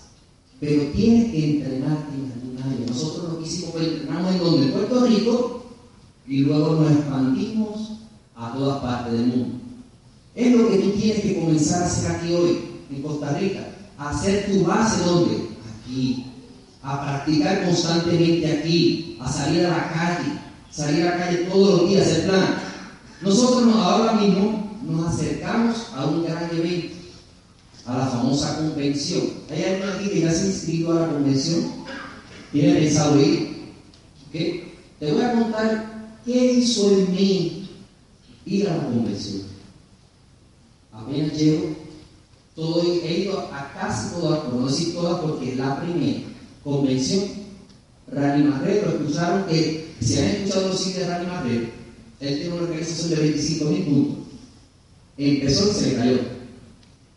Pero 0.59 0.83
tienes 0.91 1.31
que 1.31 1.57
entrenarte 1.57 2.13
en 2.13 2.31
algún 2.31 2.63
área. 2.63 2.87
Nosotros 2.87 3.33
lo 3.33 3.39
que 3.39 3.47
hicimos 3.47 3.71
fue 3.71 3.83
entrenamos 3.85 4.31
en 4.31 4.39
donde? 4.39 4.67
Puerto 4.67 5.05
Rico 5.05 5.65
y 6.27 6.39
luego 6.39 6.75
nos 6.75 6.91
expandimos 6.91 7.91
a 8.35 8.53
todas 8.53 8.81
partes 8.81 9.13
del 9.13 9.27
mundo. 9.27 9.55
Es 10.33 10.55
lo 10.55 10.69
que 10.69 10.77
tú 10.77 10.91
tienes 10.91 11.21
que 11.21 11.39
comenzar 11.39 11.83
a 11.83 11.85
hacer 11.85 12.11
aquí 12.11 12.33
hoy, 12.33 12.59
en 12.89 13.01
Costa 13.01 13.37
Rica. 13.37 13.67
hacer 13.97 14.51
tu 14.51 14.65
base 14.65 15.03
donde? 15.05 15.49
Aquí. 15.81 16.25
A 16.83 17.01
practicar 17.01 17.65
constantemente 17.65 18.51
aquí. 18.51 19.17
A 19.21 19.31
salir 19.31 19.65
a 19.65 19.69
la 19.69 19.93
calle. 19.93 20.39
Salir 20.69 21.03
a 21.03 21.11
la 21.11 21.17
calle 21.17 21.37
todos 21.49 21.81
los 21.81 21.89
días, 21.89 22.07
el 22.07 22.23
plan. 22.23 22.57
Nosotros 23.21 23.73
ahora 23.75 24.13
mismo 24.13 24.79
nos 24.83 25.13
acercamos 25.13 25.87
a 25.95 26.05
un 26.05 26.23
gran 26.23 26.49
evento, 26.51 26.95
a 27.85 27.97
la 27.97 28.07
famosa 28.07 28.57
convención. 28.57 29.23
¿Hay 29.49 29.63
alguien 29.63 29.89
aquí 29.89 30.09
que 30.09 30.21
ya 30.21 30.31
se 30.31 30.47
inscribió 30.47 30.91
a 30.91 31.01
la 31.01 31.13
convención? 31.13 31.71
¿Tiene 32.51 32.79
pensado 32.79 33.21
ir? 33.21 33.55
¿Okay? 34.29 34.73
Te 34.99 35.11
voy 35.11 35.21
a 35.21 35.33
contar 35.33 36.19
qué 36.25 36.53
hizo 36.53 36.91
en 36.91 37.11
mí 37.11 37.69
ir 38.45 38.69
a 38.69 38.77
la 38.77 38.83
convención. 38.85 39.43
Apenas 40.91 41.37
llego, 41.37 41.75
todo, 42.55 42.81
he 43.03 43.19
ido 43.19 43.39
a 43.51 43.71
casi 43.73 44.15
todas, 44.15 44.39
por 44.39 44.53
no 44.53 44.67
decir 44.67 44.93
todas, 44.93 45.19
porque 45.19 45.51
es 45.51 45.57
la 45.57 45.81
primera 45.81 46.21
convención. 46.63 47.23
Rani 48.07 48.43
Marrero, 48.45 48.89
escucharon 48.89 49.45
que, 49.45 49.93
si 49.99 50.17
han 50.19 50.25
escuchado 50.25 50.69
los 50.69 50.79
sitios 50.79 50.99
de 50.99 51.09
Rani 51.09 51.27
Marrero, 51.27 51.67
él 52.21 52.35
tiene 52.35 52.53
una 52.53 52.63
organización 52.63 53.09
de 53.09 53.15
25 53.17 53.65
mil 53.65 53.83
puntos. 53.83 54.17
Empezó 55.17 55.69
y 55.69 55.73
se 55.73 55.89
le 55.89 55.95
cayó. 55.95 56.34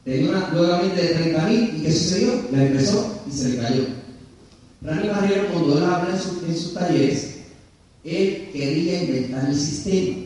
Tenía 0.09 0.31
una 0.31 0.49
nuevamente 0.49 1.03
de 1.03 1.09
30 1.09 1.47
mil 1.49 1.75
y 1.77 1.83
¿qué 1.83 1.93
sucedió? 1.93 2.43
La 2.51 2.65
empezó 2.65 3.21
y 3.29 3.31
se 3.31 3.49
le 3.51 3.59
cayó. 3.59 3.85
Rani 4.81 5.09
Marrero, 5.09 5.53
cuando 5.53 5.77
él 5.77 5.85
habla 5.85 6.15
en, 6.15 6.19
su, 6.19 6.47
en 6.47 6.57
sus 6.57 6.73
talleres, 6.73 7.35
él 8.05 8.49
quería 8.51 9.03
inventar 9.03 9.51
el 9.51 9.55
sistema. 9.55 10.17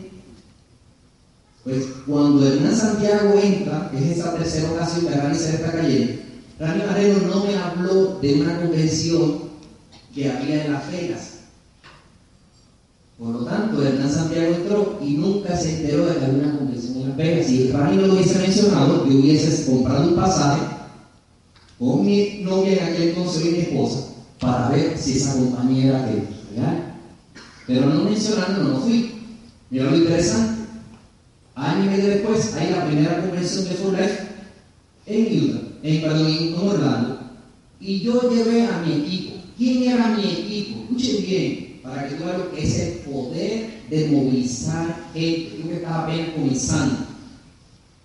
Pues 1.65 1.85
cuando 2.07 2.47
Hernán 2.47 2.77
Santiago 2.77 3.35
entra, 3.43 3.91
que 3.91 3.99
es 3.99 4.19
esa 4.19 4.37
tercera 4.37 4.71
ocasión 4.71 5.07
que 5.07 5.17
Rani 5.17 5.37
se 5.37 5.51
está 5.51 5.73
cayendo, 5.73 6.13
Rani 6.61 6.83
Marrero 6.87 7.19
no 7.27 7.45
me 7.45 7.57
habló 7.57 8.21
de 8.21 8.35
una 8.41 8.61
convención 8.61 9.43
que 10.15 10.31
había 10.31 10.65
en 10.65 10.75
Las 10.75 10.93
Vegas. 10.93 11.31
Por 13.19 13.31
lo 13.31 13.45
tanto, 13.45 13.83
Hernán 13.83 14.13
Santiago 14.13 14.55
entró 14.55 15.01
y 15.03 15.15
nunca 15.15 15.57
se 15.57 15.81
enteró 15.81 16.07
de 16.07 16.19
que 16.19 16.25
había 16.25 16.39
una 16.39 16.59
Si 17.45 17.69
Rani 17.73 17.97
no 17.97 18.07
lo 18.07 18.15
hubiese 18.15 18.39
mencionado, 18.39 19.09
yo 19.09 19.19
hubiese 19.19 19.71
comprado 19.71 20.09
un 20.09 20.15
pasaje 20.15 20.63
con 21.79 22.07
mi 22.07 22.41
novia 22.43 22.73
en 22.75 22.85
aquel 22.85 23.09
entonces 23.09 23.45
y 23.45 23.51
mi 23.51 23.59
esposa 23.59 24.09
para 24.39 24.69
ver 24.69 24.97
si 24.97 25.17
esa 25.17 25.35
compañía 25.35 25.87
era 25.87 26.07
real. 26.07 26.95
Pero 27.67 27.87
no 27.87 28.05
mencionando, 28.05 28.63
no 28.63 28.81
fui. 28.81 29.15
Mira 29.71 29.91
lo 29.91 29.97
interesante. 29.97 30.63
Año 31.55 31.85
y 31.85 31.89
medio 31.89 32.09
después, 32.09 32.55
hay 32.55 32.71
la 32.71 32.87
primera 32.87 33.21
convención 33.21 33.65
de 33.65 33.71
Full 33.71 33.95
Life 33.95 34.19
en 35.07 35.45
Utah, 35.45 35.61
en, 35.83 36.03
perdón, 36.03 36.27
en 36.29 36.55
Orlando. 36.55 37.19
Y 37.81 38.01
yo 38.01 38.31
llevé 38.31 38.67
a 38.67 38.79
mi 38.79 38.93
equipo. 38.93 39.35
¿Quién 39.59 39.83
era 39.83 40.09
mi 40.09 40.25
equipo? 40.25 40.83
Escuchen 40.83 41.25
bien, 41.27 41.72
para 41.83 42.09
que 42.09 42.15
tú 42.15 42.25
veas 42.25 42.39
lo 42.39 42.51
poder 43.11 43.71
de 43.91 44.09
movilizar 44.09 45.11
gente. 45.13 45.57
Tú 45.57 45.69
que 45.69 45.75
estás 45.77 45.93
apenas 45.93 46.29
comenzando. 46.31 47.13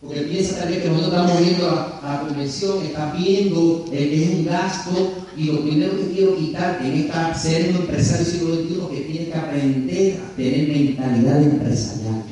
Porque 0.01 0.21
piensa 0.21 0.65
vez 0.65 0.83
que 0.83 0.89
nosotros 0.89 1.13
estamos 1.13 1.41
viendo 1.41 1.69
a, 1.69 1.99
a 2.03 2.13
la 2.13 2.27
convención, 2.27 2.83
estás 2.83 3.17
viendo 3.17 3.85
el 3.91 3.97
que 3.97 4.23
es 4.23 4.29
un 4.29 4.45
gasto, 4.45 5.13
y 5.35 5.43
lo 5.45 5.61
primero 5.61 5.97
que 5.97 6.11
quiero 6.13 6.37
quitar 6.37 6.79
en 6.83 6.93
esta 6.93 7.33
ser 7.33 7.69
un 7.69 7.77
empresario 7.77 8.25
siglo 8.25 8.55
XXI 8.55 8.95
que 8.95 9.01
tiene 9.01 9.25
que 9.27 9.33
aprender 9.35 10.19
a 10.21 10.35
tener 10.35 10.67
mentalidad 10.67 11.41
empresarial. 11.41 12.23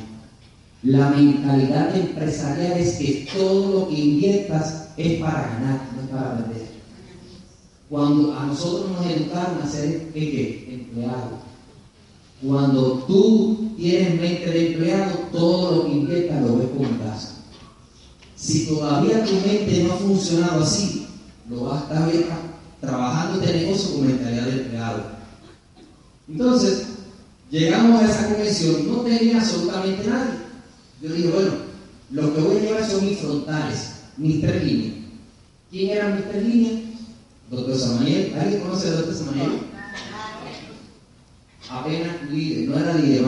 La 0.82 1.10
mentalidad 1.10 1.96
empresarial 1.96 2.78
es 2.78 2.94
que 2.94 3.26
todo 3.36 3.80
lo 3.80 3.88
que 3.88 4.00
inviertas 4.00 4.88
es 4.96 5.20
para 5.20 5.42
ganar, 5.42 5.80
no 5.94 6.02
es 6.02 6.08
para 6.08 6.36
perder. 6.36 6.65
Cuando 7.88 8.36
a 8.36 8.46
nosotros 8.46 8.90
nos 8.90 9.06
educaron 9.06 9.62
a 9.62 9.70
ser 9.70 10.10
empleados. 10.14 11.40
Cuando 12.42 13.04
tú 13.06 13.72
tienes 13.76 14.20
mente 14.20 14.50
de 14.50 14.72
empleado, 14.72 15.18
todo 15.32 15.76
lo 15.76 15.84
que 15.86 15.92
inviertas 15.92 16.42
lo 16.42 16.56
ves 16.58 16.68
como 16.76 17.04
gasto. 17.04 17.34
Si 18.34 18.66
todavía 18.66 19.24
tu 19.24 19.32
mente 19.32 19.84
no 19.84 19.94
ha 19.94 19.96
funcionado 19.96 20.62
así, 20.62 21.06
lo 21.48 21.64
vas 21.64 21.90
a 21.90 22.10
estar 22.10 22.38
trabajando 22.80 23.40
este 23.40 23.56
negocio 23.60 23.94
con 23.94 24.06
mentalidad 24.06 24.44
de 24.44 24.62
empleado. 24.62 25.02
Entonces, 26.28 26.86
llegamos 27.50 28.02
a 28.02 28.10
esa 28.10 28.28
convención, 28.28 28.88
no 28.88 29.00
tenía 29.00 29.38
absolutamente 29.38 30.06
nadie. 30.08 30.34
Yo 31.00 31.12
dije, 31.12 31.28
bueno, 31.28 31.50
lo 32.10 32.34
que 32.34 32.40
voy 32.40 32.56
a 32.56 32.60
llevar 32.60 32.90
son 32.90 33.06
mis 33.06 33.18
frontales, 33.18 33.92
mis 34.16 34.40
tres 34.40 34.64
líneas. 34.64 34.94
¿Quién 35.70 35.90
eran 35.90 36.16
mis 36.16 36.28
tres 36.28 36.44
líneas? 36.44 36.85
Doctor 37.50 37.78
Samaniel. 37.78 38.34
¿Alguien 38.38 38.60
conoce 38.60 38.88
al 38.88 38.96
doctor 38.96 39.14
Samaniel? 39.14 39.50
Apenas 41.68 42.30
líder, 42.30 42.68
no 42.68 42.78
era 42.78 42.94
líder, 42.94 43.24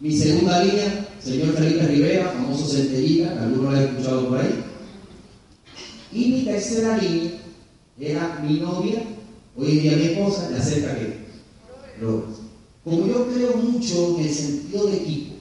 Mi 0.00 0.16
segunda 0.16 0.64
línea, 0.64 1.08
señor 1.22 1.54
Felipe 1.54 1.86
Rivera, 1.86 2.32
famoso 2.32 2.66
centellita, 2.66 3.34
que 3.34 3.38
algunos 3.40 3.72
lo 3.72 3.78
han 3.78 3.84
escuchado 3.84 4.28
por 4.28 4.38
ahí. 4.38 4.64
Y 6.12 6.26
mi 6.26 6.44
tercera 6.44 6.96
línea 6.98 7.32
era 7.98 8.40
mi 8.42 8.60
novia, 8.60 9.02
hoy 9.56 9.70
en 9.70 9.82
día 9.82 9.96
mi 9.96 10.02
esposa, 10.04 10.48
de 10.48 10.56
acerca 10.56 10.94
que 10.94 11.18
Como 12.84 13.06
yo 13.06 13.26
creo 13.32 13.56
mucho 13.56 14.16
en 14.18 14.24
el 14.24 14.34
sentido 14.34 14.86
de 14.86 14.96
equipo, 14.96 15.34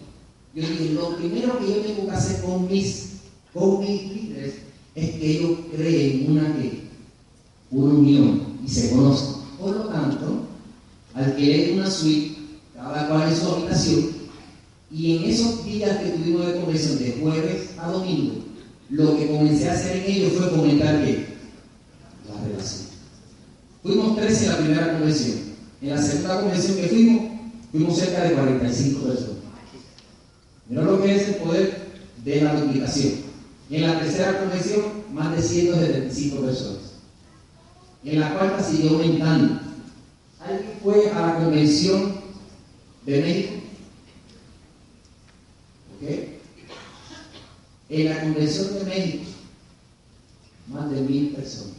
yo 0.54 0.68
dije, 0.68 0.94
lo 0.94 1.16
primero 1.18 1.60
que 1.60 1.68
yo 1.68 1.76
tengo 1.82 2.06
que 2.08 2.12
hacer 2.12 2.42
con 2.42 2.68
mis, 2.68 3.10
con 3.54 3.80
mis 3.80 4.04
líderes 4.12 4.56
es 4.96 5.12
que 5.12 5.38
ellos 5.38 5.58
creen 5.76 6.32
una, 6.32 6.56
una 7.72 7.94
unión 7.94 8.42
y 8.66 8.70
se 8.70 8.92
conozcan. 8.92 9.36
Por 9.60 9.76
lo 9.76 9.84
tanto, 9.86 10.48
alquilé 11.14 11.74
una 11.74 11.90
suite, 11.90 12.38
cada 12.76 13.08
cual 13.08 13.30
en 13.30 13.36
su 13.36 13.50
habitación, 13.50 14.10
y 14.92 15.18
en 15.18 15.24
esos 15.26 15.66
días 15.66 15.98
que 15.98 16.10
tuvimos 16.10 16.48
de 16.48 16.54
convención, 16.56 17.00
de 17.00 17.18
jueves 17.22 17.70
a 17.78 17.92
domingo, 17.92 18.36
lo 18.90 19.18
que 19.18 19.28
comencé 19.28 19.70
a 19.70 19.74
hacer 19.74 19.98
en 19.98 20.12
ellos 20.12 20.34
fue 20.34 20.50
comentar 20.50 21.04
que 21.04 21.28
la 22.28 22.48
relación. 22.48 22.88
Fuimos 23.84 24.16
13 24.18 24.46
en 24.46 24.52
la 24.52 24.58
primera 24.58 24.94
convención. 24.94 25.38
En 25.82 25.90
la 25.90 26.02
segunda 26.02 26.42
convención 26.42 26.78
que 26.78 26.88
fuimos, 26.88 27.24
fuimos 27.72 27.98
cerca 27.98 28.24
de 28.24 28.34
45 28.34 29.06
personas. 29.06 29.34
Mira 30.68 30.84
lo 30.84 31.02
que 31.02 31.16
es 31.16 31.28
el 31.28 31.36
poder 31.36 31.90
de 32.24 32.42
la 32.42 32.60
duplicación. 32.60 33.14
En 33.70 33.82
la 33.84 34.00
tercera 34.00 34.40
convención, 34.40 34.82
más 35.14 35.36
de 35.36 35.42
175 35.42 36.42
personas. 36.42 36.89
En 38.04 38.20
la 38.20 38.34
cuarta 38.34 38.64
siguió 38.64 38.92
aumentando. 38.92 39.60
¿Alguien 40.40 40.80
fue 40.82 41.12
a 41.12 41.20
la 41.20 41.36
convención 41.36 42.22
de 43.06 43.22
México? 43.22 43.54
¿Ok? 45.96 46.10
En 47.90 48.06
la 48.06 48.22
Convención 48.22 48.74
de 48.76 48.84
México, 48.86 49.26
más 50.68 50.92
de 50.92 51.02
mil 51.02 51.30
personas. 51.30 51.76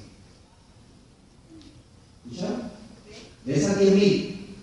¿Escucharon? 2.26 2.70
De 3.44 3.56
esas 3.56 3.78
diez 3.78 3.94
mil, 3.94 4.56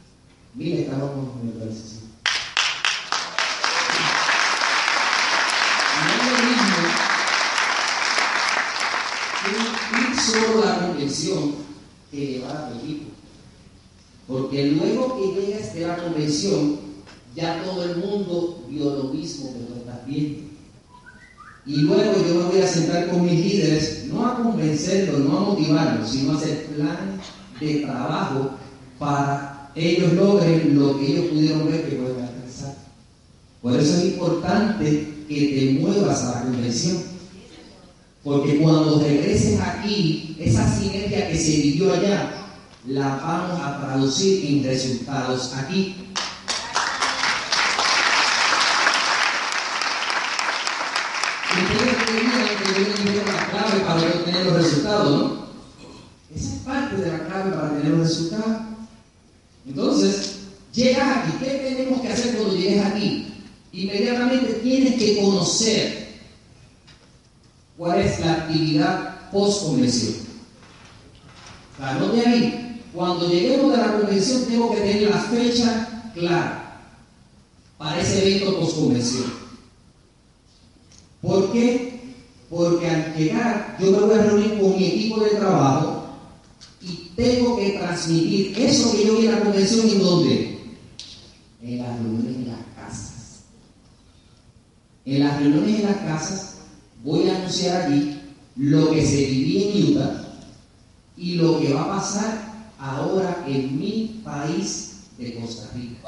mil 0.54 0.74
estábamos 0.74 1.42
en 1.42 1.48
el 1.50 1.56
organización. 1.56 2.04
No 6.04 6.10
es 6.12 6.18
lo 6.28 6.38
mismo 6.46 6.68
ir 9.98 10.20
solo 10.46 10.66
la 10.66 10.88
convención 10.88 11.56
que 12.12 12.26
llevar 12.26 12.58
a 12.58 12.70
tu 12.70 12.80
equipo. 12.80 13.12
Porque 14.28 14.72
luego 14.72 15.18
que 15.18 15.42
llegas 15.42 15.74
de 15.74 15.88
la 15.88 15.98
convención, 15.98 16.80
ya 17.36 17.64
todo 17.64 17.84
el 17.84 17.98
mundo 17.98 18.66
vio 18.70 18.96
lo 18.96 19.04
mismo 19.06 19.54
que 19.54 19.60
tú 19.60 19.80
estás 19.80 20.06
viendo. 20.06 20.48
Y 21.66 21.76
luego 21.82 22.14
yo 22.26 22.36
me 22.36 22.44
voy 22.46 22.62
a 22.62 22.68
sentar 22.68 23.10
con 23.10 23.26
mis 23.26 23.40
líderes, 23.40 24.06
no 24.08 24.26
a 24.26 24.42
convencerlos, 24.42 25.20
no 25.20 25.38
a 25.38 25.42
motivarlos, 25.42 26.10
sino 26.10 26.32
a 26.32 26.38
hacer 26.38 26.66
planes 26.68 27.26
de 27.60 27.80
trabajo 27.82 28.52
para 28.98 29.72
ellos 29.76 30.14
logren 30.14 30.80
lo 30.80 30.98
que 30.98 31.08
ellos 31.08 31.26
pudieron 31.26 31.66
ver 31.68 31.90
que 31.90 31.96
pueden 31.98 32.24
alcanzar. 32.24 32.76
Por 33.62 33.80
eso 33.80 33.98
es 33.98 34.06
importante 34.06 35.14
que 35.28 35.76
te 35.76 35.80
muevas 35.80 36.24
a 36.24 36.36
la 36.36 36.42
convención. 36.44 37.17
Porque 38.28 38.58
cuando 38.58 39.00
regreses 39.00 39.58
aquí, 39.62 40.36
esa 40.38 40.68
sinergia 40.70 41.30
que 41.30 41.38
se 41.38 41.62
vivió 41.62 41.94
allá, 41.94 42.30
la 42.86 43.16
vamos 43.16 43.62
a 43.64 43.80
traducir 43.80 44.46
en 44.48 44.66
resultados 44.66 45.54
aquí. 45.54 45.96
la 53.26 53.48
clave 53.50 53.80
para 53.86 54.02
obtener 54.02 54.46
los 54.46 54.54
resultados, 54.56 55.10
¿no? 55.10 55.48
Esa 56.36 56.54
es 56.54 56.62
parte 56.64 56.98
de 56.98 57.12
la 57.12 57.26
clave 57.28 57.52
para 57.52 57.78
tener 57.78 57.94
los 57.94 58.10
resultados. 58.10 58.58
Entonces, 59.66 60.40
llegas 60.74 61.18
aquí. 61.20 61.32
¿Qué 61.40 61.76
tenemos 61.76 62.02
que 62.02 62.10
hacer 62.10 62.36
cuando 62.36 62.58
llegues 62.58 62.86
aquí? 62.86 63.34
Inmediatamente 63.72 64.54
tienes 64.56 64.96
que 64.96 65.22
conocer 65.22 66.07
cuál 67.78 68.00
es 68.00 68.20
la 68.20 68.34
actividad 68.34 69.32
post-convención. 69.32 70.28
Anote 71.80 72.26
ahí, 72.26 72.82
cuando 72.94 73.30
lleguemos 73.30 73.72
de 73.72 73.78
la 73.78 73.98
convención 73.98 74.46
tengo 74.46 74.72
que 74.72 74.78
tener 74.78 75.10
la 75.12 75.20
fecha 75.20 76.12
clara 76.16 76.82
para 77.78 78.02
ese 78.02 78.28
evento 78.28 78.60
post-convención. 78.60 79.32
¿Por 81.22 81.52
qué? 81.52 82.16
Porque 82.50 82.90
al 82.90 83.16
llegar 83.16 83.78
yo 83.80 83.92
me 83.92 84.00
voy 84.00 84.16
a 84.16 84.24
reunir 84.24 84.60
con 84.60 84.76
mi 84.76 84.86
equipo 84.86 85.20
de 85.20 85.32
trabajo 85.32 86.08
y 86.82 87.12
tengo 87.16 87.58
que 87.58 87.72
transmitir 87.72 88.58
eso 88.58 88.92
que 88.92 89.06
yo 89.06 89.18
vi 89.18 89.26
en 89.28 89.32
la 89.34 89.40
convención 89.42 89.90
en 89.90 90.00
dónde? 90.00 90.78
En 91.62 91.78
las 91.80 92.00
reuniones 92.00 92.36
en 92.36 92.48
las 92.48 92.60
casas. 92.76 93.42
En 95.06 95.20
las 95.20 95.40
reuniones 95.40 95.80
en 95.80 95.86
las 95.86 95.98
casas 95.98 96.57
voy 97.04 97.30
a 97.30 97.38
anunciar 97.38 97.84
allí 97.84 98.22
lo 98.56 98.92
que 98.92 99.06
se 99.06 99.26
vivía 99.26 99.72
en 99.72 99.92
Utah 99.92 100.24
y 101.16 101.36
lo 101.36 101.60
que 101.60 101.74
va 101.74 101.84
a 101.84 101.98
pasar 101.98 102.70
ahora 102.80 103.44
en 103.48 103.80
mi 103.80 104.22
país 104.24 104.98
de 105.18 105.40
Costa 105.40 105.70
Rica. 105.76 106.02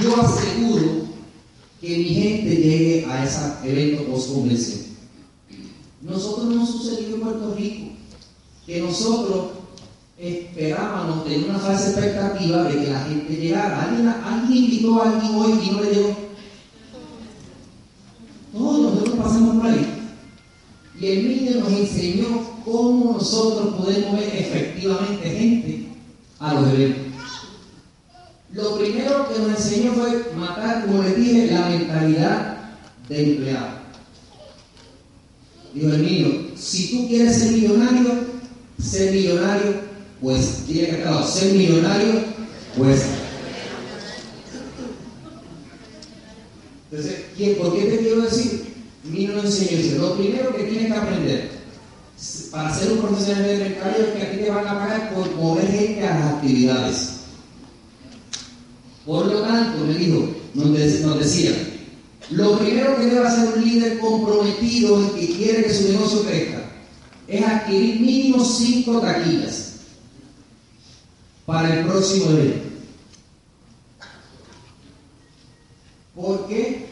yo 0.00 0.20
aseguro 0.20 1.08
que 1.80 1.88
mi 1.88 2.04
gente 2.04 2.56
llegue 2.56 3.06
a 3.06 3.24
ese 3.24 3.40
evento 3.64 4.04
post-convención. 4.04 4.80
Nosotros 6.02 6.46
no 6.46 6.66
sucedió 6.66 7.16
en 7.16 7.20
Puerto 7.20 7.54
Rico, 7.54 7.92
que 8.66 8.80
nosotros 8.80 9.57
esperábamos, 10.58 11.24
tener 11.24 11.48
una 11.48 11.58
falsa 11.58 11.90
expectativa 11.90 12.64
de 12.64 12.80
que 12.80 12.90
la 12.90 13.00
gente 13.04 13.36
llegara. 13.36 13.82
¿Alguien, 13.82 14.64
invitó 14.64 15.00
a 15.00 15.10
alguien 15.10 15.34
hoy 15.36 15.52
y 15.62 15.70
no 15.70 15.82
le 15.82 15.94
llegó? 15.94 16.16
Todos 18.52 18.80
nosotros 18.80 19.18
pasamos 19.18 19.56
por 19.56 19.66
ahí. 19.66 19.94
Y 21.00 21.06
el 21.06 21.28
niño 21.28 21.60
nos 21.60 21.72
enseñó 21.72 22.26
cómo 22.64 23.12
nosotros 23.12 23.74
podemos 23.76 24.18
ver 24.18 24.34
efectivamente 24.34 25.30
gente 25.30 25.88
a 26.40 26.54
los 26.54 26.72
eventos. 26.72 27.04
Lo 28.52 28.78
primero 28.78 29.28
que 29.28 29.38
nos 29.38 29.50
enseñó 29.50 29.92
fue 29.92 30.32
matar, 30.36 30.86
como 30.86 31.04
les 31.04 31.16
dije, 31.16 31.52
la 31.52 31.68
mentalidad 31.68 32.56
de 33.08 33.32
empleado. 33.32 33.78
Dijo 35.72 35.88
el 35.88 36.02
niño, 36.02 36.28
si 36.56 36.90
tú 36.90 37.06
quieres 37.06 37.36
ser 37.36 37.52
millonario, 37.52 38.10
ser 38.82 39.12
millonario, 39.12 39.87
pues 40.20 40.64
tiene 40.66 40.88
que 40.88 40.96
estar 40.98 41.26
ser 41.26 41.52
millonario, 41.52 42.24
pues. 42.76 43.02
Entonces, 46.90 47.56
¿por 47.58 47.76
qué 47.76 47.84
te 47.84 47.98
quiero 47.98 48.22
decir? 48.22 48.74
Niño 49.04 49.32
nos 49.32 49.44
enseñó, 49.44 50.02
lo 50.02 50.16
primero 50.16 50.56
que 50.56 50.64
tienes 50.64 50.92
que 50.92 50.98
aprender 50.98 51.50
para 52.50 52.74
ser 52.74 52.92
un 52.92 52.98
profesional 52.98 53.44
de 53.44 53.56
mercado 53.58 53.94
es 53.96 54.16
que 54.16 54.22
aquí 54.22 54.36
te 54.38 54.50
van 54.50 54.66
a 54.66 54.78
pagar 54.78 55.14
por 55.14 55.34
mover 55.36 55.70
gente 55.70 56.06
a 56.06 56.18
las 56.18 56.34
actividades. 56.34 57.10
Por 59.06 59.26
lo 59.26 59.40
tanto, 59.42 59.84
me 59.84 59.94
dijo, 59.94 60.34
nos, 60.54 61.18
decía, 61.18 61.52
lo 62.30 62.58
primero 62.58 62.96
que 62.96 63.06
debe 63.06 63.26
hacer 63.26 63.48
un 63.56 63.64
líder 63.64 63.98
comprometido 64.00 65.16
y 65.16 65.20
que 65.20 65.32
quiere 65.34 65.62
que 65.62 65.74
su 65.74 65.92
negocio 65.92 66.22
crezca 66.24 66.64
es 67.28 67.44
adquirir 67.44 68.00
mínimo 68.00 68.44
cinco 68.44 69.00
taquillas 69.00 69.67
para 71.48 71.80
el 71.80 71.86
próximo 71.86 72.30
evento. 72.32 72.68
¿Por 76.14 76.46
qué? 76.46 76.86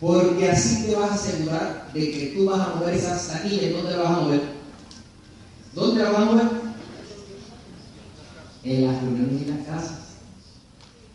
Porque 0.00 0.50
así 0.50 0.86
te 0.86 0.94
vas 0.94 1.10
a 1.10 1.14
asegurar 1.14 1.90
de 1.92 2.10
que 2.10 2.26
tú 2.34 2.46
vas 2.46 2.66
a 2.66 2.76
mover 2.76 2.94
esas 2.94 3.28
taquillas. 3.28 3.72
¿Dónde 3.72 3.90
las 3.90 3.98
vas 3.98 4.08
a 4.08 4.20
mover? 4.22 4.40
¿Dónde 5.74 6.02
las 6.02 6.12
vas 6.14 6.22
a 6.22 6.24
mover? 6.24 6.46
En 8.64 8.86
las 8.86 9.02
reuniones 9.02 9.42
y 9.42 9.44
las 9.50 9.66
casas. 9.66 9.98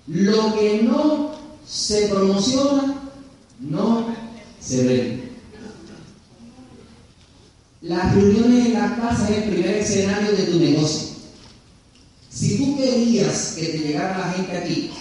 Lo 0.06 0.54
que 0.54 0.84
no 0.84 1.32
se 1.66 2.08
promociona, 2.10 3.02
no 3.62 4.16
se 4.62 4.86
vende. 4.86 5.32
Las 7.82 8.14
reuniones 8.14 8.68
en 8.68 8.74
la 8.74 8.96
casa 8.96 9.28
es 9.28 9.38
el 9.38 9.50
primer 9.54 9.76
escenario 9.78 10.34
de 10.34 10.44
tu 10.44 10.60
negocio. 10.60 11.09
Si 12.40 12.58
tú 12.58 12.78
querías 12.78 13.56
que 13.60 13.66
te 13.66 13.80
llegara 13.80 14.18
la 14.18 14.32
gente 14.32 14.58
aquí, 14.58 14.92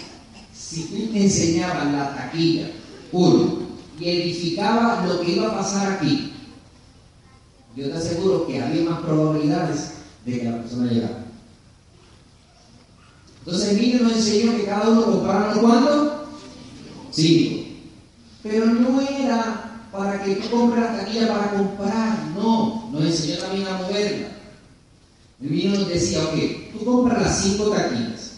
si 0.53 0.82
tú 0.86 1.12
te 1.12 1.22
enseñabas 1.22 1.93
la 1.93 2.12
taquilla, 2.12 2.68
uno, 3.12 3.61
y 4.01 4.09
edificabas 4.09 5.07
lo 5.07 5.20
que 5.20 5.34
iba 5.34 5.47
a 5.47 5.59
pasar 5.59 5.93
aquí, 5.93 6.32
yo 7.76 7.91
te 7.91 7.97
aseguro 7.97 8.45
que 8.45 8.61
había 8.61 8.91
más 8.91 9.03
probabilidades 9.03 9.93
de 10.26 10.41
que 10.41 10.51
la 10.51 10.59
persona 10.59 10.91
llegara. 10.91 11.26
Entonces 13.39 13.68
el 13.68 13.82
niño 13.82 14.01
nos 14.01 14.16
enseñó 14.16 14.57
que 14.57 14.64
cada 14.64 14.89
uno 14.89 15.05
comprara 15.05 15.53
cuánto? 15.61 16.28
Cinco. 17.12 17.68
Pero 18.43 18.66
no 18.66 19.01
era 19.01 19.84
para 19.93 20.24
que 20.24 20.34
tú 20.34 20.51
compres 20.51 20.82
la 20.82 20.99
taquilla 20.99 21.28
para 21.28 21.51
comprar, 21.53 22.18
no, 22.34 22.91
nos 22.91 23.05
enseñó 23.05 23.39
también 23.39 23.68
a 23.68 23.78
moverla. 23.78 24.38
Niño 25.41 25.70
nos 25.70 25.89
decía, 25.89 26.24
ok, 26.24 26.34
tú 26.72 26.84
compras 26.84 27.22
las 27.22 27.43
cinco 27.43 27.70
taquillas, 27.70 28.32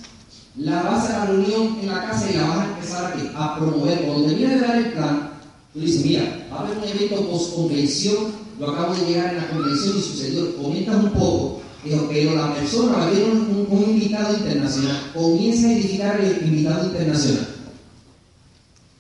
la 0.57 0.83
vas 0.83 1.09
a 1.09 1.19
la 1.21 1.27
reunión 1.27 1.79
en 1.81 1.87
la 1.87 2.07
casa 2.11 2.31
y 2.31 2.37
la 2.37 2.47
vas 2.47 2.59
a 2.59 2.75
empezar 2.75 3.33
a, 3.35 3.45
a 3.45 3.59
promover. 3.59 4.03
Cuando 4.03 4.27
termines 4.27 4.61
de 4.61 4.67
dar 4.67 4.77
el 4.77 4.93
plan, 4.93 5.31
tú 5.73 5.81
dices, 5.81 6.05
mira, 6.05 6.47
va 6.53 6.59
a 6.59 6.67
haber 6.67 6.77
un 6.77 6.85
evento 6.85 7.31
post-convención, 7.31 8.17
lo 8.59 8.71
acabo 8.71 8.95
de 8.95 9.07
llegar 9.07 9.33
en 9.33 9.37
la 9.39 9.49
convención 9.49 9.97
y 9.97 10.03
sucedió, 10.03 10.57
comentas 10.57 10.97
un 10.97 11.11
poco, 11.13 11.63
pero 11.83 12.35
la 12.35 12.55
persona 12.55 12.93
va 12.93 13.07
a 13.07 13.13
un, 13.13 13.67
un, 13.71 13.91
invitado 13.91 14.37
internacional, 14.37 15.11
comienza 15.15 15.69
a 15.69 15.73
edificar 15.73 16.21
el 16.21 16.47
invitado 16.47 16.87
internacional. 16.87 17.49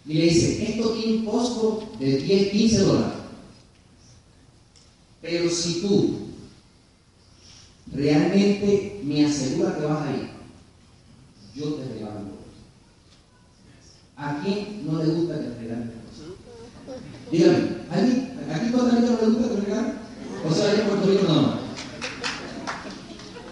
Y 0.06 0.14
le 0.14 0.24
dice, 0.24 0.70
esto 0.70 0.88
tiene 0.92 1.18
un 1.18 1.24
costo 1.26 1.90
de 1.98 2.16
10, 2.16 2.50
15 2.50 2.78
dólares. 2.78 3.12
Pero 5.20 5.50
si 5.50 5.82
tú 5.82 6.29
realmente 7.92 9.00
me 9.04 9.26
aseguras 9.26 9.74
que 9.74 9.84
vas 9.84 10.06
a 10.06 10.10
ir, 10.12 10.30
yo 11.54 11.74
te 11.74 11.94
regalo 11.94 12.40
¿A 14.20 14.38
quién 14.42 14.84
no 14.84 15.02
le 15.02 15.10
gusta 15.12 15.34
que 15.34 15.44
te 15.44 15.60
regalen 15.60 15.92
cosas? 16.04 17.00
Dígame, 17.32 17.58
¿a 17.90 18.54
¿aquí 18.54 18.70
todavía 18.70 19.00
no 19.00 19.06
le 19.06 19.26
gusta 19.26 19.48
que 19.48 19.54
te 19.54 19.60
regalen? 19.62 19.92
O 20.46 20.54
sea, 20.54 20.74
en 20.74 20.88
Puerto 20.88 21.06
Rico 21.06 21.32
más. 21.32 21.60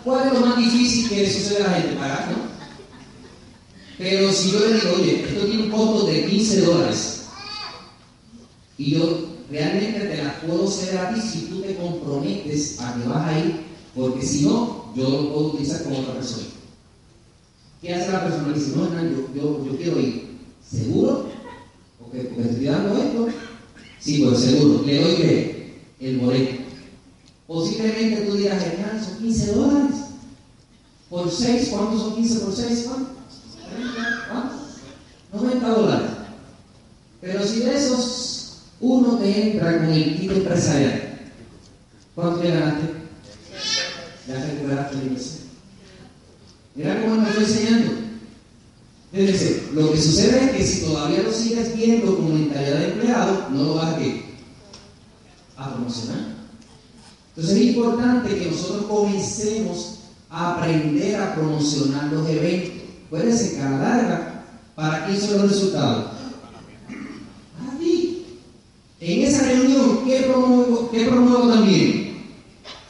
¿Cuál 0.04 0.26
es 0.26 0.32
lo 0.34 0.46
más 0.46 0.58
difícil 0.58 1.08
que 1.08 1.22
le 1.22 1.30
sucede 1.30 1.64
a 1.64 1.68
la 1.68 1.74
gente? 1.74 1.96
Pagar, 1.96 2.30
¿no? 2.30 2.48
Pero 3.96 4.32
si 4.32 4.50
yo 4.52 4.60
le 4.60 4.74
digo, 4.74 4.92
oye, 4.96 5.24
esto 5.24 5.46
tiene 5.46 5.62
un 5.64 5.70
costo 5.70 6.06
de 6.06 6.26
15 6.26 6.60
dólares 6.60 7.28
y 8.76 8.92
yo 8.92 9.26
realmente 9.50 10.00
te 10.00 10.22
las 10.22 10.34
puedo 10.34 10.68
hacer 10.68 10.98
a 10.98 11.14
ti 11.14 11.20
si 11.20 11.46
tú 11.46 11.62
te 11.62 11.74
comprometes 11.76 12.78
a 12.80 12.94
que 12.94 13.08
vas 13.08 13.26
a 13.26 13.38
ir, 13.38 13.67
porque 13.98 14.24
si 14.24 14.42
no, 14.44 14.92
yo 14.94 15.08
lo 15.08 15.32
puedo 15.32 15.46
utilizar 15.48 15.82
con 15.82 15.96
otra 15.96 16.14
persona. 16.14 16.46
¿Qué 17.82 17.94
hace 17.94 18.12
la 18.12 18.24
persona? 18.24 18.52
Dice, 18.52 18.76
no, 18.76 18.86
Hernán, 18.86 19.28
yo, 19.34 19.64
yo, 19.64 19.76
quiero 19.76 20.00
ir. 20.00 20.38
¿Seguro? 20.68 21.28
Porque, 21.98 22.24
porque 22.24 22.50
estoy 22.50 22.64
dando 22.66 22.96
esto. 22.96 23.28
Sí, 23.98 24.24
pues 24.24 24.40
seguro. 24.40 24.82
Le 24.84 25.00
doy 25.00 25.16
que 25.16 25.80
el 26.00 26.18
boleto. 26.18 26.62
Posiblemente 27.48 28.22
tú 28.22 28.34
dirás, 28.36 28.62
Hernán, 28.62 29.04
son 29.04 29.18
15 29.18 29.52
dólares. 29.52 29.96
Por 31.10 31.30
6, 31.30 31.68
¿cuántos 31.70 32.00
son 32.00 32.14
15 32.14 32.38
por 32.40 32.54
6? 32.54 32.86
¿Cuántos? 32.86 34.58
90 35.32 35.68
dólares. 35.68 36.10
Pero 37.20 37.44
si 37.44 37.60
de 37.60 37.76
esos 37.76 38.58
uno 38.80 39.18
te 39.18 39.52
entra 39.52 39.78
con 39.78 39.88
el 39.88 40.20
kit 40.20 40.30
empresarial, 40.30 41.20
¿cuánto 42.14 42.42
le 42.42 42.50
ganaste? 42.50 42.97
Ya 44.28 44.44
recuperaste 44.44 44.96
la 44.96 45.02
inversión. 45.04 45.38
Mira 46.74 47.00
cómo 47.00 47.16
me 47.16 47.28
estoy 47.30 47.44
enseñando. 47.44 47.92
Fíjense, 49.10 49.62
lo 49.72 49.90
que 49.90 50.02
sucede 50.02 50.44
es 50.44 50.50
que 50.50 50.66
si 50.66 50.84
todavía 50.84 51.22
lo 51.22 51.32
sigues 51.32 51.74
viendo 51.74 52.14
como 52.14 52.34
mentalidad 52.34 52.78
de 52.78 52.92
empleado, 52.92 53.48
no 53.50 53.64
lo 53.64 53.74
vas 53.76 53.94
a, 53.94 55.64
a 55.64 55.74
promocionar. 55.74 56.36
Entonces 57.30 57.56
es 57.56 57.66
importante 57.74 58.38
que 58.38 58.50
nosotros 58.50 58.84
comencemos 58.84 59.94
a 60.28 60.54
aprender 60.54 61.16
a 61.16 61.34
promocionar 61.34 62.12
los 62.12 62.28
eventos. 62.28 62.82
Puede 63.08 63.34
ser 63.34 63.54
que 63.54 63.60
a 63.62 63.70
la 63.70 63.78
larga, 63.78 64.44
¿para 64.74 65.06
quién 65.06 65.18
son 65.18 65.38
los 65.38 65.52
resultados? 65.52 66.12
Para 67.58 67.78
ti. 67.78 68.26
En 69.00 69.22
esa 69.22 69.46
reunión, 69.46 70.04
¿qué 70.04 70.20
promuevo, 70.24 70.90
qué 70.90 71.06
promuevo 71.06 71.48
también? 71.48 72.07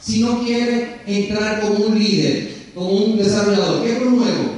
Si 0.09 0.21
no 0.21 0.43
quiere 0.43 1.01
entrar 1.05 1.61
como 1.61 1.85
un 1.85 1.99
líder, 1.99 2.71
como 2.73 2.89
un 2.89 3.17
desarrollador, 3.17 3.83
¿qué 3.83 3.93
promuevo? 3.97 4.55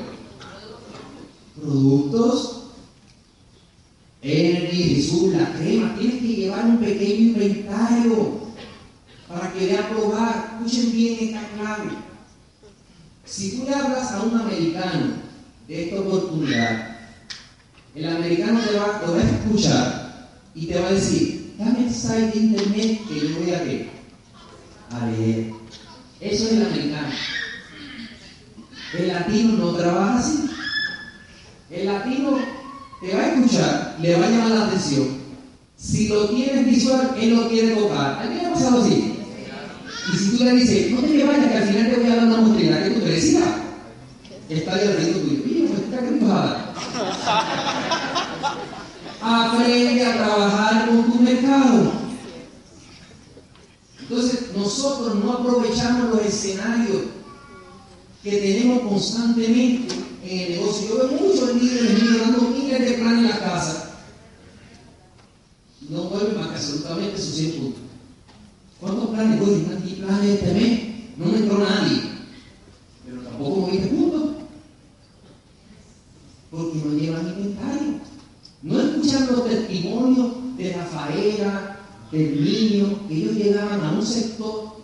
Productos, 1.61 2.61
Energy, 4.21 4.95
Jesús, 4.95 5.33
la 5.33 5.51
crema. 5.51 5.93
Tienes 5.99 6.21
que 6.21 6.27
llevar 6.27 6.65
un 6.67 6.77
pequeño 6.77 7.33
inventario 7.33 8.39
para 9.27 9.51
que 9.51 9.65
vea 9.65 9.89
probar. 9.89 10.57
Escuchen 10.63 10.91
bien 10.93 11.17
esta 11.19 11.45
clave. 11.49 11.89
Si 13.25 13.57
tú 13.57 13.65
le 13.65 13.75
hablas 13.75 14.09
a 14.09 14.23
un 14.23 14.39
americano 14.39 15.15
de 15.67 15.83
esta 15.83 15.99
oportunidad, 15.99 16.97
el 17.93 18.07
americano 18.07 18.61
te 18.61 18.77
va, 18.77 19.01
a 19.01 19.21
escuchar 19.21 20.39
y 20.55 20.67
te 20.67 20.79
va 20.79 20.87
a 20.87 20.93
decir, 20.93 21.55
dame 21.57 21.87
el 21.87 21.93
site 21.93 22.31
de 22.31 22.37
internet 22.37 23.01
que 23.09 23.19
yo 23.19 23.37
voy 23.37 23.53
a 23.53 23.63
ver. 23.63 23.90
A 24.93 25.05
leer. 25.07 25.51
Eso 26.19 26.45
es 26.45 26.51
el 26.51 26.65
americano. 26.65 27.07
El 28.97 29.07
latino 29.07 29.53
no 29.53 29.73
trabaja 29.73 30.19
así. 30.19 30.49
El 31.69 31.85
latino 31.85 32.37
te 33.01 33.15
va 33.15 33.23
a 33.23 33.27
escuchar, 33.27 33.95
le 33.99 34.15
va 34.15 34.25
a 34.25 34.29
llamar 34.29 34.51
la 34.51 34.65
atención. 34.65 35.07
Si 35.77 36.09
lo 36.09 36.29
tienes 36.29 36.65
visual, 36.65 37.15
él 37.19 37.35
lo 37.35 37.49
quiere 37.49 37.75
tocar. 37.75 38.19
¿A 38.19 38.29
qué 38.29 38.35
le 38.35 38.45
ha 38.45 38.53
pasado 38.53 38.81
así? 38.83 39.17
Y 40.13 40.17
si 40.17 40.37
tú 40.37 40.43
le 40.43 40.51
dices, 40.55 40.91
no 40.91 41.01
te 41.01 41.23
vayas, 41.23 41.47
que 41.47 41.57
al 41.57 41.63
final 41.63 41.89
te 41.89 41.99
voy 41.99 42.11
a 42.11 42.15
dar 42.15 42.27
una 42.27 42.37
muestrina, 42.37 42.83
que 42.83 42.89
tú 42.91 42.99
te 42.99 43.09
decías, 43.09 43.43
está 44.49 44.81
el 44.81 44.97
tuyo. 44.97 45.41
Oye, 45.45 45.67
pues 45.67 45.79
está 45.79 45.97
cruzada. 45.97 46.73
Aprende 49.21 50.05
a 50.05 50.17
trabajar 50.17 50.87
con 50.87 51.11
tu 51.11 51.19
mercado. 51.19 51.90
Nosotros 54.61 55.15
no 55.15 55.33
aprovechamos 55.33 56.11
los 56.11 56.25
escenarios 56.25 57.01
que 58.23 58.31
tenemos 58.31 58.81
constantemente 58.81 59.95
en 60.23 60.39
el 60.39 60.49
negocio. 60.51 60.87
Yo 60.87 60.97
veo 60.97 61.19
muchos 61.19 61.55
líderes 61.55 62.03
míos 62.03 62.17
dando 62.21 62.41
miles 62.49 62.79
de 62.79 62.93
planes 62.93 63.23
en 63.23 63.29
la 63.29 63.39
casa. 63.39 63.99
No 65.89 66.03
vuelven 66.03 66.37
más 66.37 66.49
que 66.49 66.55
absolutamente 66.55 67.17
sus 67.17 67.35
100 67.35 67.51
puntos. 67.53 67.81
¿Cuántos 68.79 69.09
planes? 69.09 69.41
Oye, 69.41 69.65
¿qué 69.83 69.95
planes 69.95 70.29
este 70.29 70.53
mes? 70.53 70.79
No 71.17 71.25
me 71.25 71.37
entró 71.39 71.57
nadie. 71.57 72.01
Pero 73.05 73.21
tampoco 73.21 73.61
moviste 73.61 73.87
puntos. 73.87 74.29
Porque 76.51 76.77
no 76.85 76.99
llevan 76.99 77.27
inventario. 77.27 77.99
No 78.61 78.79
escuchan 78.79 79.27
los 79.27 79.49
testimonios 79.49 80.57
de 80.57 80.73
Rafaela, 80.73 81.79
del 82.11 82.43
niño, 82.43 83.07
que 83.07 83.15
ellos 83.15 83.35
llegaban 83.35 83.81
a 83.81 83.91
un 83.93 84.05
sector 84.05 84.75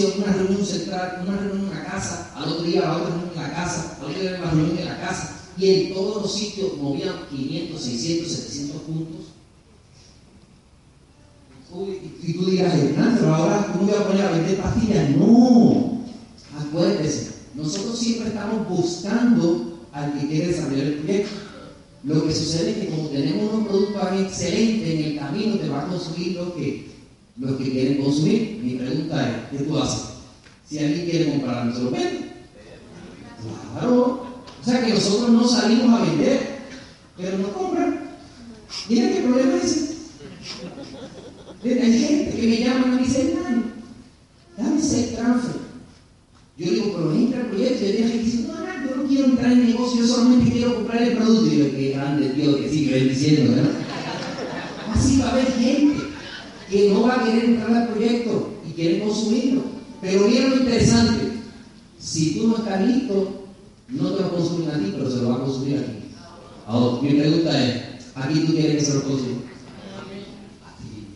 una 0.00 0.32
reunión 0.32 0.64
central, 0.64 1.24
una 1.26 1.38
reunión 1.38 1.68
en 1.68 1.74
la 1.74 1.84
casa, 1.84 2.32
al 2.34 2.48
otro 2.48 2.64
día 2.64 2.80
la 2.82 2.96
otra 2.96 3.08
reunión 3.08 3.30
en 3.34 3.42
la 3.42 3.52
casa, 3.52 3.96
al 4.00 4.06
otro 4.06 4.20
día 4.20 4.30
la 4.32 4.50
reunión 4.50 4.78
en 4.78 4.84
la 4.84 5.00
casa, 5.00 5.38
y 5.58 5.70
en 5.70 5.94
todos 5.94 6.22
los 6.22 6.34
sitios 6.34 6.76
movían 6.78 7.26
500, 7.30 7.80
600, 7.80 8.32
700 8.32 8.82
puntos 8.82 9.32
y 12.22 12.32
tú 12.34 12.50
dirás, 12.50 12.74
pero 13.18 13.34
ahora 13.34 13.66
¿cómo 13.72 13.86
voy 13.86 13.94
a 13.94 14.06
poner 14.06 14.26
a 14.26 14.30
vender 14.32 14.58
pastillas? 14.58 15.10
No, 15.16 16.02
acuérdese, 16.58 17.30
nosotros 17.54 17.98
siempre 17.98 18.28
estamos 18.28 18.68
buscando 18.68 19.78
al 19.92 20.12
que 20.12 20.26
quiere 20.26 20.48
desarrollar 20.48 20.86
el 20.86 20.94
proyecto. 20.96 21.30
Lo 22.04 22.26
que 22.26 22.34
sucede 22.34 22.72
es 22.72 22.76
que 22.78 22.88
como 22.88 23.08
tenemos 23.08 23.54
unos 23.54 23.68
productos 23.68 24.02
excelentes 24.20 24.88
en 24.88 25.04
el 25.04 25.18
camino, 25.18 25.56
te 25.56 25.68
va 25.68 25.82
a 25.82 25.88
consumir 25.88 26.32
lo 26.32 26.54
que, 26.54 26.90
los 27.38 27.56
que 27.56 27.70
quieren 27.70 28.02
consumir. 28.02 28.60
Mi 28.62 28.74
pregunta 28.74 29.28
es, 29.28 29.58
¿qué 29.58 29.64
tú 29.64 29.78
haces? 29.78 30.02
Si 30.68 30.78
alguien 30.78 31.08
quiere 31.08 31.30
comprar, 31.30 31.66
¿no 31.66 31.74
se 31.74 31.82
lo 31.82 31.90
vende? 31.90 32.32
Claro. 33.74 34.26
O 34.60 34.64
sea 34.64 34.84
que 34.84 34.94
nosotros 34.94 35.30
no 35.30 35.48
salimos 35.48 36.00
a 36.00 36.04
vender, 36.04 36.58
pero 37.16 37.38
no 37.38 37.52
compran. 37.52 38.00
Mira 38.88 39.12
qué 39.12 39.20
problema 39.20 39.56
es 39.56 39.64
ese. 39.64 39.92
Hay 41.64 41.98
gente 41.98 42.36
que 42.36 42.46
me 42.46 42.56
llama 42.58 42.86
y 42.86 42.90
me 42.90 43.02
dice, 43.02 43.32
hermano, 43.32 43.62
dame 44.56 44.80
ese 44.80 45.02
transfer. 45.16 45.62
Yo 46.56 46.70
digo, 46.70 46.92
pero 46.94 47.12
entra 47.12 47.40
el 47.40 47.46
proyecto 47.46 47.84
y 47.84 47.86
hay 47.86 47.96
que 47.96 48.18
dice, 48.18 48.48
no, 48.48 48.54
no, 48.54 48.90
yo 48.90 48.96
no 48.96 49.08
quiero 49.08 49.24
entrar 49.26 49.52
en 49.52 49.66
negocio, 49.66 50.00
yo 50.00 50.06
solamente 50.06 50.52
quiero 50.52 50.74
comprar 50.76 51.02
el 51.02 51.16
producto. 51.16 51.54
Y 51.54 51.58
yo, 51.58 51.70
qué 51.70 51.90
grande 51.90 52.32
Dios 52.34 52.56
que 52.56 52.68
sigue 52.68 53.00
diciendo, 53.04 53.52
¿verdad? 53.52 53.70
Así 54.92 55.18
va 55.18 55.28
a 55.28 55.32
haber 55.32 55.52
gente 55.52 56.01
que 56.72 56.88
no 56.88 57.02
va 57.02 57.16
a 57.16 57.24
querer 57.24 57.44
entrar 57.44 57.70
al 57.70 57.88
proyecto 57.88 58.50
y 58.66 58.72
quiere 58.72 59.04
consumirlo. 59.04 59.62
Pero 60.00 60.26
mira 60.26 60.48
lo 60.48 60.56
interesante, 60.56 61.32
si 62.00 62.34
tú 62.34 62.48
no 62.48 62.56
estás 62.56 62.86
listo, 62.86 63.44
no 63.88 64.10
te 64.12 64.22
lo 64.22 64.34
consumen 64.34 64.70
a 64.70 64.78
ti, 64.78 64.92
pero 64.96 65.10
se 65.10 65.18
lo 65.18 65.28
va 65.28 65.34
a 65.36 65.44
consumir 65.44 65.78
aquí. 65.78 65.92
Ahora, 66.66 67.02
mi 67.02 67.10
pregunta 67.10 67.68
es, 67.68 67.82
¿aquí 68.14 68.40
tú 68.40 68.52
quieres 68.52 68.76
que 68.76 68.90
se 68.90 68.94
lo 68.94 69.02
consuma? 69.02 69.36
A 70.66 70.76
ti. 70.78 71.06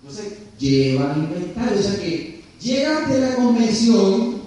Entonces, 0.00 0.32
lleva 0.58 1.14
inventario, 1.16 1.78
o 1.78 1.82
sea 1.82 2.00
que 2.00 2.42
llegaste 2.58 3.14
a 3.16 3.18
la 3.18 3.34
convención, 3.36 4.40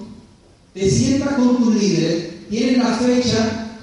te 0.73 0.89
sientas 0.89 1.35
con 1.35 1.63
tu 1.63 1.71
líder, 1.73 2.39
tienes 2.49 2.79
la 2.79 2.95
fecha 2.95 3.77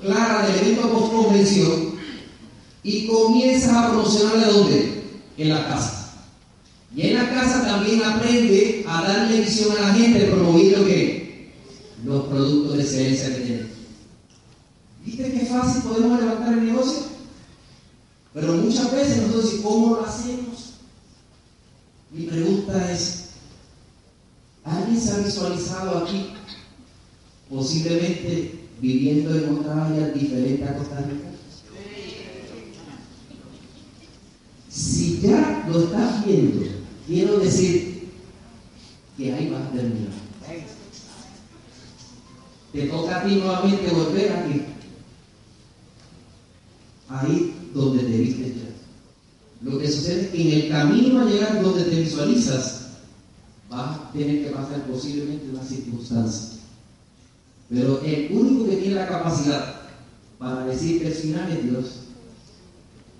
clara 0.00 0.46
del 0.46 0.60
evento 0.60 0.92
post 0.92 1.12
convención 1.12 1.96
y 2.84 3.08
comienzas 3.08 3.74
a 3.74 3.90
promocionarle 3.90 4.46
dónde? 4.46 4.95
En 5.36 5.48
la 5.50 5.68
casa. 5.68 6.12
Y 6.94 7.02
en 7.02 7.14
la 7.14 7.28
casa 7.30 7.66
también 7.66 8.02
aprende 8.02 8.84
a 8.88 9.02
darle 9.02 9.40
visión 9.40 9.76
a 9.76 9.88
la 9.88 9.94
gente, 9.94 10.26
promoviendo 10.26 10.84
que 10.86 11.52
los 12.04 12.24
productos 12.24 12.76
de 12.76 12.82
excelencia 12.82 13.28
que 13.28 13.42
tenemos. 13.42 13.76
¿Viste 15.04 15.32
qué 15.32 15.46
fácil 15.46 15.82
podemos 15.82 16.20
levantar 16.20 16.54
el 16.54 16.66
negocio? 16.66 17.02
Pero 18.34 18.54
muchas 18.54 18.92
veces 18.92 19.16
nosotros 19.18 19.44
decimos, 19.44 19.72
¿cómo 19.72 19.96
lo 19.96 20.04
hacemos? 20.06 20.74
Mi 22.10 22.26
pregunta 22.26 22.92
es, 22.92 23.30
¿alguien 24.64 25.00
se 25.00 25.12
ha 25.12 25.18
visualizado 25.18 25.98
aquí 25.98 26.32
posiblemente 27.48 28.66
viviendo 28.80 29.34
en 29.34 29.58
otra 29.58 29.86
área 29.86 30.08
diferente 30.08 30.64
a 30.64 30.76
Costa? 30.76 31.04
Si 34.68 35.15
ya 35.26 35.66
lo 35.68 35.84
estás 35.84 36.24
viendo, 36.24 36.66
quiero 37.06 37.38
decir 37.38 38.08
que 39.16 39.32
ahí 39.32 39.50
vas 39.50 39.62
a 39.62 39.70
terminar. 39.72 40.12
Te 42.72 42.82
toca 42.88 43.20
a 43.20 43.24
ti 43.24 43.36
nuevamente 43.36 43.90
volver 43.90 44.32
aquí. 44.32 44.62
Ahí 47.08 47.54
donde 47.72 48.02
te 48.02 48.18
viste 48.18 48.48
ya. 48.50 49.70
Lo 49.70 49.78
que 49.78 49.90
sucede 49.90 50.22
es 50.22 50.28
que 50.28 50.42
en 50.42 50.62
el 50.62 50.70
camino 50.70 51.20
a 51.20 51.24
llegar 51.24 51.62
donde 51.62 51.84
te 51.84 52.00
visualizas, 52.00 52.88
vas 53.70 53.98
a 53.98 54.12
tener 54.12 54.44
que 54.44 54.50
pasar 54.50 54.82
posiblemente 54.86 55.48
una 55.48 55.64
circunstancia. 55.64 56.58
Pero 57.70 58.02
el 58.02 58.28
único 58.30 58.68
que 58.68 58.76
tiene 58.76 58.96
la 58.96 59.08
capacidad 59.08 59.80
para 60.38 60.66
decir 60.66 61.00
que 61.00 61.08
el 61.08 61.14
final 61.14 61.50
es 61.50 61.64
Dios. 61.64 61.84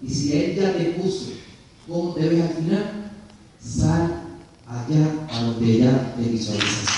Y 0.03 0.11
si 0.11 0.33
Él 0.35 0.57
ya 0.57 0.77
te 0.77 0.85
puso 0.91 1.31
cómo 1.87 2.15
te 2.15 2.29
ves 2.29 2.43
al 2.43 2.57
final, 2.57 3.11
sal 3.61 4.23
allá 4.67 5.27
a 5.31 5.43
donde 5.43 5.79
ya 5.79 6.15
te 6.17 6.23
visualizas. 6.23 6.97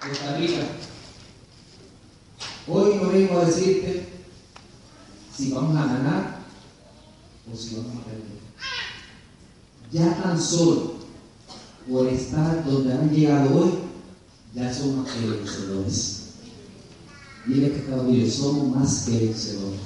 Costa 0.00 0.36
Rica. 0.36 0.62
Hoy 2.66 2.94
no 2.96 3.10
vengo 3.10 3.38
a 3.38 3.44
decirte 3.46 4.08
si 5.34 5.52
vamos 5.52 5.76
a 5.76 5.86
ganar 5.86 6.38
o 7.50 7.56
si 7.56 7.76
vamos 7.76 7.96
a 7.96 8.04
perder. 8.04 8.38
Ya 9.90 10.22
tan 10.22 10.40
solo 10.40 10.98
por 11.88 12.06
estar 12.06 12.64
donde 12.64 12.92
han 12.92 13.07
llegado 13.18 13.58
hoy, 13.58 13.70
ya 14.54 14.72
somos 14.72 15.08
que 15.10 15.26
vencedores. 15.26 16.22
Dile 17.46 17.72
que 17.72 17.84
cada 17.84 18.04
día 18.04 18.30
somos 18.30 18.76
más 18.76 19.04
que 19.04 19.18
vencedores. 19.18 19.80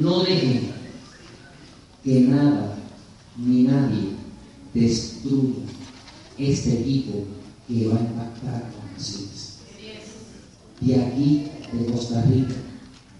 No 0.00 0.24
dejen 0.24 0.72
que 2.02 2.20
nada 2.20 2.76
ni 3.36 3.62
nadie 3.64 4.10
destruya 4.72 5.64
este 6.38 6.80
equipo 6.80 7.24
que 7.68 7.88
va 7.88 7.96
a 7.96 8.00
impactar 8.00 8.72
las 8.76 8.98
naciones. 8.98 9.58
De 10.80 11.00
aquí, 11.00 11.46
de 11.72 11.92
Costa 11.92 12.22
Rica, 12.22 12.54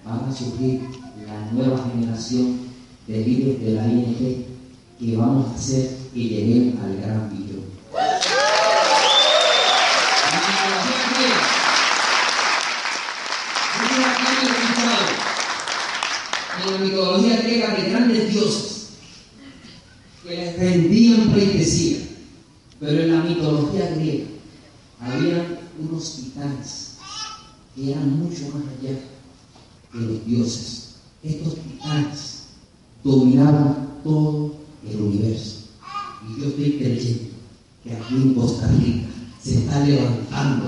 van 0.04 0.24
a 0.24 0.34
surgir 0.34 0.82
la 1.26 1.52
nueva 1.52 1.90
generación 1.90 2.58
de 3.06 3.24
líderes 3.24 3.60
de 3.60 3.72
la 3.72 3.88
ING 3.88 4.44
que 4.98 5.16
vamos 5.16 5.50
a 5.50 5.54
hacer 5.54 6.03
que 6.14 6.20
lleguemos 6.20 6.80
al 6.80 6.96
gran 6.96 7.28
billón. 7.30 7.64
En 16.64 16.72
la 16.72 16.78
mitología 16.78 17.36
griega 17.42 17.74
de 17.74 17.90
grandes 17.90 18.32
dioses 18.32 18.86
que 20.22 20.36
les 20.36 20.58
rendían 20.58 21.32
pleitesía, 21.32 21.98
pero 22.80 23.02
en 23.02 23.12
la 23.12 23.22
mitología 23.24 23.90
griega 23.96 24.26
había 25.00 25.60
unos 25.78 26.16
titanes 26.16 26.94
que 27.74 27.90
eran 27.90 28.18
mucho 28.18 28.44
más 28.54 28.62
allá 28.78 28.98
que 29.92 29.98
los 29.98 30.24
dioses. 30.24 30.94
Estos 31.22 31.56
titanes 31.56 32.42
dominaban 33.02 34.00
todo 34.04 34.54
el 34.88 35.00
universo. 35.00 35.64
Y 36.26 36.40
yo 36.40 36.48
estoy 36.48 36.72
creyendo 36.78 37.34
que 37.82 37.92
aquí 37.92 38.14
en 38.14 38.34
Costa 38.34 38.66
Rica 38.68 39.06
se 39.42 39.58
está 39.58 39.73
levantando 39.84 40.63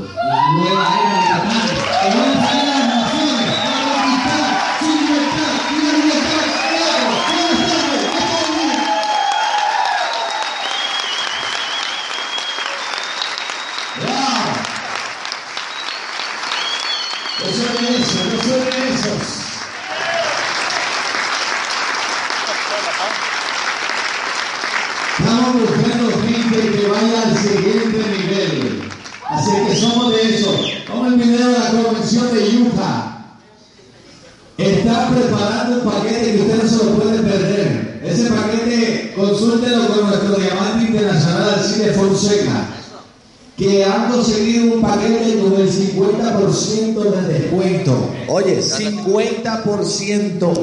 50%. 49.87 50.56